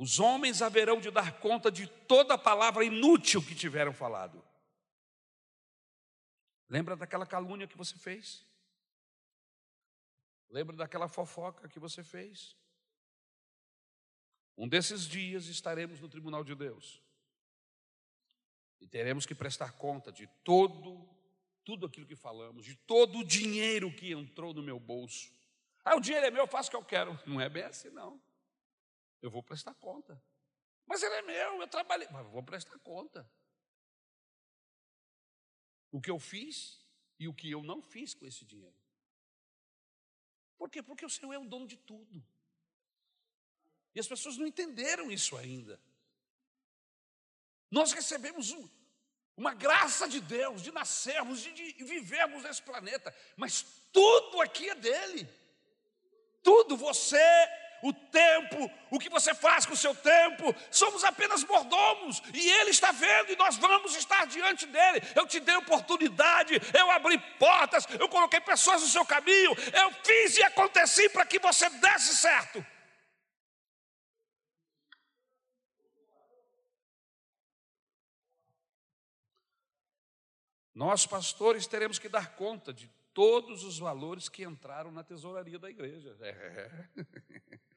os 0.00 0.18
homens 0.18 0.62
haverão 0.62 0.98
de 0.98 1.10
dar 1.10 1.40
conta 1.40 1.70
de 1.70 1.86
toda 1.86 2.38
palavra 2.38 2.82
inútil 2.82 3.42
que 3.42 3.54
tiveram 3.54 3.92
falado. 3.92 4.42
Lembra 6.70 6.96
daquela 6.96 7.26
calúnia 7.26 7.68
que 7.68 7.76
você 7.76 7.98
fez? 7.98 8.42
Lembra 10.48 10.74
daquela 10.74 11.06
fofoca 11.06 11.68
que 11.68 11.78
você 11.78 12.02
fez? 12.02 12.56
Um 14.56 14.66
desses 14.66 15.06
dias 15.06 15.48
estaremos 15.48 16.00
no 16.00 16.08
tribunal 16.08 16.42
de 16.44 16.54
Deus 16.54 17.02
e 18.80 18.86
teremos 18.86 19.26
que 19.26 19.34
prestar 19.34 19.72
conta 19.72 20.10
de 20.10 20.26
todo 20.42 21.06
tudo 21.62 21.84
aquilo 21.84 22.06
que 22.06 22.16
falamos, 22.16 22.64
de 22.64 22.74
todo 22.74 23.18
o 23.18 23.24
dinheiro 23.24 23.94
que 23.94 24.12
entrou 24.12 24.54
no 24.54 24.62
meu 24.62 24.80
bolso. 24.80 25.30
Ah, 25.84 25.94
o 25.94 26.00
dinheiro 26.00 26.26
é 26.26 26.30
meu, 26.30 26.44
eu 26.44 26.48
faço 26.48 26.68
o 26.68 26.70
que 26.70 26.76
eu 26.76 26.84
quero. 26.84 27.20
Não 27.26 27.38
é 27.38 27.50
bem 27.50 27.64
assim, 27.64 27.90
não. 27.90 28.18
Eu 29.20 29.30
vou 29.30 29.42
prestar 29.42 29.74
conta. 29.74 30.22
Mas 30.86 31.02
ele 31.02 31.14
é 31.14 31.22
meu, 31.22 31.60
eu 31.60 31.68
trabalhei. 31.68 32.08
Mas 32.10 32.24
eu 32.24 32.30
vou 32.30 32.42
prestar 32.42 32.78
conta. 32.80 33.30
O 35.90 36.00
que 36.00 36.10
eu 36.10 36.18
fiz 36.18 36.80
e 37.18 37.28
o 37.28 37.34
que 37.34 37.50
eu 37.50 37.62
não 37.62 37.82
fiz 37.82 38.14
com 38.14 38.26
esse 38.26 38.44
dinheiro. 38.44 38.76
Por 40.56 40.70
quê? 40.70 40.82
Porque 40.82 41.04
o 41.04 41.10
Senhor 41.10 41.32
é 41.32 41.38
o 41.38 41.44
dono 41.44 41.66
de 41.66 41.76
tudo. 41.76 42.24
E 43.94 44.00
as 44.00 44.06
pessoas 44.06 44.36
não 44.36 44.46
entenderam 44.46 45.10
isso 45.10 45.36
ainda. 45.36 45.80
Nós 47.70 47.92
recebemos 47.92 48.50
um, 48.50 48.68
uma 49.36 49.54
graça 49.54 50.08
de 50.08 50.20
Deus 50.20 50.62
de 50.62 50.72
nascermos, 50.72 51.40
de, 51.40 51.52
de 51.52 51.84
vivermos 51.84 52.42
nesse 52.42 52.62
planeta, 52.62 53.14
mas 53.36 53.62
tudo 53.92 54.40
aqui 54.40 54.68
é 54.68 54.74
dele. 54.74 55.28
Tudo, 56.42 56.76
você, 56.76 57.18
o 57.82 57.92
tempo, 57.92 58.70
o 58.90 58.98
que 58.98 59.08
você 59.08 59.34
faz 59.34 59.64
com 59.66 59.74
o 59.74 59.76
seu 59.76 59.94
tempo, 59.94 60.54
somos 60.70 61.04
apenas 61.04 61.44
mordomos, 61.44 62.22
e 62.34 62.50
Ele 62.50 62.70
está 62.70 62.92
vendo, 62.92 63.32
e 63.32 63.36
nós 63.36 63.56
vamos 63.56 63.96
estar 63.96 64.26
diante 64.26 64.66
dele. 64.66 65.02
Eu 65.14 65.26
te 65.26 65.40
dei 65.40 65.56
oportunidade, 65.56 66.60
eu 66.78 66.90
abri 66.90 67.18
portas, 67.38 67.86
eu 67.98 68.08
coloquei 68.08 68.40
pessoas 68.40 68.82
no 68.82 68.88
seu 68.88 69.04
caminho, 69.04 69.52
eu 69.72 69.92
fiz 70.04 70.36
e 70.36 70.42
aconteci 70.42 71.08
para 71.08 71.26
que 71.26 71.38
você 71.38 71.68
desse 71.70 72.16
certo. 72.16 72.64
Nós, 80.74 81.04
pastores, 81.04 81.66
teremos 81.66 81.98
que 81.98 82.08
dar 82.08 82.34
conta 82.34 82.72
de 82.72 82.90
todos 83.12 83.64
os 83.64 83.78
valores 83.78 84.28
que 84.28 84.44
entraram 84.44 84.90
na 84.90 85.04
tesouraria 85.04 85.58
da 85.58 85.70
igreja. 85.70 86.16
É. 86.20 86.90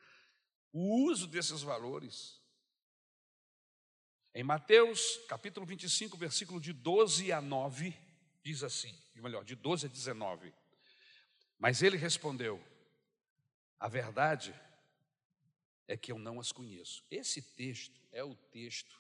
O 0.76 1.06
uso 1.08 1.28
desses 1.28 1.62
valores. 1.62 2.42
Em 4.34 4.44
Mateus, 4.44 5.18
capítulo 5.28 5.68
25, 5.68 6.18
versículo 6.18 6.60
de 6.60 6.74
12 6.74 7.32
a 7.32 7.40
9, 7.40 7.96
diz 8.42 8.64
assim, 8.64 9.00
melhor, 9.14 9.46
de 9.46 9.56
12 9.56 9.86
a 9.86 9.90
19. 9.90 10.52
Mas 11.60 11.84
ele 11.84 11.96
respondeu: 11.96 12.60
A 13.80 13.88
verdade 13.88 14.60
é 15.88 15.96
que 15.96 16.12
eu 16.12 16.18
não 16.18 16.40
as 16.40 16.52
conheço. 16.52 17.06
Esse 17.12 17.40
texto 17.56 18.02
é 18.12 18.24
o 18.24 18.34
texto 18.36 19.00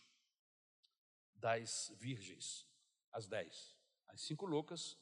das 1.33 1.91
virgens, 1.97 2.67
as 3.11 3.25
dez, 3.25 3.75
as 4.07 4.21
cinco 4.21 4.45
loucas 4.45 4.95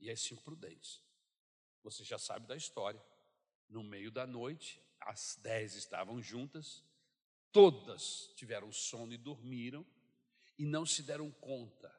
e 0.00 0.10
as 0.10 0.20
cinco 0.20 0.42
prudentes. 0.42 1.02
Você 1.82 2.04
já 2.04 2.18
sabe 2.18 2.46
da 2.46 2.56
história. 2.56 3.02
No 3.68 3.82
meio 3.82 4.10
da 4.10 4.26
noite, 4.26 4.82
as 5.00 5.38
dez 5.42 5.74
estavam 5.74 6.22
juntas, 6.22 6.84
todas 7.52 8.32
tiveram 8.34 8.72
sono 8.72 9.12
e 9.12 9.18
dormiram, 9.18 9.86
e 10.58 10.64
não 10.64 10.84
se 10.84 11.02
deram 11.02 11.30
conta 11.30 11.94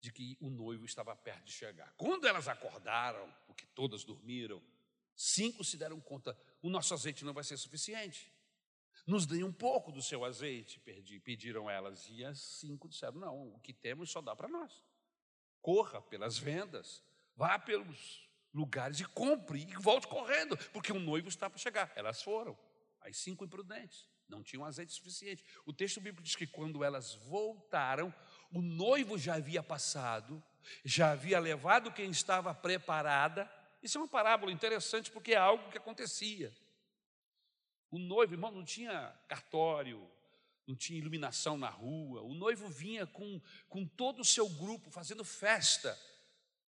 de 0.00 0.12
que 0.12 0.36
o 0.40 0.50
noivo 0.50 0.84
estava 0.84 1.14
perto 1.14 1.44
de 1.44 1.52
chegar. 1.52 1.92
Quando 1.96 2.26
elas 2.26 2.48
acordaram, 2.48 3.32
porque 3.46 3.66
todas 3.74 4.04
dormiram, 4.04 4.62
cinco 5.14 5.64
se 5.64 5.76
deram 5.76 6.00
conta: 6.00 6.38
o 6.62 6.68
nosso 6.68 6.94
azeite 6.94 7.24
não 7.24 7.32
vai 7.32 7.44
ser 7.44 7.56
suficiente. 7.56 8.32
Nos 9.06 9.24
dê 9.24 9.44
um 9.44 9.52
pouco 9.52 9.92
do 9.92 10.02
seu 10.02 10.24
azeite, 10.24 10.80
pediram 11.20 11.70
elas. 11.70 12.08
E 12.08 12.24
as 12.24 12.38
cinco 12.38 12.88
disseram: 12.88 13.18
não, 13.18 13.54
o 13.54 13.60
que 13.60 13.72
temos 13.72 14.10
só 14.10 14.20
dá 14.20 14.34
para 14.34 14.48
nós. 14.48 14.84
Corra 15.60 16.00
pelas 16.02 16.38
vendas, 16.38 17.02
vá 17.36 17.58
pelos 17.58 18.26
lugares 18.52 18.98
e 18.98 19.04
compre 19.04 19.60
e 19.60 19.76
volte 19.76 20.08
correndo, 20.08 20.56
porque 20.72 20.90
o 20.90 20.98
noivo 20.98 21.28
está 21.28 21.48
para 21.50 21.58
chegar. 21.58 21.92
Elas 21.94 22.22
foram, 22.22 22.58
as 23.02 23.18
cinco 23.18 23.44
imprudentes, 23.44 24.08
não 24.28 24.42
tinham 24.42 24.64
azeite 24.64 24.92
suficiente. 24.92 25.44
O 25.64 25.72
texto 25.72 26.00
bíblico 26.00 26.22
diz 26.22 26.34
que 26.34 26.46
quando 26.46 26.82
elas 26.82 27.14
voltaram, 27.14 28.12
o 28.50 28.60
noivo 28.60 29.18
já 29.18 29.34
havia 29.34 29.62
passado, 29.62 30.42
já 30.84 31.12
havia 31.12 31.38
levado 31.38 31.92
quem 31.92 32.10
estava 32.10 32.54
preparada. 32.54 33.50
Isso 33.82 33.98
é 33.98 34.00
uma 34.00 34.08
parábola 34.08 34.50
interessante 34.50 35.10
porque 35.10 35.32
é 35.32 35.36
algo 35.36 35.70
que 35.70 35.78
acontecia. 35.78 36.52
O 37.90 37.98
noivo, 37.98 38.34
irmão, 38.34 38.50
não 38.50 38.64
tinha 38.64 39.14
cartório, 39.28 40.10
não 40.66 40.74
tinha 40.74 40.98
iluminação 40.98 41.56
na 41.56 41.68
rua. 41.68 42.22
O 42.22 42.34
noivo 42.34 42.68
vinha 42.68 43.06
com, 43.06 43.40
com 43.68 43.86
todo 43.86 44.20
o 44.20 44.24
seu 44.24 44.48
grupo 44.48 44.90
fazendo 44.90 45.24
festa 45.24 45.96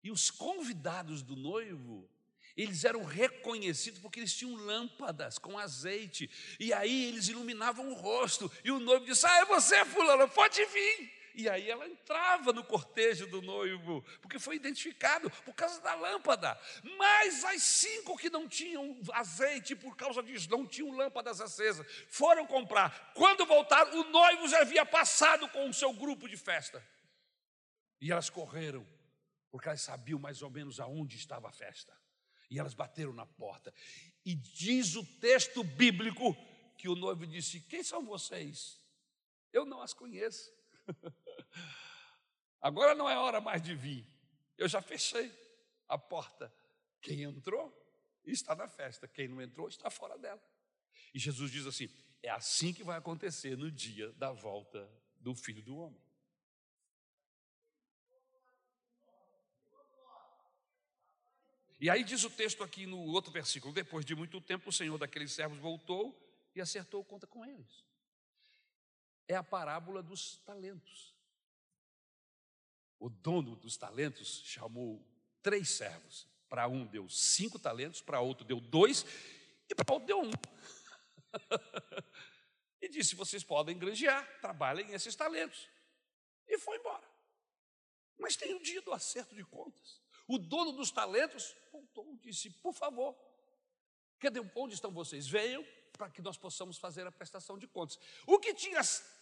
e 0.03 0.11
os 0.11 0.31
convidados 0.31 1.21
do 1.21 1.35
noivo, 1.35 2.09
eles 2.55 2.83
eram 2.83 3.03
reconhecidos 3.03 3.99
porque 3.99 4.19
eles 4.19 4.35
tinham 4.35 4.55
lâmpadas 4.55 5.37
com 5.37 5.57
azeite. 5.57 6.29
E 6.59 6.73
aí 6.73 7.05
eles 7.05 7.27
iluminavam 7.27 7.89
o 7.89 7.93
rosto. 7.93 8.51
E 8.63 8.71
o 8.71 8.79
noivo 8.79 9.05
disse: 9.05 9.25
Ah, 9.25 9.39
é 9.39 9.45
você, 9.45 9.85
fulano, 9.85 10.27
pode 10.29 10.63
vir. 10.65 11.19
E 11.35 11.47
aí 11.47 11.69
ela 11.69 11.87
entrava 11.87 12.51
no 12.51 12.63
cortejo 12.65 13.25
do 13.27 13.41
noivo, 13.41 14.03
porque 14.21 14.37
foi 14.37 14.57
identificado 14.57 15.29
por 15.45 15.53
causa 15.53 15.79
da 15.79 15.95
lâmpada. 15.95 16.59
Mas 16.97 17.45
as 17.45 17.63
cinco 17.63 18.17
que 18.17 18.29
não 18.29 18.45
tinham 18.45 18.99
azeite, 19.13 19.73
por 19.73 19.95
causa 19.95 20.21
disso, 20.21 20.49
não 20.49 20.67
tinham 20.67 20.91
lâmpadas 20.91 21.39
acesas, 21.39 21.87
foram 22.09 22.45
comprar. 22.45 23.13
Quando 23.13 23.45
voltaram, 23.45 24.01
o 24.01 24.09
noivo 24.09 24.49
já 24.49 24.59
havia 24.59 24.85
passado 24.85 25.47
com 25.47 25.69
o 25.69 25.73
seu 25.73 25.93
grupo 25.93 26.27
de 26.27 26.35
festa. 26.35 26.85
E 28.01 28.11
elas 28.11 28.29
correram 28.29 28.85
porque 29.51 29.67
elas 29.67 29.81
sabiam 29.81 30.19
mais 30.19 30.41
ou 30.41 30.49
menos 30.49 30.79
aonde 30.79 31.15
estava 31.15 31.49
a 31.49 31.51
festa. 31.51 31.95
E 32.49 32.59
elas 32.59 32.73
bateram 32.73 33.13
na 33.13 33.25
porta. 33.25 33.73
E 34.25 34.33
diz 34.35 34.95
o 34.95 35.05
texto 35.19 35.63
bíblico 35.63 36.35
que 36.77 36.89
o 36.89 36.95
noivo 36.95 37.27
disse: 37.27 37.61
Quem 37.61 37.83
são 37.83 38.05
vocês? 38.05 38.79
Eu 39.51 39.65
não 39.65 39.81
as 39.81 39.93
conheço. 39.93 40.51
Agora 42.61 42.95
não 42.95 43.09
é 43.09 43.17
hora 43.17 43.39
mais 43.39 43.61
de 43.61 43.75
vir. 43.75 44.05
Eu 44.57 44.67
já 44.67 44.81
fechei 44.81 45.31
a 45.87 45.97
porta. 45.97 46.53
Quem 47.01 47.23
entrou 47.23 47.75
está 48.25 48.55
na 48.55 48.67
festa, 48.67 49.07
quem 49.07 49.27
não 49.27 49.41
entrou 49.41 49.67
está 49.67 49.89
fora 49.89 50.17
dela. 50.17 50.41
E 51.13 51.19
Jesus 51.19 51.51
diz 51.51 51.65
assim: 51.65 51.89
é 52.21 52.29
assim 52.29 52.73
que 52.73 52.83
vai 52.83 52.97
acontecer 52.97 53.57
no 53.57 53.71
dia 53.71 54.11
da 54.13 54.31
volta 54.31 54.89
do 55.19 55.33
filho 55.33 55.63
do 55.63 55.77
homem. 55.77 56.01
E 61.79 61.89
aí 61.89 62.03
diz 62.03 62.23
o 62.25 62.29
texto 62.29 62.63
aqui 62.63 62.85
no 62.85 62.99
outro 62.99 63.31
versículo: 63.31 63.73
depois 63.73 64.05
de 64.05 64.13
muito 64.13 64.41
tempo, 64.41 64.69
o 64.69 64.73
senhor 64.73 64.97
daqueles 64.97 65.31
servos 65.31 65.57
voltou 65.59 66.13
e 66.53 66.59
acertou 66.59 67.03
conta 67.03 67.25
com 67.25 67.45
eles. 67.45 67.85
É 69.27 69.35
a 69.35 69.43
parábola 69.43 70.03
dos 70.03 70.37
talentos. 70.45 71.15
O 72.99 73.09
dono 73.09 73.55
dos 73.55 73.77
talentos 73.77 74.41
chamou 74.45 75.01
três 75.41 75.69
servos. 75.69 76.27
Para 76.49 76.67
um 76.67 76.85
deu 76.85 77.07
cinco 77.07 77.59
talentos, 77.59 78.01
para 78.01 78.19
outro 78.19 78.43
deu 78.43 78.59
dois 78.59 79.05
e 79.69 79.75
para 79.75 79.93
outro 79.93 80.07
deu 80.07 80.21
um. 80.21 80.31
e 82.81 82.89
disse: 82.89 83.15
vocês 83.15 83.43
podem 83.43 83.77
granjear, 83.77 84.27
trabalhem 84.41 84.93
esses 84.93 85.15
talentos. 85.15 85.69
E 86.47 86.57
foi 86.57 86.77
embora. 86.77 87.07
Mas 88.17 88.35
tem 88.35 88.53
o 88.53 88.61
dia 88.61 88.81
do 88.81 88.91
acerto 88.91 89.33
de 89.33 89.45
contas. 89.45 90.01
O 90.29 90.37
dono 90.37 90.71
dos 90.73 90.91
talentos 90.91 91.55
voltou 91.71 92.07
e 92.13 92.17
disse: 92.17 92.51
Por 92.51 92.71
favor, 92.71 93.15
cadê, 94.19 94.39
onde 94.55 94.75
estão 94.75 94.91
vocês? 94.91 95.27
Venham 95.27 95.65
para 95.97 96.07
que 96.07 96.21
nós 96.21 96.37
possamos 96.37 96.77
fazer 96.77 97.05
a 97.07 97.11
prestação 97.11 97.57
de 97.57 97.65
contas. 97.65 97.99
O 98.27 98.37
que 98.37 98.53
tinha 98.53 98.79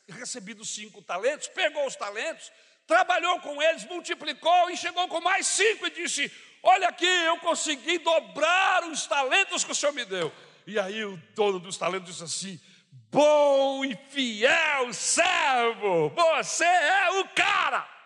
recebido 0.10 0.66
cinco 0.66 1.02
talentos, 1.02 1.48
pegou 1.48 1.88
os 1.88 1.96
talentos, 1.96 2.52
trabalhou 2.86 3.40
com 3.40 3.62
eles, 3.62 3.86
multiplicou 3.86 4.70
e 4.70 4.76
chegou 4.76 5.08
com 5.08 5.22
mais 5.22 5.48
cinco 5.48 5.88
e 5.88 5.92
disse: 5.92 6.30
Olha 6.62 6.90
aqui, 6.90 7.06
eu 7.06 7.40
consegui 7.40 8.00
dobrar 8.00 8.84
os 8.90 9.08
talentos 9.08 9.64
que 9.64 9.72
o 9.72 9.76
Senhor 9.76 9.94
me 9.94 10.04
deu. 10.04 10.30
E 10.68 10.78
aí 10.78 11.06
o 11.06 11.16
dono 11.34 11.58
dos 11.58 11.78
talentos 11.78 12.10
disse 12.10 12.24
assim: 12.26 12.62
Bom 13.10 13.86
e 13.86 13.96
fiel 14.10 14.94
servo, 14.94 16.10
você 16.10 16.66
é 16.66 17.22
o 17.22 17.30
cara. 17.30 17.97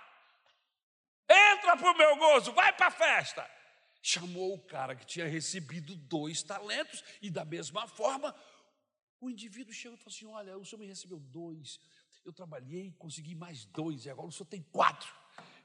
Entra 1.32 1.78
para 1.78 1.92
o 1.92 1.98
meu 1.98 2.18
gozo, 2.18 2.52
vai 2.52 2.74
para 2.74 2.88
a 2.88 2.92
festa. 2.92 3.50
Chamou 4.02 4.56
o 4.56 4.60
cara 4.60 4.96
que 4.96 5.06
tinha 5.06 5.28
recebido 5.28 5.96
dois 5.96 6.42
talentos, 6.44 7.04
e 7.22 7.30
da 7.30 7.46
mesma 7.46 7.88
forma, 7.88 8.36
o 9.20 9.30
indivíduo 9.30 9.74
chegou 9.74 9.96
e 9.96 10.00
falou 10.00 10.14
assim: 10.14 10.26
Olha, 10.26 10.58
o 10.58 10.66
senhor 10.66 10.80
me 10.80 10.88
recebeu 10.88 11.20
dois, 11.20 11.80
eu 12.26 12.34
trabalhei, 12.34 12.92
consegui 12.98 13.36
mais 13.36 13.66
dois, 13.66 14.06
e 14.06 14.10
agora 14.10 14.28
o 14.28 14.32
senhor 14.32 14.48
tem 14.48 14.64
quatro. 14.64 15.14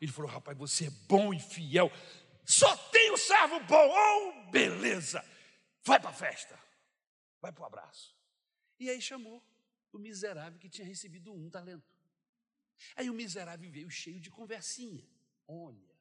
Ele 0.01 0.13
falou: 0.13 0.31
Rapaz, 0.31 0.57
você 0.57 0.87
é 0.87 0.91
bom 1.09 1.33
e 1.33 1.41
fiel, 1.41 1.91
só 2.45 2.77
tem 2.91 3.11
o 3.11 3.17
servo 3.17 3.59
bom, 3.61 3.91
oh, 3.91 4.51
beleza, 4.51 5.25
vai 5.83 5.99
para 5.99 6.11
a 6.11 6.15
festa, 6.15 6.59
vai 7.41 7.51
para 7.51 7.63
o 7.63 7.67
abraço. 7.67 8.15
E 8.79 8.91
aí 8.91 9.01
chamou 9.01 9.43
o 9.93 9.99
miserável 9.99 10.59
que 10.59 10.69
tinha 10.69 10.87
recebido 10.87 11.33
um 11.33 11.49
talento. 11.49 11.97
Aí 12.95 13.09
o 13.09 13.15
miserável 13.15 13.71
veio 13.71 13.91
cheio 13.91 14.21
de 14.21 14.31
conversinha. 14.31 15.03
Olha, 15.49 15.97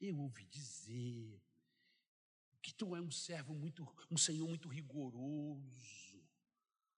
eu 0.00 0.18
ouvi 0.18 0.44
dizer 0.44 1.40
que 2.60 2.72
tu 2.72 2.96
é 2.96 3.00
um 3.00 3.10
servo 3.10 3.54
muito, 3.54 3.86
um 4.10 4.16
senhor 4.16 4.48
muito 4.48 4.68
rigoroso, 4.68 6.22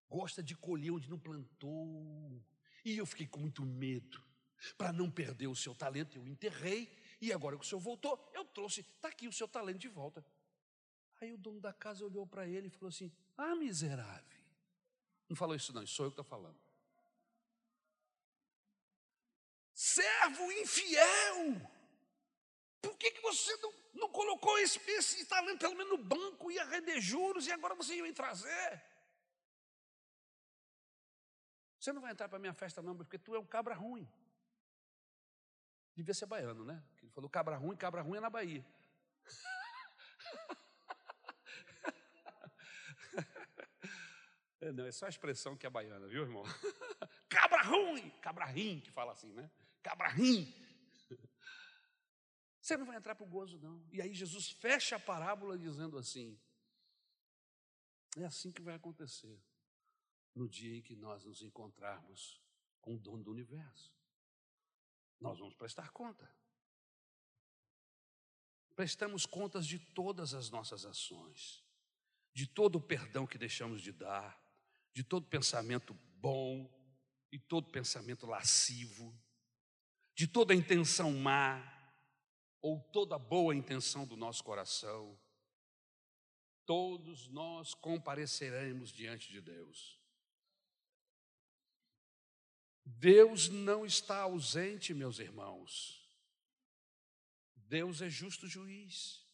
gosta 0.09 0.43
de 0.43 0.55
colher 0.57 0.93
onde 0.93 1.11
não 1.11 1.19
plantou. 1.19 2.43
E 2.85 2.97
eu 2.97 3.07
fiquei 3.07 3.27
com 3.27 3.41
muito 3.41 3.65
medo. 3.65 4.25
Para 4.79 4.93
não 4.93 5.11
perder 5.11 5.49
o 5.49 5.57
seu 5.57 5.75
talento, 5.75 6.17
eu 6.17 6.27
enterrei. 6.27 6.91
E 7.21 7.33
agora 7.33 7.57
que 7.57 7.65
o 7.65 7.69
senhor 7.69 7.81
voltou, 7.81 8.31
eu 8.33 8.45
trouxe, 8.45 8.81
está 8.81 9.09
aqui 9.09 9.29
o 9.29 9.33
seu 9.33 9.49
talento 9.49 9.79
de 9.79 9.89
volta. 9.89 10.25
Aí 11.21 11.33
o 11.33 11.39
dono 11.39 11.61
da 11.61 11.73
casa 11.73 12.05
olhou 12.05 12.27
para 12.27 12.47
ele 12.47 12.69
e 12.69 12.71
falou 12.71 12.89
assim: 12.89 13.13
Ah, 13.37 13.55
miserável. 13.55 14.45
Não 15.29 15.37
falou 15.37 15.57
isso, 15.57 15.73
não, 15.73 15.87
sou 15.87 16.07
eu 16.07 16.11
que 16.11 16.21
estou 16.21 16.25
falando. 16.25 16.59
Servo 19.75 20.53
infiel. 20.53 21.76
Por 22.87 22.97
que, 22.99 23.11
que 23.11 23.21
você 23.21 23.57
não, 23.57 23.73
não 23.95 24.09
colocou 24.11 24.57
esse, 24.59 24.79
esse 24.91 25.27
talento 25.27 25.59
pelo 25.59 25.75
menos 25.75 25.99
no 25.99 26.05
banco, 26.05 26.51
ia 26.51 26.65
render 26.65 27.01
juros, 27.01 27.47
e 27.47 27.53
agora 27.53 27.75
você 27.75 27.97
ia 27.97 28.03
me 28.03 28.13
trazer. 28.13 28.83
Você 31.81 31.93
não 31.93 32.01
vai 32.01 32.13
entrar 32.13 32.29
para 32.29 32.39
minha 32.39 32.55
festa, 32.55 32.81
não, 32.81 32.97
porque 32.97 33.19
tu 33.19 33.35
é 33.35 33.39
um 33.39 33.45
cabra 33.45 33.75
ruim. 33.75 34.09
Devia 35.95 36.15
ser 36.15 36.27
baiano, 36.27 36.65
né? 36.65 36.83
Ele 37.03 37.11
falou 37.11 37.29
cabra 37.29 37.57
ruim, 37.57 37.77
cabra 37.77 38.03
ruim 38.03 38.19
é 38.19 38.21
na 38.21 38.31
Bahia. 38.31 38.65
É, 44.59 44.73
não, 44.73 44.87
é 44.87 44.91
só 44.91 45.05
a 45.07 45.11
expressão 45.11 45.55
que 45.55 45.67
é 45.67 45.71
baiana, 45.71 46.09
viu, 46.09 46.23
irmão? 46.23 46.43
Cabra 47.29 47.63
ruim, 47.63 48.11
cabra 48.23 48.47
rim, 48.47 48.81
que 48.81 48.91
fala 48.91 49.13
assim, 49.13 49.31
né? 49.33 49.49
Cabra 49.83 50.09
rim. 50.09 50.53
Você 52.67 52.77
não 52.77 52.85
vai 52.85 52.97
entrar 52.97 53.15
para 53.15 53.25
o 53.25 53.29
gozo, 53.29 53.61
não. 53.61 53.81
E 53.93 54.03
aí 54.03 54.13
Jesus 54.13 54.51
fecha 54.51 54.97
a 54.97 54.99
parábola 54.99 55.57
dizendo 55.57 55.97
assim: 55.97 56.37
é 58.17 58.25
assim 58.25 58.51
que 58.51 58.61
vai 58.61 58.75
acontecer 58.75 59.41
no 60.35 60.49
dia 60.49 60.77
em 60.77 60.83
que 60.83 60.97
nós 60.97 61.25
nos 61.25 61.43
encontrarmos 61.43 62.43
com 62.81 62.97
o 62.97 62.99
dono 62.99 63.23
do 63.23 63.31
universo. 63.31 63.95
Nós 65.21 65.39
vamos 65.39 65.55
prestar 65.55 65.91
conta. 65.91 66.29
Prestamos 68.75 69.27
contas 69.27 69.65
de 69.65 69.79
todas 69.79 70.35
as 70.35 70.51
nossas 70.51 70.85
ações, 70.85 71.65
de 72.35 72.49
todo 72.49 72.79
o 72.79 72.83
perdão 72.83 73.29
que 73.29 73.39
deixamos 73.39 73.81
de 73.81 73.93
dar, 73.93 74.37
de 74.93 75.05
todo 75.05 75.29
pensamento 75.29 75.95
bom 76.17 76.69
e 77.31 77.39
todo 77.39 77.71
pensamento 77.71 78.27
lascivo, 78.27 79.17
de 80.17 80.27
toda 80.27 80.53
intenção 80.53 81.13
má 81.13 81.76
ou 82.67 82.81
toda 82.81 83.17
boa 83.17 83.55
intenção 83.55 84.05
do 84.05 84.17
nosso 84.17 84.43
coração. 84.43 85.17
Todos 86.65 87.29
nós 87.29 87.75
compareceremos 87.75 88.91
diante 88.91 89.29
de 89.29 89.41
Deus. 89.41 90.01
Deus 92.85 93.49
não 93.49 93.87
está 93.87 94.23
ausente, 94.23 94.93
meus 94.93 95.21
irmãos. 95.21 96.11
Deus 97.55 98.03
é 98.03 98.11
justo 98.11 98.49
juiz. 98.49 99.25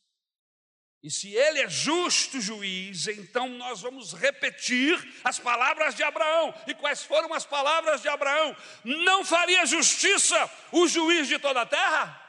E 1.02 1.10
se 1.10 1.32
ele 1.34 1.60
é 1.60 1.70
justo 1.70 2.38
juiz, 2.38 3.06
então 3.06 3.48
nós 3.48 3.80
vamos 3.80 4.12
repetir 4.12 4.94
as 5.24 5.38
palavras 5.38 5.94
de 5.94 6.02
Abraão. 6.02 6.52
E 6.66 6.74
quais 6.74 7.02
foram 7.02 7.32
as 7.32 7.46
palavras 7.46 8.02
de 8.02 8.08
Abraão? 8.08 8.54
Não 8.84 9.24
faria 9.24 9.64
justiça 9.64 10.36
o 10.70 10.86
juiz 10.86 11.28
de 11.28 11.38
toda 11.38 11.62
a 11.62 11.66
terra? 11.66 12.21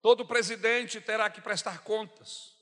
Todo 0.00 0.26
presidente 0.26 1.00
terá 1.00 1.28
que 1.28 1.40
prestar 1.40 1.82
contas. 1.82 2.56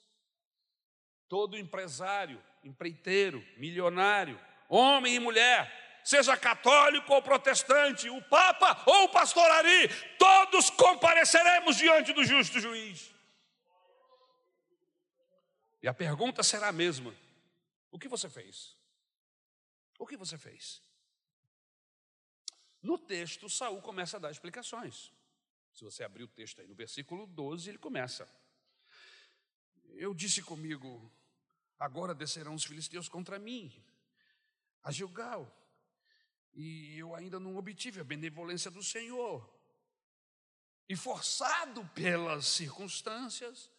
Todo 1.29 1.59
empresário, 1.59 2.43
empreiteiro, 2.65 3.45
milionário, 3.57 4.41
homem 4.69 5.15
e 5.15 5.21
mulher, 5.21 6.01
seja 6.05 6.37
católico 6.37 7.13
ou 7.13 7.23
protestante, 7.23 8.09
o 8.09 8.23
Papa 8.23 8.83
ou 8.87 9.05
o 9.05 9.09
pastor 9.11 9.49
Ari, 9.51 9.89
todos 10.19 10.71
compareceremos 10.71 11.77
diante 11.77 12.13
do 12.13 12.25
justo 12.25 12.59
juiz. 12.59 13.15
E 15.83 15.87
a 15.87 15.95
pergunta 15.95 16.43
será 16.43 16.69
a 16.69 16.73
mesma: 16.73 17.15
o 17.91 17.99
que 17.99 18.09
você 18.09 18.29
fez? 18.29 18.77
O 19.99 20.07
que 20.07 20.17
você 20.17 20.37
fez? 20.37 20.83
No 22.83 22.97
texto, 22.97 23.49
Saul 23.49 23.83
começa 23.83 24.17
a 24.17 24.21
dar 24.21 24.31
explicações. 24.31 25.13
Se 25.79 25.85
você 25.85 26.03
abrir 26.03 26.25
o 26.25 26.29
texto 26.29 26.61
aí 26.61 26.67
no 26.67 26.75
versículo 26.75 27.25
12, 27.25 27.69
ele 27.69 27.79
começa. 27.79 28.29
Eu 29.91 30.13
disse 30.13 30.43
comigo: 30.43 31.09
agora 31.79 32.13
descerão 32.13 32.57
os 32.57 32.65
filisteus 32.65 33.09
contra 33.09 33.39
mim, 33.39 33.73
a 34.83 34.91
Gilgal, 34.91 35.47
e 36.53 36.99
eu 36.99 37.15
ainda 37.15 37.39
não 37.39 37.57
obtive 37.57 38.01
a 38.01 38.05
benevolência 38.05 38.73
do 38.73 38.83
Senhor. 38.83 39.49
E 40.89 40.97
forçado 40.97 41.87
pelas 41.95 42.49
circunstâncias, 42.49 43.71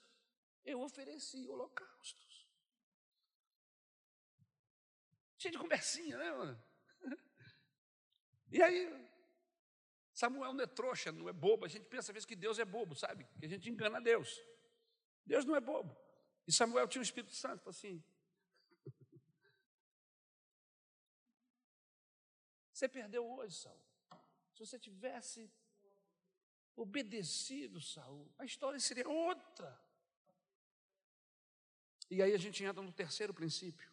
eu 0.64 0.80
ofereci 0.82 1.50
holocaustos. 1.50 2.48
Cheio 5.38 5.52
de 5.52 5.58
conversinha, 5.58 6.18
né, 6.18 6.32
mano? 6.32 6.64
E 8.52 8.64
aí, 8.64 9.09
Samuel 10.20 10.52
não 10.52 10.64
é 10.66 10.68
trouxa, 10.68 11.14
não 11.14 11.30
é 11.30 11.32
bobo. 11.32 11.64
A 11.66 11.70
gente 11.70 11.86
pensa 11.86 12.12
às 12.12 12.14
vezes 12.14 12.26
que 12.26 12.36
Deus 12.36 12.60
é 12.60 12.66
bobo, 12.66 12.94
sabe? 12.94 13.26
Que 13.40 13.46
a 13.46 13.48
gente 13.48 13.70
engana 13.70 14.02
Deus. 14.02 14.44
Deus 15.26 15.46
não 15.46 15.56
é 15.56 15.62
bobo. 15.62 15.96
E 16.46 16.52
Samuel 16.52 16.90
tinha 16.90 17.02
o 17.02 17.04
Espírito 17.04 17.34
Santo, 17.34 17.70
assim. 17.70 18.04
Você 22.74 22.90
perdeu 22.90 23.26
hoje, 23.26 23.56
Saul. 23.56 23.82
Se 24.54 24.66
você 24.66 24.78
tivesse 24.78 25.50
obedecido, 26.76 27.80
Saul, 27.80 28.30
a 28.38 28.44
história 28.44 28.78
seria 28.78 29.08
outra. 29.08 29.82
E 32.10 32.22
aí 32.22 32.34
a 32.34 32.38
gente 32.38 32.62
entra 32.62 32.84
no 32.84 32.92
terceiro 32.92 33.34
princípio. 33.34 33.90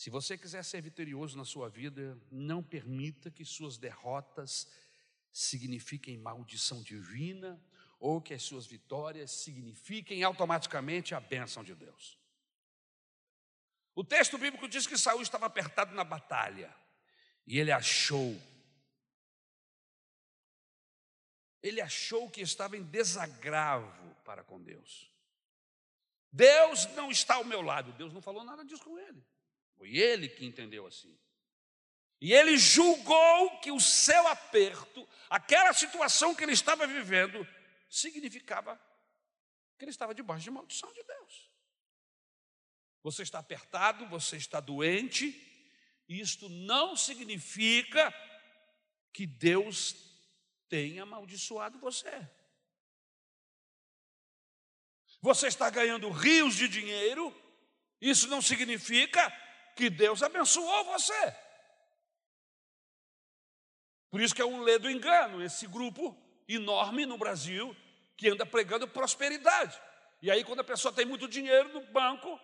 Se 0.00 0.08
você 0.08 0.38
quiser 0.38 0.64
ser 0.64 0.80
vitorioso 0.80 1.36
na 1.36 1.44
sua 1.44 1.68
vida, 1.68 2.18
não 2.30 2.62
permita 2.62 3.30
que 3.30 3.44
suas 3.44 3.76
derrotas 3.76 4.66
signifiquem 5.30 6.16
maldição 6.16 6.82
divina 6.82 7.62
ou 7.98 8.18
que 8.18 8.32
as 8.32 8.42
suas 8.42 8.64
vitórias 8.64 9.30
signifiquem 9.30 10.22
automaticamente 10.22 11.14
a 11.14 11.20
bênção 11.20 11.62
de 11.62 11.74
Deus. 11.74 12.18
O 13.94 14.02
texto 14.02 14.38
bíblico 14.38 14.66
diz 14.66 14.86
que 14.86 14.96
Saul 14.96 15.20
estava 15.20 15.44
apertado 15.44 15.94
na 15.94 16.02
batalha. 16.02 16.74
E 17.46 17.58
ele 17.58 17.70
achou. 17.70 18.40
Ele 21.62 21.82
achou 21.82 22.30
que 22.30 22.40
estava 22.40 22.74
em 22.74 22.82
desagravo 22.82 24.14
para 24.24 24.42
com 24.42 24.62
Deus. 24.62 25.12
Deus 26.32 26.86
não 26.94 27.10
está 27.10 27.34
ao 27.34 27.44
meu 27.44 27.60
lado. 27.60 27.92
Deus 27.92 28.14
não 28.14 28.22
falou 28.22 28.42
nada 28.42 28.64
disso 28.64 28.82
com 28.82 28.98
ele. 28.98 29.22
Foi 29.80 29.96
ele 29.96 30.28
que 30.28 30.44
entendeu 30.44 30.86
assim. 30.86 31.18
E 32.20 32.34
ele 32.34 32.58
julgou 32.58 33.60
que 33.60 33.72
o 33.72 33.80
seu 33.80 34.28
aperto, 34.28 35.08
aquela 35.30 35.72
situação 35.72 36.34
que 36.34 36.42
ele 36.42 36.52
estava 36.52 36.86
vivendo, 36.86 37.48
significava 37.88 38.78
que 39.78 39.84
ele 39.86 39.90
estava 39.90 40.14
debaixo 40.14 40.44
de 40.44 40.50
maldição 40.50 40.92
de 40.92 41.02
Deus. 41.02 41.50
Você 43.02 43.22
está 43.22 43.38
apertado, 43.38 44.06
você 44.08 44.36
está 44.36 44.60
doente, 44.60 45.34
isto 46.06 46.50
não 46.50 46.94
significa 46.94 48.12
que 49.14 49.26
Deus 49.26 49.96
tenha 50.68 51.04
amaldiçoado 51.04 51.78
você. 51.78 52.28
Você 55.22 55.46
está 55.46 55.70
ganhando 55.70 56.10
rios 56.10 56.54
de 56.54 56.68
dinheiro, 56.68 57.34
isso 57.98 58.28
não 58.28 58.42
significa 58.42 59.34
que 59.76 59.90
Deus 59.90 60.22
abençoou 60.22 60.84
você. 60.84 61.36
Por 64.10 64.20
isso 64.20 64.34
que 64.34 64.42
é 64.42 64.46
um 64.46 64.60
lê 64.60 64.78
do 64.78 64.90
engano, 64.90 65.42
esse 65.42 65.66
grupo 65.66 66.16
enorme 66.48 67.06
no 67.06 67.16
Brasil 67.16 67.76
que 68.16 68.28
anda 68.28 68.44
pregando 68.44 68.88
prosperidade. 68.88 69.80
E 70.20 70.30
aí, 70.30 70.44
quando 70.44 70.60
a 70.60 70.64
pessoa 70.64 70.92
tem 70.92 71.06
muito 71.06 71.28
dinheiro 71.28 71.72
no 71.72 71.80
banco, 71.92 72.38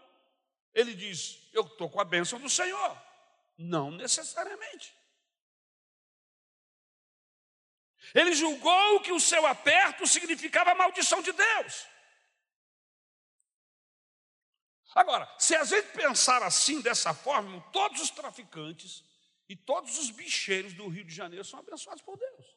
ele 0.72 0.94
diz: 0.94 1.50
Eu 1.52 1.62
estou 1.62 1.90
com 1.90 2.00
a 2.00 2.04
bênção 2.04 2.38
do 2.38 2.48
Senhor. 2.48 3.02
Não 3.58 3.90
necessariamente. 3.90 4.94
Ele 8.14 8.34
julgou 8.34 9.00
que 9.00 9.12
o 9.12 9.20
seu 9.20 9.46
aperto 9.46 10.06
significava 10.06 10.70
a 10.70 10.74
maldição 10.74 11.20
de 11.20 11.32
Deus. 11.32 11.86
Agora, 14.96 15.32
se 15.38 15.54
a 15.54 15.62
gente 15.62 15.92
pensar 15.92 16.42
assim, 16.42 16.80
dessa 16.80 17.14
forma, 17.14 17.60
todos 17.70 18.00
os 18.00 18.10
traficantes 18.10 19.04
e 19.48 19.54
todos 19.54 19.96
os 19.98 20.10
bicheiros 20.10 20.72
do 20.72 20.88
Rio 20.88 21.04
de 21.04 21.14
Janeiro 21.14 21.44
são 21.44 21.60
abençoados 21.60 22.02
por 22.02 22.16
Deus. 22.16 22.56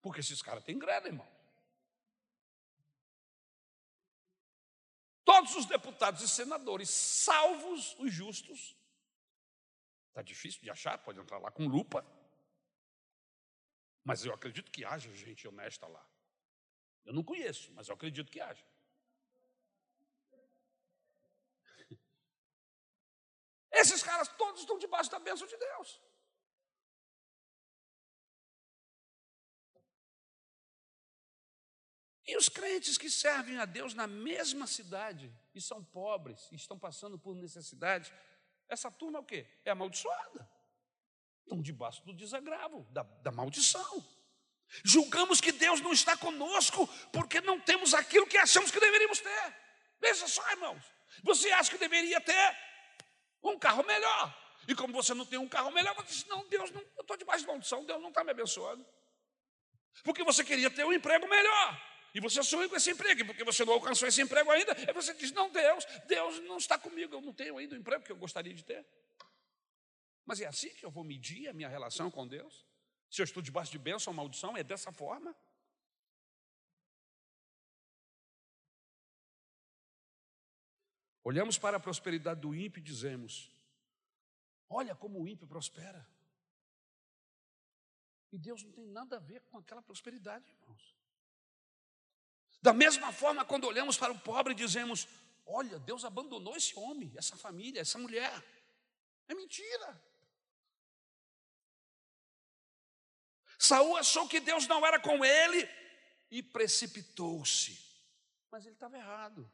Porque 0.00 0.20
esses 0.20 0.40
caras 0.40 0.64
têm 0.64 0.78
grana, 0.78 1.08
irmão. 1.08 1.40
todos 5.30 5.54
os 5.54 5.64
deputados 5.64 6.22
e 6.22 6.28
senadores, 6.28 6.90
salvos 6.90 7.94
os 8.00 8.12
justos. 8.12 8.76
Está 10.08 10.22
difícil 10.22 10.60
de 10.60 10.68
achar, 10.68 10.98
pode 10.98 11.20
entrar 11.20 11.38
lá 11.38 11.52
com 11.52 11.68
lupa. 11.68 12.04
Mas 14.02 14.24
eu 14.24 14.34
acredito 14.34 14.72
que 14.72 14.84
haja 14.84 15.14
gente 15.14 15.46
honesta 15.46 15.86
lá. 15.86 16.04
Eu 17.04 17.14
não 17.14 17.22
conheço, 17.22 17.72
mas 17.74 17.88
eu 17.88 17.94
acredito 17.94 18.30
que 18.30 18.40
haja. 18.40 18.64
Esses 23.80 24.02
caras 24.02 24.28
todos 24.36 24.60
estão 24.60 24.78
debaixo 24.78 25.10
da 25.10 25.18
bênção 25.18 25.46
de 25.46 25.56
Deus. 25.56 26.00
E 32.26 32.36
os 32.36 32.48
crentes 32.48 32.96
que 32.96 33.10
servem 33.10 33.58
a 33.58 33.64
Deus 33.64 33.94
na 33.94 34.06
mesma 34.06 34.66
cidade 34.66 35.34
e 35.54 35.60
são 35.60 35.82
pobres 35.82 36.48
e 36.52 36.56
estão 36.56 36.78
passando 36.78 37.18
por 37.18 37.34
necessidade, 37.34 38.12
essa 38.68 38.90
turma 38.90 39.18
é 39.18 39.22
o 39.22 39.24
quê? 39.24 39.46
É 39.64 39.70
amaldiçoada. 39.70 40.48
Estão 41.42 41.60
debaixo 41.60 42.04
do 42.04 42.14
desagravo, 42.14 42.86
da, 42.92 43.02
da 43.02 43.32
maldição. 43.32 44.06
Julgamos 44.84 45.40
que 45.40 45.50
Deus 45.50 45.80
não 45.80 45.92
está 45.92 46.16
conosco 46.16 46.86
porque 47.12 47.40
não 47.40 47.58
temos 47.58 47.94
aquilo 47.94 48.26
que 48.26 48.36
achamos 48.36 48.70
que 48.70 48.78
deveríamos 48.78 49.18
ter. 49.18 49.56
Veja 50.00 50.28
só, 50.28 50.48
irmãos. 50.50 50.84
Você 51.24 51.50
acha 51.50 51.70
que 51.70 51.78
deveria 51.78 52.20
ter 52.20 52.56
um 53.42 53.58
carro 53.58 53.84
melhor. 53.84 54.36
E 54.68 54.74
como 54.74 54.92
você 54.92 55.14
não 55.14 55.24
tem 55.24 55.38
um 55.38 55.48
carro 55.48 55.70
melhor, 55.70 55.94
você 55.94 56.08
diz: 56.08 56.26
Não, 56.26 56.46
Deus, 56.48 56.70
não, 56.70 56.80
eu 56.80 57.00
estou 57.00 57.16
debaixo 57.16 57.42
de 57.42 57.48
maldição, 57.48 57.84
Deus 57.84 58.00
não 58.00 58.08
está 58.10 58.22
me 58.22 58.30
abençoando. 58.30 58.84
Porque 60.04 60.22
você 60.22 60.44
queria 60.44 60.70
ter 60.70 60.84
um 60.84 60.92
emprego 60.92 61.28
melhor. 61.28 61.90
E 62.12 62.20
você 62.20 62.42
sonha 62.42 62.68
com 62.68 62.76
esse 62.76 62.90
emprego, 62.90 63.20
e 63.20 63.24
porque 63.24 63.44
você 63.44 63.64
não 63.64 63.74
alcançou 63.74 64.08
esse 64.08 64.20
emprego 64.20 64.50
ainda, 64.50 64.72
aí 64.72 64.92
você 64.92 65.14
diz: 65.14 65.32
Não, 65.32 65.48
Deus, 65.50 65.84
Deus 66.06 66.40
não 66.40 66.56
está 66.56 66.78
comigo, 66.78 67.14
eu 67.14 67.20
não 67.20 67.32
tenho 67.32 67.56
ainda 67.58 67.74
o 67.74 67.78
emprego 67.78 68.04
que 68.04 68.12
eu 68.12 68.16
gostaria 68.16 68.52
de 68.52 68.64
ter. 68.64 68.84
Mas 70.24 70.40
é 70.40 70.46
assim 70.46 70.68
que 70.70 70.84
eu 70.84 70.90
vou 70.90 71.04
medir 71.04 71.48
a 71.48 71.52
minha 71.52 71.68
relação 71.68 72.10
com 72.10 72.26
Deus? 72.26 72.66
Se 73.10 73.20
eu 73.20 73.24
estou 73.24 73.42
debaixo 73.42 73.72
de 73.72 73.78
bênção 73.78 74.12
ou 74.12 74.16
maldição, 74.16 74.56
é 74.56 74.62
dessa 74.62 74.92
forma? 74.92 75.34
Olhamos 81.30 81.56
para 81.56 81.76
a 81.76 81.80
prosperidade 81.80 82.40
do 82.40 82.52
ímpio 82.52 82.80
e 82.80 82.82
dizemos: 82.82 83.52
Olha 84.68 84.96
como 84.96 85.20
o 85.20 85.28
ímpio 85.28 85.46
prospera. 85.46 86.04
E 88.32 88.36
Deus 88.36 88.64
não 88.64 88.72
tem 88.72 88.84
nada 88.84 89.16
a 89.18 89.20
ver 89.20 89.40
com 89.42 89.56
aquela 89.56 89.80
prosperidade, 89.80 90.44
irmãos. 90.50 90.96
Da 92.60 92.72
mesma 92.72 93.12
forma, 93.12 93.44
quando 93.44 93.68
olhamos 93.68 93.96
para 93.96 94.12
o 94.12 94.18
pobre, 94.18 94.56
dizemos: 94.56 95.06
Olha, 95.46 95.78
Deus 95.78 96.04
abandonou 96.04 96.56
esse 96.56 96.76
homem, 96.76 97.12
essa 97.16 97.36
família, 97.36 97.80
essa 97.80 97.96
mulher. 97.96 98.32
É 99.28 99.32
mentira. 99.32 100.02
Saul 103.56 103.96
achou 103.98 104.26
que 104.26 104.40
Deus 104.40 104.66
não 104.66 104.84
era 104.84 104.98
com 104.98 105.24
ele 105.24 105.68
e 106.28 106.42
precipitou-se. 106.42 107.78
Mas 108.50 108.66
ele 108.66 108.74
estava 108.74 108.98
errado. 108.98 109.48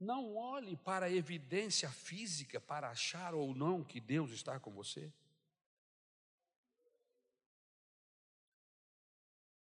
Não 0.00 0.34
olhe 0.34 0.78
para 0.78 1.06
a 1.06 1.12
evidência 1.12 1.90
física 1.90 2.58
para 2.58 2.88
achar 2.88 3.34
ou 3.34 3.54
não 3.54 3.84
que 3.84 4.00
Deus 4.00 4.30
está 4.30 4.58
com 4.58 4.72
você. 4.72 5.12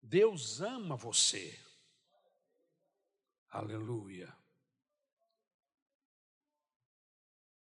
Deus 0.02 0.60
ama 0.60 0.96
você. 0.96 1.56
Aleluia. 3.48 4.36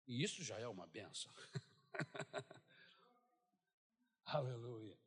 E 0.07 0.23
isso 0.23 0.43
já 0.43 0.59
é 0.59 0.67
uma 0.67 0.87
benção. 0.87 1.33
Aleluia. 4.25 4.99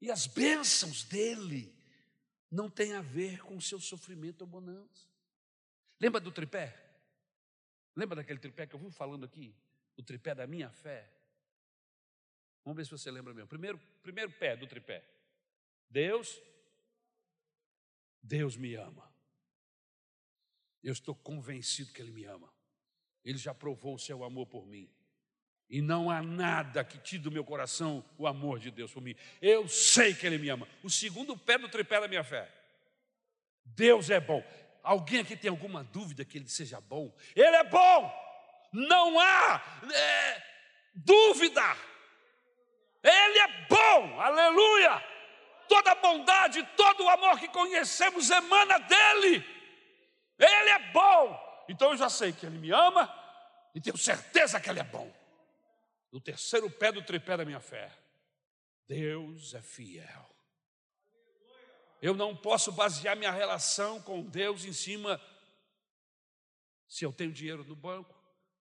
E 0.00 0.12
as 0.12 0.28
bênçãos 0.28 1.02
dele 1.02 1.76
não 2.48 2.70
têm 2.70 2.94
a 2.94 3.02
ver 3.02 3.42
com 3.42 3.56
o 3.56 3.60
seu 3.60 3.80
sofrimento 3.80 4.42
ou 4.42 4.46
bonança. 4.46 5.09
Lembra 6.00 6.20
do 6.20 6.32
tripé? 6.32 6.74
Lembra 7.94 8.16
daquele 8.16 8.38
tripé 8.38 8.66
que 8.66 8.74
eu 8.74 8.80
fui 8.80 8.90
falando 8.90 9.24
aqui? 9.24 9.54
O 9.96 10.02
tripé 10.02 10.34
da 10.34 10.46
minha 10.46 10.70
fé. 10.70 11.08
Vamos 12.64 12.76
ver 12.76 12.84
se 12.84 12.90
você 12.90 13.10
lembra 13.10 13.34
mesmo. 13.34 13.48
Primeiro, 13.48 13.78
primeiro 14.02 14.30
pé 14.30 14.56
do 14.56 14.66
tripé. 14.66 15.04
Deus, 15.88 16.40
Deus 18.22 18.56
me 18.56 18.74
ama. 18.74 19.10
Eu 20.82 20.92
estou 20.92 21.14
convencido 21.14 21.92
que 21.92 22.00
Ele 22.00 22.12
me 22.12 22.24
ama. 22.24 22.50
Ele 23.24 23.36
já 23.36 23.52
provou 23.52 23.94
o 23.94 23.98
seu 23.98 24.24
amor 24.24 24.46
por 24.46 24.66
mim. 24.66 24.90
E 25.68 25.80
não 25.80 26.10
há 26.10 26.22
nada 26.22 26.82
que 26.82 26.98
tire 26.98 27.22
do 27.22 27.30
meu 27.30 27.44
coração 27.44 28.04
o 28.18 28.26
amor 28.26 28.58
de 28.58 28.70
Deus 28.70 28.92
por 28.92 29.02
mim. 29.02 29.14
Eu 29.40 29.68
sei 29.68 30.14
que 30.14 30.26
Ele 30.26 30.38
me 30.38 30.48
ama. 30.48 30.66
O 30.82 30.88
segundo 30.88 31.36
pé 31.36 31.58
do 31.58 31.68
tripé 31.68 32.00
da 32.00 32.08
minha 32.08 32.24
fé. 32.24 32.50
Deus 33.64 34.10
é 34.10 34.18
bom. 34.18 34.42
Alguém 34.82 35.20
aqui 35.20 35.36
tem 35.36 35.50
alguma 35.50 35.84
dúvida 35.84 36.24
que 36.24 36.38
ele 36.38 36.48
seja 36.48 36.80
bom? 36.80 37.14
Ele 37.36 37.56
é 37.56 37.64
bom, 37.64 38.12
não 38.72 39.18
há 39.18 39.62
é, 39.92 40.42
dúvida. 40.94 41.62
Ele 43.02 43.38
é 43.38 43.66
bom, 43.68 44.20
aleluia. 44.20 45.04
Toda 45.68 45.94
bondade, 45.96 46.62
todo 46.76 47.04
o 47.04 47.08
amor 47.08 47.38
que 47.38 47.48
conhecemos 47.48 48.30
emana 48.30 48.78
dele. 48.78 49.44
Ele 50.38 50.70
é 50.70 50.78
bom. 50.92 51.64
Então 51.68 51.90
eu 51.90 51.96
já 51.96 52.08
sei 52.08 52.32
que 52.32 52.46
ele 52.46 52.58
me 52.58 52.72
ama 52.72 53.12
e 53.74 53.80
tenho 53.80 53.96
certeza 53.96 54.60
que 54.60 54.68
ele 54.68 54.80
é 54.80 54.84
bom. 54.84 55.10
No 56.10 56.20
terceiro 56.20 56.68
pé 56.70 56.90
do 56.90 57.02
tripé 57.02 57.36
da 57.36 57.44
minha 57.44 57.60
fé, 57.60 57.90
Deus 58.88 59.54
é 59.54 59.62
fiel. 59.62 60.28
Eu 62.00 62.14
não 62.14 62.34
posso 62.34 62.72
basear 62.72 63.16
minha 63.16 63.30
relação 63.30 64.00
com 64.00 64.22
Deus 64.22 64.64
em 64.64 64.72
cima 64.72 65.20
se 66.88 67.04
eu 67.04 67.12
tenho 67.12 67.32
dinheiro 67.32 67.62
no 67.64 67.76
banco, 67.76 68.18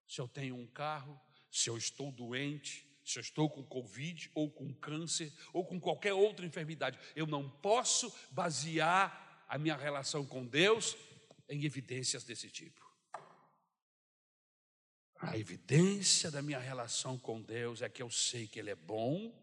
se 0.08 0.20
eu 0.20 0.28
tenho 0.28 0.56
um 0.56 0.68
carro, 0.68 1.20
se 1.50 1.70
eu 1.70 1.78
estou 1.78 2.12
doente, 2.12 2.86
se 3.04 3.18
eu 3.18 3.22
estou 3.22 3.50
com 3.50 3.64
Covid 3.64 4.30
ou 4.36 4.52
com 4.52 4.74
câncer 4.74 5.34
ou 5.54 5.66
com 5.66 5.80
qualquer 5.80 6.14
outra 6.14 6.46
enfermidade. 6.46 7.00
Eu 7.16 7.26
não 7.26 7.50
posso 7.50 8.14
basear 8.30 9.46
a 9.48 9.58
minha 9.58 9.76
relação 9.76 10.26
com 10.26 10.46
Deus 10.46 10.96
em 11.48 11.64
evidências 11.66 12.24
desse 12.24 12.50
tipo. 12.52 12.88
A 15.16 15.38
evidência 15.38 16.30
da 16.30 16.42
minha 16.42 16.60
relação 16.60 17.18
com 17.18 17.42
Deus 17.42 17.82
é 17.82 17.90
que 17.90 18.04
eu 18.04 18.12
sei 18.12 18.48
que 18.48 18.60
Ele 18.60 18.70
é 18.70 18.76
bom, 18.76 19.34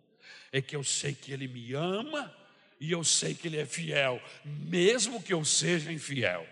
é 0.52 0.62
que 0.62 0.76
eu 0.76 0.84
sei 0.84 1.14
que 1.14 1.32
Ele 1.32 1.48
me 1.48 1.74
ama 1.74 2.45
e 2.80 2.92
eu 2.92 3.02
sei 3.02 3.34
que 3.34 3.48
Ele 3.48 3.60
é 3.60 3.66
fiel, 3.66 4.20
mesmo 4.44 5.22
que 5.22 5.32
eu 5.32 5.44
seja 5.44 5.92
infiel. 5.92 6.46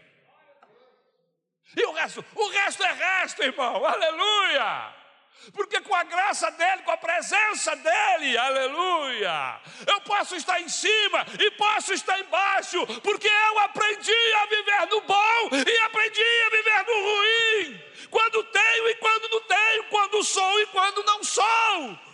E 1.77 1.85
o 1.87 1.93
resto? 1.93 2.25
O 2.35 2.49
resto 2.49 2.83
é 2.85 2.93
resto, 2.93 3.43
irmão, 3.43 3.85
aleluia! 3.85 4.95
Porque 5.53 5.81
com 5.81 5.95
a 5.95 6.05
graça 6.05 6.51
dele, 6.53 6.83
com 6.83 6.91
a 6.91 6.97
presença 6.97 7.77
dele, 7.77 8.37
aleluia, 8.37 9.61
eu 9.87 10.01
posso 10.03 10.37
estar 10.37 10.61
em 10.61 10.69
cima 10.69 11.27
e 11.39 11.51
posso 11.53 11.93
estar 11.93 12.19
embaixo, 12.19 12.87
porque 13.03 13.29
eu 13.29 13.59
aprendi 13.59 14.35
a 14.37 14.47
viver 14.47 14.87
no 14.89 15.01
bom 15.03 15.51
e 15.53 15.79
aprendi 15.81 16.23
a 16.47 16.51
viver 16.51 16.87
no 16.87 17.03
ruim, 17.03 17.83
quando 18.11 18.45
tenho 18.45 18.89
e 18.89 18.95
quando 18.95 19.29
não 19.29 19.41
tenho, 19.43 19.85
quando 19.85 20.25
sou 20.25 20.61
e 20.61 20.67
quando 20.67 21.03
não 21.05 21.23
sou. 21.23 22.14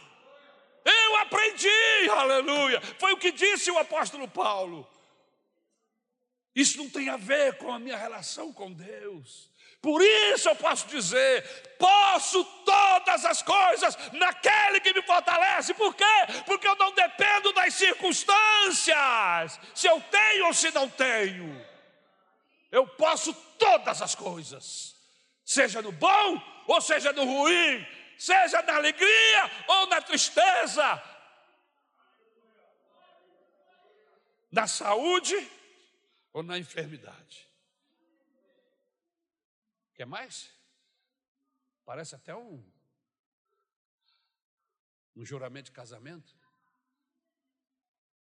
Eu 0.85 1.17
aprendi, 1.17 2.11
aleluia. 2.11 2.81
Foi 2.99 3.13
o 3.13 3.19
que 3.19 3.33
disse 3.33 3.71
o 3.71 3.79
apóstolo 3.79 4.27
Paulo. 4.29 4.89
Isso 6.55 6.79
não 6.79 6.89
tem 6.89 7.09
a 7.09 7.17
ver 7.17 7.57
com 7.59 7.73
a 7.73 7.79
minha 7.79 7.97
relação 7.97 8.53
com 8.53 8.73
Deus. 8.73 9.51
Por 9.81 10.03
isso 10.03 10.49
eu 10.49 10.57
posso 10.57 10.87
dizer: 10.89 11.43
posso 11.79 12.45
todas 12.65 13.25
as 13.25 13.43
coisas 13.43 13.97
naquele 14.13 14.81
que 14.81 14.93
me 14.93 15.03
fortalece. 15.03 15.73
Por 15.73 15.95
quê? 15.95 16.05
Porque 16.45 16.69
eu 16.69 16.77
não 16.77 16.93
dependo 16.93 17.53
das 17.53 17.75
circunstâncias, 17.75 19.59
se 19.75 19.87
eu 19.87 20.01
tenho 20.11 20.47
ou 20.47 20.55
se 20.55 20.71
não 20.73 20.89
tenho. 20.89 21.67
Eu 22.71 22.87
posso 22.87 23.33
todas 23.59 24.01
as 24.03 24.15
coisas, 24.15 24.95
seja 25.45 25.83
no 25.83 25.93
bom 25.93 26.41
ou 26.67 26.81
seja 26.81 27.13
no 27.13 27.25
ruim, 27.25 27.87
seja 28.21 28.61
na 28.61 28.77
alegria 28.77 29.51
ou 29.67 29.87
na 29.87 30.03
tristeza, 30.03 31.03
na 34.53 34.67
saúde 34.67 35.35
ou 36.31 36.43
na 36.43 36.59
enfermidade. 36.59 37.49
Quer 39.95 40.05
mais? 40.05 40.53
Parece 41.83 42.15
até 42.15 42.37
um, 42.37 42.63
um 45.17 45.25
juramento 45.25 45.67
de 45.67 45.73
casamento. 45.73 46.39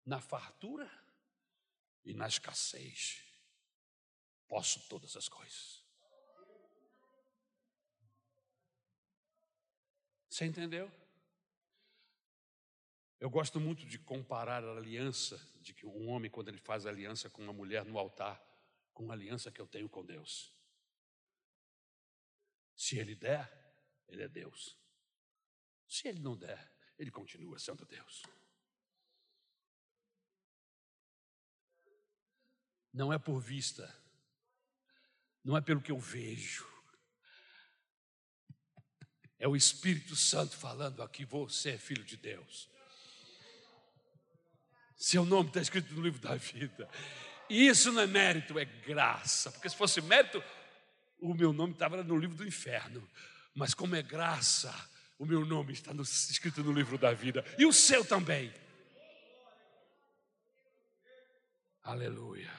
Na 0.06 0.18
fartura 0.18 0.90
e 2.06 2.14
na 2.14 2.26
escassez, 2.26 3.22
posso 4.48 4.80
todas 4.88 5.14
as 5.14 5.28
coisas. 5.28 5.79
Você 10.40 10.46
entendeu? 10.46 10.90
Eu 13.20 13.28
gosto 13.28 13.60
muito 13.60 13.84
de 13.84 13.98
comparar 13.98 14.64
a 14.64 14.74
aliança 14.74 15.38
de 15.60 15.74
que 15.74 15.84
um 15.84 16.08
homem, 16.08 16.30
quando 16.30 16.48
ele 16.48 16.56
faz 16.56 16.86
aliança 16.86 17.28
com 17.28 17.42
uma 17.42 17.52
mulher 17.52 17.84
no 17.84 17.98
altar, 17.98 18.42
com 18.94 19.10
a 19.10 19.12
aliança 19.12 19.52
que 19.52 19.60
eu 19.60 19.66
tenho 19.66 19.86
com 19.86 20.02
Deus. 20.02 20.50
Se 22.74 22.98
ele 22.98 23.14
der, 23.14 23.52
ele 24.08 24.22
é 24.22 24.28
Deus. 24.28 24.78
Se 25.86 26.08
ele 26.08 26.20
não 26.20 26.34
der, 26.34 26.72
ele 26.98 27.10
continua 27.10 27.58
sendo 27.58 27.84
Deus. 27.84 28.22
Não 32.94 33.12
é 33.12 33.18
por 33.18 33.42
vista, 33.42 33.94
não 35.44 35.54
é 35.54 35.60
pelo 35.60 35.82
que 35.82 35.92
eu 35.92 35.98
vejo, 35.98 36.69
é 39.40 39.48
o 39.48 39.56
Espírito 39.56 40.14
Santo 40.14 40.54
falando 40.54 41.02
aqui: 41.02 41.24
você 41.24 41.70
é 41.70 41.78
filho 41.78 42.04
de 42.04 42.16
Deus. 42.16 42.68
Seu 44.96 45.24
nome 45.24 45.48
está 45.48 45.62
escrito 45.62 45.94
no 45.94 46.02
livro 46.02 46.20
da 46.20 46.36
vida. 46.36 46.88
E 47.48 47.66
isso 47.66 47.90
não 47.90 48.02
é 48.02 48.06
mérito, 48.06 48.58
é 48.58 48.66
graça. 48.66 49.50
Porque 49.50 49.70
se 49.70 49.74
fosse 49.74 50.02
mérito, 50.02 50.44
o 51.18 51.32
meu 51.32 51.54
nome 51.54 51.72
estava 51.72 52.02
no 52.04 52.18
livro 52.18 52.36
do 52.36 52.46
inferno. 52.46 53.08
Mas 53.54 53.72
como 53.72 53.96
é 53.96 54.02
graça, 54.02 54.72
o 55.18 55.24
meu 55.24 55.44
nome 55.44 55.72
está 55.72 55.94
no, 55.94 56.02
escrito 56.02 56.62
no 56.62 56.70
livro 56.70 56.98
da 56.98 57.14
vida. 57.14 57.42
E 57.58 57.64
o 57.64 57.72
seu 57.72 58.04
também. 58.04 58.52
Aleluia. 61.82 62.52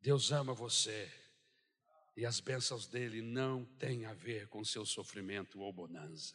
Deus 0.00 0.32
ama 0.32 0.52
você. 0.52 1.10
E 2.16 2.24
as 2.24 2.40
bênçãos 2.40 2.86
dele 2.86 3.20
não 3.20 3.64
têm 3.78 4.06
a 4.06 4.14
ver 4.14 4.48
com 4.48 4.64
seu 4.64 4.86
sofrimento 4.86 5.60
ou 5.60 5.70
bonança, 5.70 6.34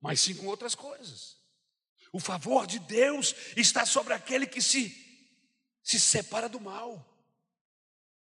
mas 0.00 0.20
sim 0.20 0.34
com 0.36 0.46
outras 0.46 0.74
coisas. 0.74 1.36
O 2.12 2.20
favor 2.20 2.64
de 2.64 2.78
Deus 2.78 3.34
está 3.56 3.84
sobre 3.84 4.14
aquele 4.14 4.46
que 4.46 4.62
se, 4.62 4.94
se 5.82 5.98
separa 5.98 6.48
do 6.48 6.60
mal. 6.60 7.04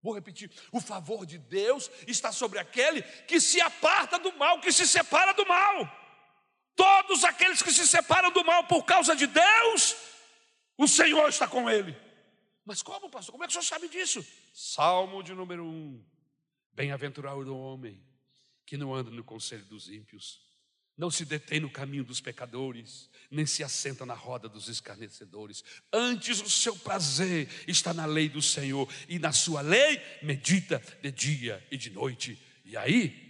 Vou 0.02 0.14
repetir: 0.14 0.50
o 0.72 0.80
favor 0.80 1.26
de 1.26 1.38
Deus 1.38 1.92
está 2.08 2.32
sobre 2.32 2.58
aquele 2.58 3.02
que 3.02 3.42
se 3.42 3.60
aparta 3.60 4.18
do 4.18 4.32
mal, 4.38 4.62
que 4.62 4.72
se 4.72 4.88
separa 4.88 5.34
do 5.34 5.46
mal. 5.46 6.06
Todos 6.74 7.26
aqueles 7.26 7.62
que 7.62 7.72
se 7.72 7.86
separam 7.86 8.32
do 8.32 8.46
mal 8.46 8.66
por 8.66 8.84
causa 8.84 9.14
de 9.16 9.28
Deus, 9.28 9.96
o 10.78 10.88
Senhor 10.88 11.28
está 11.28 11.48
com 11.48 11.70
ele. 11.70 11.98
Mas 12.66 12.82
como, 12.82 13.10
pastor? 13.10 13.34
Como 13.34 13.44
é 13.44 13.48
que 13.48 13.52
o 13.52 13.54
senhor 13.54 13.64
sabe 13.64 13.88
disso? 13.88 14.26
Salmo 14.54 15.22
de 15.22 15.34
número 15.34 15.64
1. 15.64 16.15
Bem-aventurado 16.76 17.56
o 17.56 17.60
homem 17.60 18.02
que 18.66 18.78
não 18.78 18.94
anda 18.94 19.10
no 19.10 19.24
conselho 19.24 19.64
dos 19.66 19.88
ímpios, 19.88 20.42
não 20.98 21.12
se 21.12 21.26
detém 21.26 21.60
no 21.60 21.70
caminho 21.70 22.04
dos 22.04 22.22
pecadores, 22.22 23.10
nem 23.30 23.46
se 23.46 23.64
assenta 23.64 24.06
na 24.06 24.14
roda 24.14 24.48
dos 24.48 24.70
escarnecedores. 24.70 25.64
Antes 25.92 26.42
o 26.42 26.50
seu 26.50 26.76
prazer 26.76 27.50
está 27.68 27.94
na 27.94 28.06
lei 28.06 28.30
do 28.30 28.42
Senhor, 28.42 28.90
e 29.08 29.20
na 29.20 29.32
sua 29.32 29.62
lei 29.62 30.02
medita 30.22 30.82
de 31.02 31.12
dia 31.12 31.66
e 31.70 31.78
de 31.78 31.90
noite. 31.90 32.38
E 32.64 32.76
aí 32.76 33.25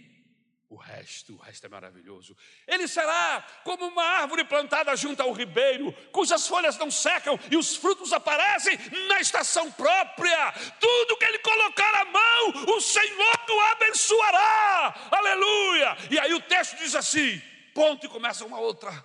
o 0.68 0.76
resto, 0.76 1.34
o 1.34 1.38
resto 1.38 1.64
é 1.66 1.68
maravilhoso. 1.68 2.36
Ele 2.66 2.88
será 2.88 3.44
como 3.62 3.86
uma 3.86 4.02
árvore 4.02 4.44
plantada 4.44 4.94
junto 4.96 5.22
ao 5.22 5.32
ribeiro, 5.32 5.92
cujas 6.10 6.46
folhas 6.46 6.76
não 6.76 6.90
secam 6.90 7.38
e 7.50 7.56
os 7.56 7.76
frutos 7.76 8.12
aparecem 8.12 8.76
na 9.08 9.20
estação 9.20 9.70
própria. 9.72 10.52
Tudo 10.80 11.16
que 11.16 11.24
ele 11.24 11.38
colocar 11.38 11.94
a 11.94 12.04
mão, 12.06 12.76
o 12.76 12.80
Senhor 12.80 13.36
o 13.48 13.60
abençoará. 13.72 15.08
Aleluia! 15.10 15.96
E 16.10 16.18
aí 16.18 16.34
o 16.34 16.40
texto 16.40 16.76
diz 16.76 16.94
assim: 16.94 17.40
ponto 17.74 18.06
e 18.06 18.08
começa 18.08 18.44
uma 18.44 18.58
outra, 18.58 19.04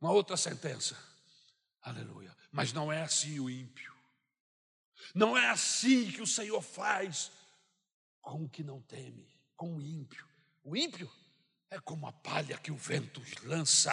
uma 0.00 0.12
outra 0.12 0.36
sentença. 0.36 0.96
Aleluia. 1.82 2.36
Mas 2.52 2.72
não 2.72 2.92
é 2.92 3.02
assim 3.02 3.40
o 3.40 3.48
ímpio. 3.48 3.94
Não 5.14 5.36
é 5.36 5.48
assim 5.48 6.10
que 6.10 6.20
o 6.20 6.26
Senhor 6.26 6.60
faz 6.60 7.32
com 8.20 8.44
o 8.44 8.48
que 8.48 8.62
não 8.62 8.80
teme, 8.82 9.28
com 9.56 9.76
o 9.76 9.80
ímpio. 9.80 10.29
O 10.62 10.76
ímpio 10.76 11.10
é 11.70 11.78
como 11.80 12.06
a 12.06 12.12
palha 12.12 12.58
que 12.58 12.70
o 12.70 12.76
vento 12.76 13.22
lança, 13.44 13.92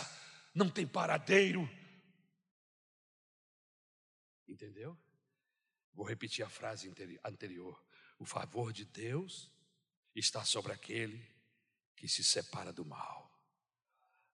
não 0.53 0.69
tem 0.69 0.87
paradeiro. 0.87 1.69
Entendeu? 4.47 4.97
Vou 5.93 6.05
repetir 6.05 6.43
a 6.45 6.49
frase 6.49 6.91
anterior. 7.23 7.83
O 8.19 8.25
favor 8.25 8.73
de 8.73 8.85
Deus 8.85 9.51
está 10.15 10.43
sobre 10.43 10.73
aquele 10.73 11.23
que 11.95 12.07
se 12.07 12.23
separa 12.23 12.73
do 12.73 12.85
mal. 12.85 13.27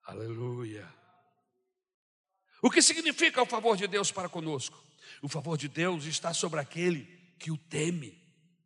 Aleluia. 0.03 0.87
O 2.61 2.69
que 2.69 2.81
significa 2.81 3.41
o 3.41 3.45
favor 3.45 3.75
de 3.75 3.87
Deus 3.87 4.11
para 4.11 4.29
conosco? 4.29 4.81
O 5.21 5.27
favor 5.27 5.57
de 5.57 5.67
Deus 5.67 6.05
está 6.05 6.33
sobre 6.33 6.59
aquele 6.59 7.05
que 7.37 7.51
o 7.51 7.57
teme. 7.57 8.21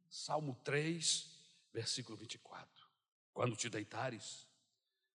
Salmo 0.10 0.56
3, 0.64 1.28
versículo 1.74 2.18
24. 2.18 2.77
Quando 3.38 3.56
te 3.56 3.70
deitares, 3.70 4.48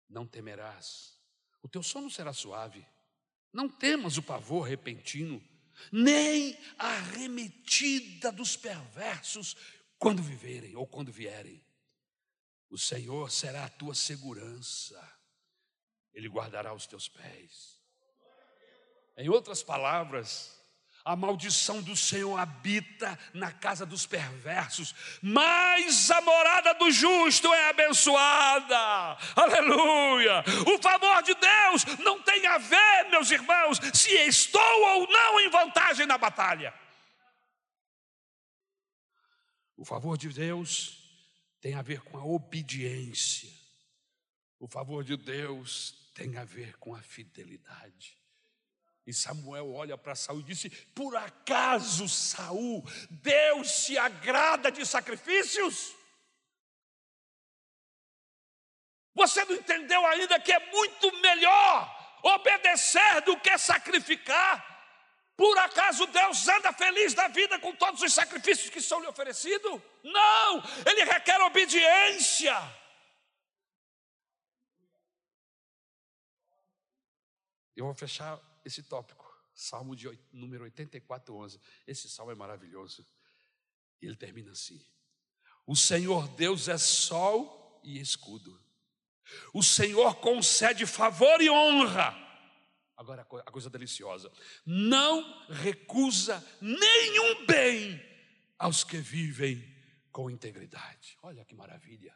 não 0.07 0.27
temerás, 0.27 1.19
o 1.63 1.67
teu 1.67 1.81
sono 1.81 2.07
será 2.07 2.31
suave. 2.31 2.85
Não 3.51 3.67
temas 3.67 4.15
o 4.15 4.21
pavor 4.21 4.67
repentino, 4.67 5.43
nem 5.91 6.55
a 6.77 6.85
arremetida 6.85 8.31
dos 8.31 8.55
perversos 8.55 9.57
quando 9.97 10.21
viverem 10.21 10.75
ou 10.75 10.85
quando 10.85 11.11
vierem. 11.11 11.65
O 12.69 12.77
Senhor 12.77 13.31
será 13.31 13.65
a 13.65 13.69
tua 13.69 13.95
segurança, 13.95 15.01
Ele 16.13 16.29
guardará 16.29 16.75
os 16.75 16.85
teus 16.85 17.09
pés. 17.09 17.81
Em 19.17 19.29
outras 19.29 19.63
palavras, 19.63 20.60
a 21.03 21.15
maldição 21.15 21.81
do 21.81 21.95
Senhor 21.95 22.37
habita 22.37 23.17
na 23.33 23.51
casa 23.51 23.85
dos 23.85 24.05
perversos, 24.05 24.93
mas 25.21 26.09
a 26.11 26.21
morada 26.21 26.73
do 26.75 26.91
justo 26.91 27.51
é 27.53 27.69
abençoada. 27.69 29.17
Aleluia! 29.35 30.43
O 30.67 30.81
favor 30.81 31.23
de 31.23 31.33
Deus 31.35 31.85
não 31.99 32.21
tem 32.21 32.45
a 32.47 32.57
ver, 32.57 33.09
meus 33.09 33.31
irmãos, 33.31 33.79
se 33.93 34.13
estou 34.27 34.61
ou 34.61 35.07
não 35.07 35.39
em 35.39 35.49
vantagem 35.49 36.05
na 36.05 36.17
batalha. 36.17 36.73
O 39.75 39.85
favor 39.85 40.17
de 40.17 40.29
Deus 40.29 41.01
tem 41.59 41.73
a 41.73 41.81
ver 41.81 42.01
com 42.01 42.17
a 42.17 42.23
obediência. 42.23 43.49
O 44.59 44.67
favor 44.67 45.03
de 45.03 45.17
Deus 45.17 46.11
tem 46.13 46.37
a 46.37 46.45
ver 46.45 46.77
com 46.77 46.93
a 46.93 47.01
fidelidade. 47.01 48.20
E 49.05 49.13
Samuel 49.13 49.73
olha 49.73 49.97
para 49.97 50.15
Saul 50.15 50.41
e 50.41 50.43
disse: 50.43 50.69
Por 50.69 51.15
acaso, 51.15 52.07
Saul, 52.07 52.83
Deus 53.09 53.71
se 53.71 53.97
agrada 53.97 54.71
de 54.71 54.85
sacrifícios? 54.85 55.95
Você 59.13 59.43
não 59.45 59.55
entendeu 59.55 60.05
ainda 60.05 60.39
que 60.39 60.51
é 60.51 60.71
muito 60.71 61.11
melhor 61.21 62.19
obedecer 62.23 63.21
do 63.21 63.37
que 63.39 63.57
sacrificar? 63.57 64.69
Por 65.35 65.57
acaso 65.57 66.05
Deus 66.05 66.47
anda 66.47 66.71
feliz 66.71 67.15
da 67.15 67.27
vida 67.27 67.57
com 67.57 67.75
todos 67.75 68.01
os 68.03 68.13
sacrifícios 68.13 68.69
que 68.69 68.79
são 68.79 69.01
lhe 69.01 69.07
oferecidos? 69.07 69.81
Não, 70.03 70.63
ele 70.85 71.03
requer 71.03 71.41
obediência. 71.41 72.55
Eu 77.75 77.85
vou 77.85 77.95
fechar 77.95 78.39
esse 78.63 78.83
tópico, 78.83 79.31
Salmo 79.53 79.95
de 79.95 80.07
número 80.31 80.63
84, 80.63 81.35
11. 81.35 81.59
Esse 81.85 82.09
salmo 82.09 82.31
é 82.31 82.35
maravilhoso. 82.35 83.05
E 84.01 84.05
ele 84.05 84.15
termina 84.15 84.51
assim: 84.51 84.83
O 85.65 85.75
Senhor 85.75 86.27
Deus 86.35 86.67
é 86.67 86.77
sol 86.77 87.81
e 87.83 87.99
escudo. 87.99 88.59
O 89.53 89.61
Senhor 89.61 90.15
concede 90.15 90.85
favor 90.85 91.41
e 91.41 91.49
honra. 91.49 92.15
Agora 92.95 93.21
a 93.21 93.51
coisa 93.51 93.69
deliciosa: 93.69 94.31
não 94.65 95.47
recusa 95.49 96.43
nenhum 96.61 97.45
bem 97.45 98.01
aos 98.57 98.83
que 98.83 98.97
vivem 98.97 99.63
com 100.11 100.29
integridade. 100.29 101.17
Olha 101.21 101.45
que 101.45 101.55
maravilha. 101.55 102.15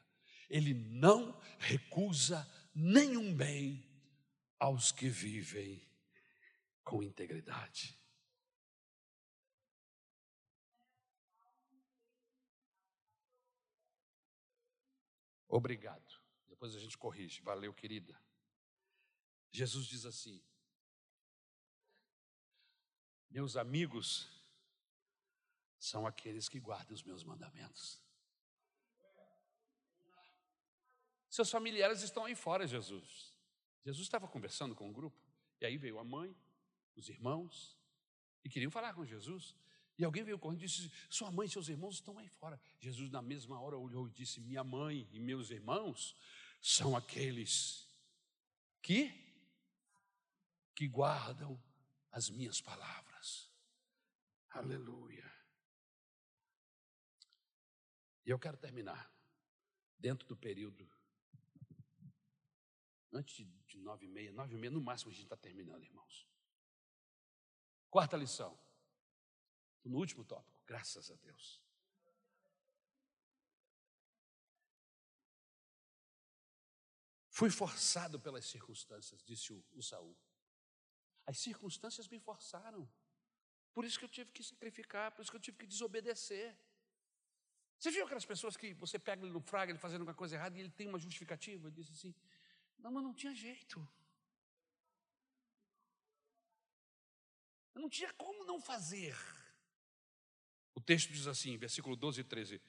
Ele 0.50 0.74
não 0.74 1.40
recusa 1.58 2.48
nenhum 2.74 3.34
bem 3.34 3.84
aos 4.60 4.92
que 4.92 5.10
vivem 5.10 5.86
com 6.86 7.04
integridade. 7.04 8.00
Obrigado. 15.50 16.22
Depois 16.48 16.76
a 16.76 16.80
gente 16.80 16.98
corrige. 16.98 17.42
Valeu, 17.42 17.74
querida. 17.74 18.18
Jesus 19.52 19.88
diz 19.88 20.06
assim: 20.06 20.42
Meus 23.30 23.58
amigos 23.58 24.30
são 25.80 26.06
aqueles 26.06 26.48
que 26.48 26.60
guardam 26.60 26.94
os 26.94 27.04
meus 27.04 27.24
mandamentos. 27.24 28.02
Seus 31.30 31.50
familiares 31.50 32.02
estão 32.02 32.26
aí 32.26 32.36
fora, 32.36 32.66
Jesus. 32.66 33.34
Jesus 33.84 34.06
estava 34.06 34.28
conversando 34.28 34.76
com 34.76 34.90
um 34.90 34.94
grupo. 34.94 35.22
E 35.60 35.66
aí 35.66 35.78
veio 35.78 36.00
a 36.00 36.04
mãe, 36.04 36.36
os 36.96 37.10
irmãos, 37.10 37.78
e 38.44 38.50
queriam 38.50 38.72
falar 38.72 38.94
com 38.94 39.06
Jesus. 39.06 39.56
E 39.98 40.04
alguém 40.04 40.24
veio 40.24 40.38
correndo 40.38 40.62
e 40.62 40.66
disse: 40.66 40.92
Sua 41.10 41.32
mãe 41.32 41.48
e 41.48 41.50
seus 41.50 41.70
irmãos 41.70 41.96
estão 41.96 42.18
aí 42.18 42.28
fora. 42.28 42.60
Jesus, 42.80 43.10
na 43.10 43.22
mesma 43.22 43.60
hora, 43.60 43.78
olhou 43.78 44.08
e 44.08 44.12
disse: 44.12 44.40
Minha 44.40 44.64
mãe 44.64 45.08
e 45.12 45.20
meus 45.20 45.50
irmãos 45.50 46.16
são 46.62 46.96
aqueles 46.96 47.88
que 48.82 49.24
que 50.76 50.88
guardam 50.88 51.62
as 52.12 52.30
minhas 52.30 52.60
palavras. 52.60 53.50
Aleluia. 54.50 55.32
E 58.26 58.30
eu 58.30 58.38
quero 58.38 58.58
terminar 58.58 59.10
dentro 59.98 60.28
do 60.28 60.36
período 60.36 60.90
antes 63.14 63.48
de 63.68 63.78
nove 63.78 64.06
e 64.06 64.10
meia, 64.10 64.32
nove 64.34 64.56
e 64.56 64.58
meia, 64.58 64.72
no 64.72 64.82
máximo 64.82 65.12
a 65.12 65.14
gente 65.14 65.24
está 65.24 65.38
terminando, 65.38 65.84
irmãos. 65.84 66.28
Quarta 67.96 68.18
lição. 68.18 68.60
No 69.86 69.98
último 70.00 70.26
tópico, 70.26 70.62
graças 70.68 71.10
a 71.10 71.16
Deus. 71.16 71.62
Fui 77.30 77.50
forçado 77.50 78.20
pelas 78.20 78.44
circunstâncias, 78.44 79.24
disse 79.24 79.54
o, 79.54 79.64
o 79.72 79.82
Saul. 79.82 80.14
As 81.26 81.38
circunstâncias 81.38 82.10
me 82.10 82.20
forçaram. 82.20 82.86
Por 83.74 83.86
isso 83.86 83.98
que 83.98 84.04
eu 84.04 84.10
tive 84.10 84.30
que 84.34 84.44
sacrificar, 84.44 85.14
por 85.14 85.22
isso 85.22 85.32
que 85.32 85.38
eu 85.38 85.46
tive 85.48 85.60
que 85.60 85.66
desobedecer. 85.66 86.54
Você 87.80 87.92
viu 87.92 88.04
aquelas 88.04 88.26
pessoas 88.26 88.58
que 88.58 88.74
você 88.74 89.00
pega 89.00 89.24
ele 89.24 89.32
no 89.32 89.40
fraga, 89.40 89.72
ele 89.72 89.80
fazendo 89.80 90.02
alguma 90.02 90.14
coisa 90.14 90.36
errada 90.36 90.58
e 90.58 90.60
ele 90.60 90.70
tem 90.70 90.90
uma 90.90 91.00
justificativa? 91.00 91.70
Ele 91.70 91.76
diz 91.78 91.90
assim: 91.90 92.14
Não, 92.78 92.92
mas 92.92 93.04
não 93.06 93.14
tinha 93.14 93.34
jeito. 93.34 93.88
Eu 97.76 97.82
não 97.82 97.90
tinha 97.90 98.12
como 98.14 98.46
não 98.46 98.60
fazer. 98.60 99.16
O 100.74 100.82
texto 100.82 101.12
diz 101.12 101.28
assim, 101.28 101.58
versículo 101.58 101.96
12 101.96 102.22
e 102.22 102.24
13: 102.24 102.62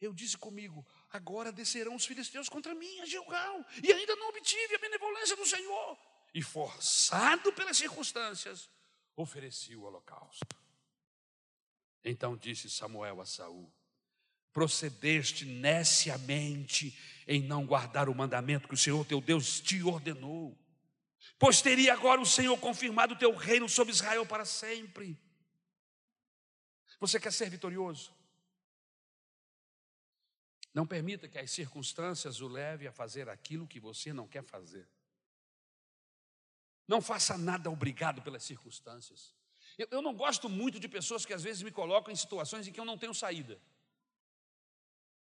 Eu 0.00 0.12
disse 0.12 0.36
comigo, 0.36 0.86
agora 1.10 1.50
descerão 1.50 1.96
os 1.96 2.04
filisteus 2.04 2.48
contra 2.48 2.74
mim 2.74 3.00
a 3.00 3.06
Gilgal, 3.06 3.64
e 3.82 3.90
ainda 3.90 4.14
não 4.16 4.28
obtive 4.28 4.74
a 4.74 4.78
benevolência 4.78 5.34
do 5.34 5.46
Senhor. 5.46 5.98
E 6.34 6.42
forçado 6.42 7.52
pelas 7.52 7.76
circunstâncias, 7.76 8.70
ofereci 9.16 9.74
o 9.74 9.82
holocausto. 9.82 10.46
Então 12.04 12.36
disse 12.36 12.68
Samuel 12.68 13.20
a 13.20 13.26
Saul: 13.26 13.72
Procedeste 14.52 15.44
neciamente 15.46 16.96
em 17.26 17.42
não 17.42 17.64
guardar 17.64 18.08
o 18.08 18.14
mandamento 18.14 18.68
que 18.68 18.74
o 18.74 18.78
Senhor 18.78 19.04
teu 19.06 19.20
Deus 19.20 19.60
te 19.60 19.82
ordenou. 19.82 20.58
Pois 21.40 21.62
teria 21.62 21.94
agora 21.94 22.20
o 22.20 22.26
Senhor 22.26 22.54
confirmado 22.58 23.14
o 23.14 23.18
teu 23.18 23.34
reino 23.34 23.66
sobre 23.66 23.94
Israel 23.94 24.26
para 24.26 24.44
sempre. 24.44 25.18
Você 27.00 27.18
quer 27.18 27.32
ser 27.32 27.48
vitorioso? 27.48 28.14
Não 30.74 30.86
permita 30.86 31.26
que 31.26 31.38
as 31.38 31.50
circunstâncias 31.50 32.42
o 32.42 32.46
levem 32.46 32.86
a 32.86 32.92
fazer 32.92 33.30
aquilo 33.30 33.66
que 33.66 33.80
você 33.80 34.12
não 34.12 34.28
quer 34.28 34.42
fazer. 34.44 34.86
Não 36.86 37.00
faça 37.00 37.38
nada 37.38 37.70
obrigado 37.70 38.20
pelas 38.20 38.44
circunstâncias. 38.44 39.34
Eu, 39.78 39.88
eu, 39.92 40.02
não 40.02 40.14
gosto 40.14 40.46
muito 40.46 40.78
de 40.78 40.88
pessoas 40.88 41.24
que 41.24 41.32
às 41.32 41.42
vezes 41.42 41.62
me 41.62 41.70
colocam 41.70 42.12
em 42.12 42.16
situações 42.16 42.68
em 42.68 42.72
que 42.72 42.78
eu 42.78 42.84
não 42.84 42.98
tenho 42.98 43.14
saída. 43.14 43.58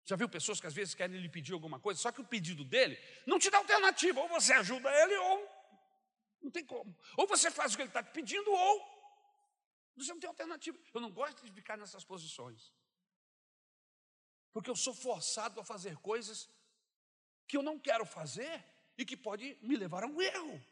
Já 0.04 0.14
viu 0.14 0.28
pessoas 0.28 0.60
que 0.60 0.66
às 0.68 0.74
vezes 0.74 0.94
querem 0.94 1.20
lhe 1.20 1.28
pedir 1.28 1.54
alguma 1.54 1.80
coisa, 1.80 2.00
só 2.00 2.12
que 2.12 2.20
o 2.20 2.24
pedido 2.24 2.62
dele 2.62 2.96
não 3.26 3.36
te 3.36 3.50
dá 3.50 3.58
alternativa. 3.58 4.20
Ou 4.20 4.28
você 4.28 4.52
ajuda 4.52 4.88
ele, 5.02 5.16
ou 5.16 5.53
não 6.44 6.50
tem 6.50 6.64
como. 6.64 6.96
Ou 7.16 7.26
você 7.26 7.50
faz 7.50 7.72
o 7.72 7.76
que 7.76 7.82
ele 7.82 7.88
está 7.88 8.02
te 8.02 8.12
pedindo, 8.12 8.50
ou 8.52 8.94
você 9.96 10.12
não 10.12 10.20
tem 10.20 10.28
alternativa. 10.28 10.78
Eu 10.92 11.00
não 11.00 11.10
gosto 11.10 11.44
de 11.44 11.52
ficar 11.52 11.76
nessas 11.76 12.04
posições. 12.04 12.72
Porque 14.52 14.70
eu 14.70 14.76
sou 14.76 14.94
forçado 14.94 15.60
a 15.60 15.64
fazer 15.64 15.96
coisas 15.98 16.48
que 17.48 17.56
eu 17.56 17.62
não 17.62 17.78
quero 17.78 18.04
fazer 18.04 18.64
e 18.96 19.04
que 19.04 19.16
pode 19.16 19.58
me 19.62 19.76
levar 19.76 20.04
a 20.04 20.06
um 20.06 20.20
erro. 20.20 20.64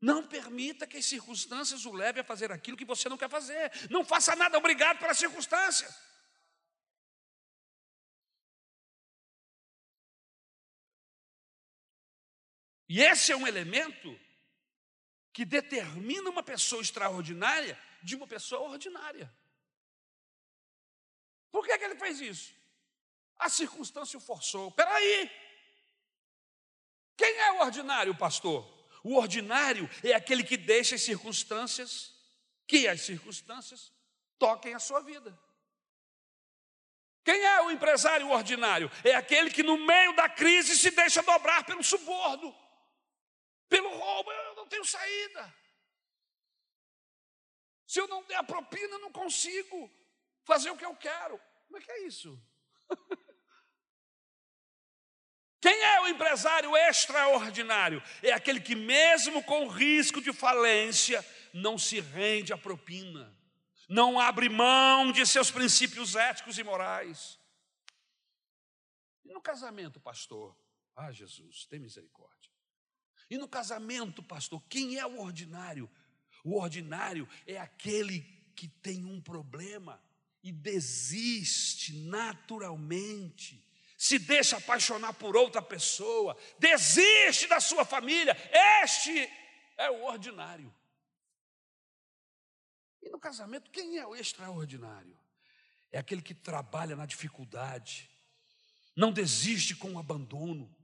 Não 0.00 0.26
permita 0.26 0.86
que 0.86 0.98
as 0.98 1.06
circunstâncias 1.06 1.86
o 1.86 1.92
levem 1.92 2.20
a 2.20 2.24
fazer 2.24 2.52
aquilo 2.52 2.76
que 2.76 2.84
você 2.84 3.08
não 3.08 3.16
quer 3.16 3.30
fazer. 3.30 3.72
Não 3.88 4.04
faça 4.04 4.36
nada 4.36 4.58
obrigado 4.58 4.98
pelas 4.98 5.16
circunstâncias. 5.16 5.94
E 12.88 13.00
esse 13.00 13.32
é 13.32 13.36
um 13.36 13.46
elemento 13.46 14.25
que 15.36 15.44
determina 15.44 16.30
uma 16.30 16.42
pessoa 16.42 16.80
extraordinária 16.80 17.78
de 18.02 18.16
uma 18.16 18.26
pessoa 18.26 18.70
ordinária. 18.70 19.30
Por 21.52 21.62
que, 21.62 21.76
que 21.76 21.84
ele 21.84 21.96
fez 21.96 22.22
isso? 22.22 22.54
A 23.38 23.50
circunstância 23.50 24.16
o 24.16 24.20
forçou. 24.22 24.72
Peraí! 24.72 25.30
Quem 27.18 27.36
é 27.36 27.52
o 27.52 27.58
ordinário, 27.66 28.16
pastor? 28.16 28.66
O 29.04 29.18
ordinário 29.18 29.90
é 30.02 30.14
aquele 30.14 30.42
que 30.42 30.56
deixa 30.56 30.94
as 30.94 31.02
circunstâncias, 31.02 32.14
que 32.66 32.88
as 32.88 33.02
circunstâncias 33.02 33.92
toquem 34.38 34.72
a 34.72 34.78
sua 34.78 35.00
vida. 35.00 35.38
Quem 37.22 37.44
é 37.44 37.60
o 37.60 37.70
empresário 37.70 38.30
ordinário? 38.30 38.90
É 39.04 39.14
aquele 39.14 39.50
que 39.50 39.62
no 39.62 39.76
meio 39.76 40.16
da 40.16 40.30
crise 40.30 40.74
se 40.74 40.90
deixa 40.92 41.22
dobrar 41.22 41.62
pelo 41.66 41.84
suborno, 41.84 42.56
pelo 43.68 43.90
roubo. 43.90 44.55
Não 44.66 44.70
tenho 44.70 44.84
saída. 44.84 45.54
Se 47.86 48.00
eu 48.00 48.08
não 48.08 48.24
der 48.24 48.34
a 48.34 48.42
propina, 48.42 48.98
não 48.98 49.12
consigo 49.12 49.88
fazer 50.42 50.70
o 50.70 50.76
que 50.76 50.84
eu 50.84 50.96
quero. 50.96 51.40
Como 51.66 51.78
é 51.78 51.80
que 51.80 51.92
é 51.92 52.04
isso? 52.04 52.36
Quem 55.62 55.80
é 55.84 56.00
o 56.00 56.08
empresário 56.08 56.76
extraordinário? 56.76 58.02
É 58.24 58.32
aquele 58.32 58.60
que, 58.60 58.74
mesmo 58.74 59.40
com 59.44 59.68
risco 59.68 60.20
de 60.20 60.32
falência, 60.32 61.24
não 61.54 61.78
se 61.78 62.00
rende 62.00 62.52
à 62.52 62.58
propina, 62.58 63.32
não 63.88 64.18
abre 64.18 64.48
mão 64.48 65.12
de 65.12 65.24
seus 65.24 65.48
princípios 65.48 66.16
éticos 66.16 66.58
e 66.58 66.64
morais. 66.64 67.38
E 69.24 69.32
no 69.32 69.40
casamento, 69.40 70.00
pastor? 70.00 70.58
Ah, 70.96 71.12
Jesus, 71.12 71.66
tem 71.66 71.78
misericórdia. 71.78 72.35
E 73.28 73.36
no 73.36 73.48
casamento, 73.48 74.22
pastor, 74.22 74.62
quem 74.68 74.98
é 74.98 75.06
o 75.06 75.20
ordinário? 75.20 75.90
O 76.44 76.60
ordinário 76.60 77.28
é 77.46 77.58
aquele 77.58 78.20
que 78.54 78.68
tem 78.68 79.04
um 79.04 79.20
problema 79.20 80.00
e 80.42 80.52
desiste 80.52 81.92
naturalmente 81.92 83.66
se 83.96 84.18
deixa 84.18 84.58
apaixonar 84.58 85.14
por 85.14 85.36
outra 85.36 85.62
pessoa, 85.62 86.36
desiste 86.58 87.46
da 87.46 87.60
sua 87.60 87.84
família. 87.84 88.36
Este 88.82 89.28
é 89.76 89.90
o 89.90 90.04
ordinário. 90.04 90.74
E 93.02 93.08
no 93.08 93.18
casamento, 93.18 93.70
quem 93.70 93.98
é 93.98 94.06
o 94.06 94.14
extraordinário? 94.14 95.18
É 95.90 95.98
aquele 95.98 96.20
que 96.20 96.34
trabalha 96.34 96.94
na 96.94 97.06
dificuldade, 97.06 98.10
não 98.94 99.12
desiste 99.12 99.74
com 99.74 99.92
o 99.92 99.98
abandono, 99.98 100.75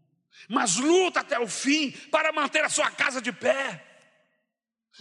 mas 0.48 0.76
luta 0.76 1.20
até 1.20 1.38
o 1.38 1.48
fim 1.48 1.90
para 2.08 2.32
manter 2.32 2.64
a 2.64 2.68
sua 2.68 2.90
casa 2.90 3.20
de 3.20 3.32
pé. 3.32 3.88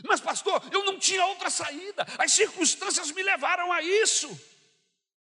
Mas, 0.05 0.21
pastor, 0.21 0.61
eu 0.71 0.85
não 0.85 0.97
tinha 0.97 1.25
outra 1.25 1.49
saída, 1.49 2.05
as 2.17 2.31
circunstâncias 2.31 3.11
me 3.11 3.21
levaram 3.21 3.71
a 3.71 3.81
isso. 3.81 4.29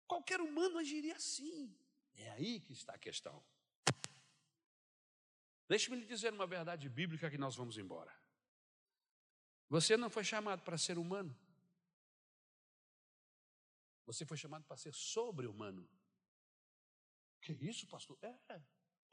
Qualquer 0.06 0.40
humano 0.40 0.78
agiria 0.78 1.14
assim. 1.14 1.76
É 2.14 2.30
aí 2.30 2.60
que 2.60 2.72
está 2.72 2.94
a 2.94 2.98
questão. 2.98 3.44
Deixe-me 5.68 5.98
lhe 5.98 6.06
dizer 6.06 6.32
uma 6.32 6.46
verdade 6.46 6.88
bíblica 6.88 7.30
que 7.30 7.38
nós 7.38 7.54
vamos 7.54 7.76
embora. 7.76 8.12
Você 9.68 9.96
não 9.96 10.08
foi 10.08 10.24
chamado 10.24 10.62
para 10.62 10.78
ser 10.78 10.98
humano. 10.98 11.38
Você 14.06 14.24
foi 14.24 14.38
chamado 14.38 14.64
para 14.64 14.78
ser 14.78 14.94
sobre-humano. 14.94 15.86
Que 17.42 17.52
isso, 17.52 17.86
pastor? 17.86 18.18
É. 18.22 18.62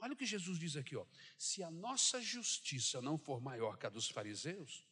Olha 0.06 0.14
o 0.14 0.16
que 0.16 0.26
Jesus 0.26 0.60
diz 0.60 0.76
aqui, 0.76 0.96
ó. 0.96 1.06
Se 1.38 1.64
a 1.64 1.72
nossa 1.72 2.22
justiça 2.22 3.02
não 3.02 3.18
for 3.18 3.42
maior 3.42 3.78
que 3.78 3.88
a 3.88 3.90
dos 3.90 4.08
fariseus, 4.08 4.88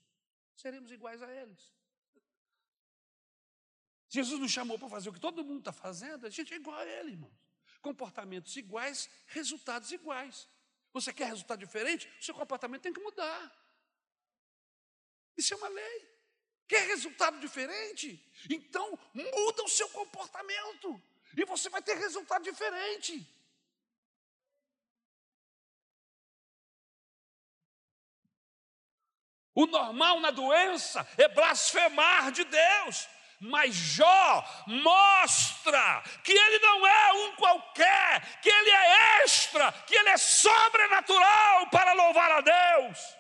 seremos 0.56 0.92
iguais 0.92 1.22
a 1.22 1.32
eles. 1.32 1.72
Jesus 4.10 4.40
nos 4.40 4.52
chamou 4.52 4.78
para 4.80 4.90
fazer 4.90 5.10
o 5.10 5.14
que 5.14 5.20
todo 5.20 5.46
mundo 5.46 5.60
está 5.60 5.72
fazendo, 5.72 6.26
a 6.26 6.30
gente 6.30 6.54
é 6.54 6.58
igual 6.58 6.78
a 6.78 6.86
ele, 6.86 7.12
irmãos 7.12 7.44
comportamentos 7.84 8.56
iguais, 8.56 9.10
resultados 9.28 9.92
iguais. 9.92 10.48
Você 10.94 11.12
quer 11.14 11.28
resultado 11.28 11.60
diferente? 11.60 12.10
O 12.20 12.24
seu 12.24 12.34
comportamento 12.34 12.82
tem 12.82 12.94
que 12.94 13.02
mudar. 13.02 13.52
Isso 15.38 15.54
é 15.54 15.58
uma 15.58 15.68
lei. 15.68 16.14
Quer 16.68 16.88
resultado 16.88 17.40
diferente? 17.40 18.08
Então 18.50 18.98
muda 19.14 19.64
o 19.64 19.70
seu 19.70 19.90
comportamento. 19.90 21.00
E 21.36 21.46
você 21.46 21.70
vai 21.70 21.82
ter 21.82 21.96
resultado 21.96 22.44
diferente. 22.44 23.28
O 29.56 29.66
normal 29.68 30.20
na 30.20 30.32
doença 30.32 31.08
é 31.18 31.28
blasfemar 31.28 32.32
de 32.32 32.44
Deus. 32.44 33.08
Mas 33.40 33.76
Jó 33.76 34.64
mostra 34.68 36.02
que 36.24 36.32
ele 36.32 36.60
não 36.60 36.88
é 36.88 37.14
um 37.14 37.36
qualquer, 37.36 38.40
que 38.42 38.50
ele 38.50 38.70
é 38.70 39.24
extra, 39.24 39.72
que 39.72 39.96
ele 39.96 40.10
é 40.10 40.18
sobrenatural 40.18 41.70
para 41.70 41.92
louvar 41.94 42.32
a 42.32 42.42
Deus. 42.42 43.18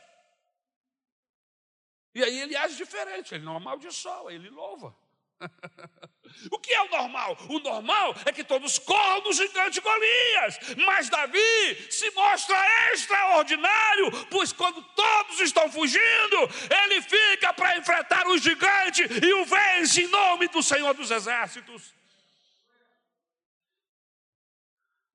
E 2.16 2.24
aí 2.24 2.40
ele 2.40 2.56
age 2.56 2.76
diferente, 2.76 3.36
ele 3.36 3.44
não 3.44 3.58
amaldiçoa, 3.58 4.34
ele 4.34 4.50
louva. 4.50 4.96
O 6.52 6.60
que 6.60 6.74
é 6.74 6.82
o 6.82 6.90
normal? 6.90 7.38
O 7.50 7.60
normal 7.60 8.16
é 8.26 8.32
que 8.32 8.44
todos 8.44 8.78
corram 8.80 9.22
do 9.22 9.34
gigante 9.34 9.80
Golias, 9.80 10.60
mas 10.86 11.10
Davi 11.10 11.92
se 11.92 12.10
mostra 12.12 12.56
extraordinário, 12.94 14.12
pois 14.30 14.52
quando 14.52 14.84
todos 14.94 15.40
estão 15.40 15.72
fugindo, 15.72 16.38
ele 16.84 17.02
fica 17.02 17.54
para 17.54 17.78
enfrentar 17.78 18.28
o 18.28 18.38
gigante 18.38 19.04
e 19.04 19.34
o 19.34 19.46
vence 19.46 20.02
em 20.02 20.08
nome 20.08 20.48
do 20.48 20.62
Senhor 20.62 20.94
dos 20.94 21.12
Exércitos. 21.12 21.94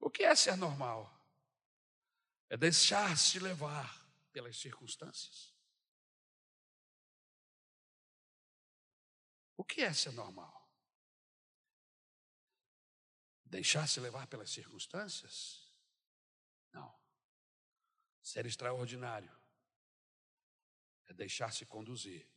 O 0.01 0.11
que 0.11 0.25
é 0.25 0.35
ser 0.35 0.57
normal? 0.57 1.13
É 2.49 2.57
deixar-se 2.57 3.39
levar 3.39 3.95
pelas 4.33 4.57
circunstâncias. 4.57 5.53
O 9.57 9.65
que 9.65 9.83
é 9.83 9.93
ser 9.93 10.13
normal? 10.13 10.58
Deixar-se 13.51 13.99
levar 13.99 14.27
pelas 14.27 14.51
circunstâncias? 14.51 15.73
Não. 16.73 16.95
Ser 18.23 18.45
extraordinário 18.45 19.35
é 21.07 21.15
deixar-se 21.15 21.65
conduzir 21.65 22.29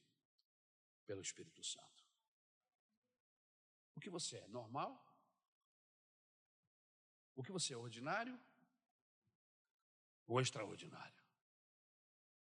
pelo 1.06 1.22
Espírito 1.22 1.62
Santo. 1.64 2.06
O 3.94 4.00
que 4.00 4.10
você 4.10 4.38
é? 4.38 4.48
Normal? 4.48 5.06
O 7.36 7.44
que 7.44 7.52
você 7.52 7.74
é? 7.74 7.78
Ordinário? 7.78 8.40
Ou 10.26 10.40
extraordinário? 10.40 11.22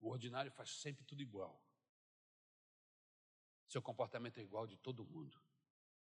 O 0.01 0.11
ordinário 0.11 0.53
faz 0.53 0.71
sempre 0.71 1.05
tudo 1.05 1.23
igual. 1.23 1.61
Seu 3.69 3.83
comportamento 3.83 4.39
é 4.39 4.43
igual 4.43 4.67
de 4.67 4.77
todo 4.77 5.05
mundo. 5.05 5.43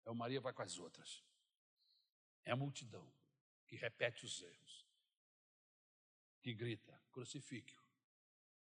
É 0.04 0.12
o 0.12 0.16
Maria 0.16 0.42
vai 0.42 0.52
com 0.52 0.62
as 0.62 0.78
outras. 0.78 1.24
É 2.46 2.52
a 2.52 2.56
multidão 2.56 3.12
que 3.66 3.76
repete 3.76 4.26
os 4.26 4.42
erros, 4.42 4.86
que 6.42 6.54
grita, 6.54 7.02
crucifique-o, 7.12 7.82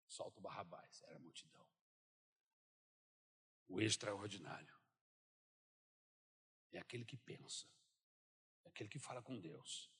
solta 0.06 0.38
o 0.38 0.42
Barrabás, 0.42 1.02
era 1.02 1.16
a 1.16 1.20
multidão. 1.20 1.66
O 3.68 3.80
extraordinário 3.80 4.74
é 6.72 6.78
aquele 6.78 7.04
que 7.04 7.16
pensa, 7.16 7.66
é 8.64 8.68
aquele 8.68 8.88
que 8.88 8.98
fala 8.98 9.22
com 9.22 9.40
Deus, 9.40 9.90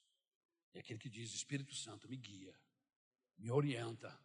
é 0.73 0.81
aquele 0.81 0.99
que 0.99 1.09
diz: 1.09 1.33
Espírito 1.33 1.75
Santo, 1.75 2.09
me 2.09 2.17
guia, 2.17 2.59
me 3.37 3.51
orienta, 3.51 4.19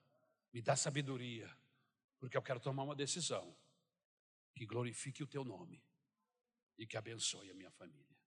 me 0.51 0.61
dá 0.61 0.75
sabedoria, 0.75 1.49
porque 2.19 2.37
eu 2.37 2.41
quero 2.41 2.59
tomar 2.59 2.83
uma 2.83 2.95
decisão 2.95 3.55
que 4.53 4.65
glorifique 4.65 5.23
o 5.23 5.27
teu 5.27 5.43
nome 5.43 5.81
e 6.77 6.85
que 6.85 6.97
abençoe 6.97 7.49
a 7.49 7.53
minha 7.53 7.71
família. 7.71 8.18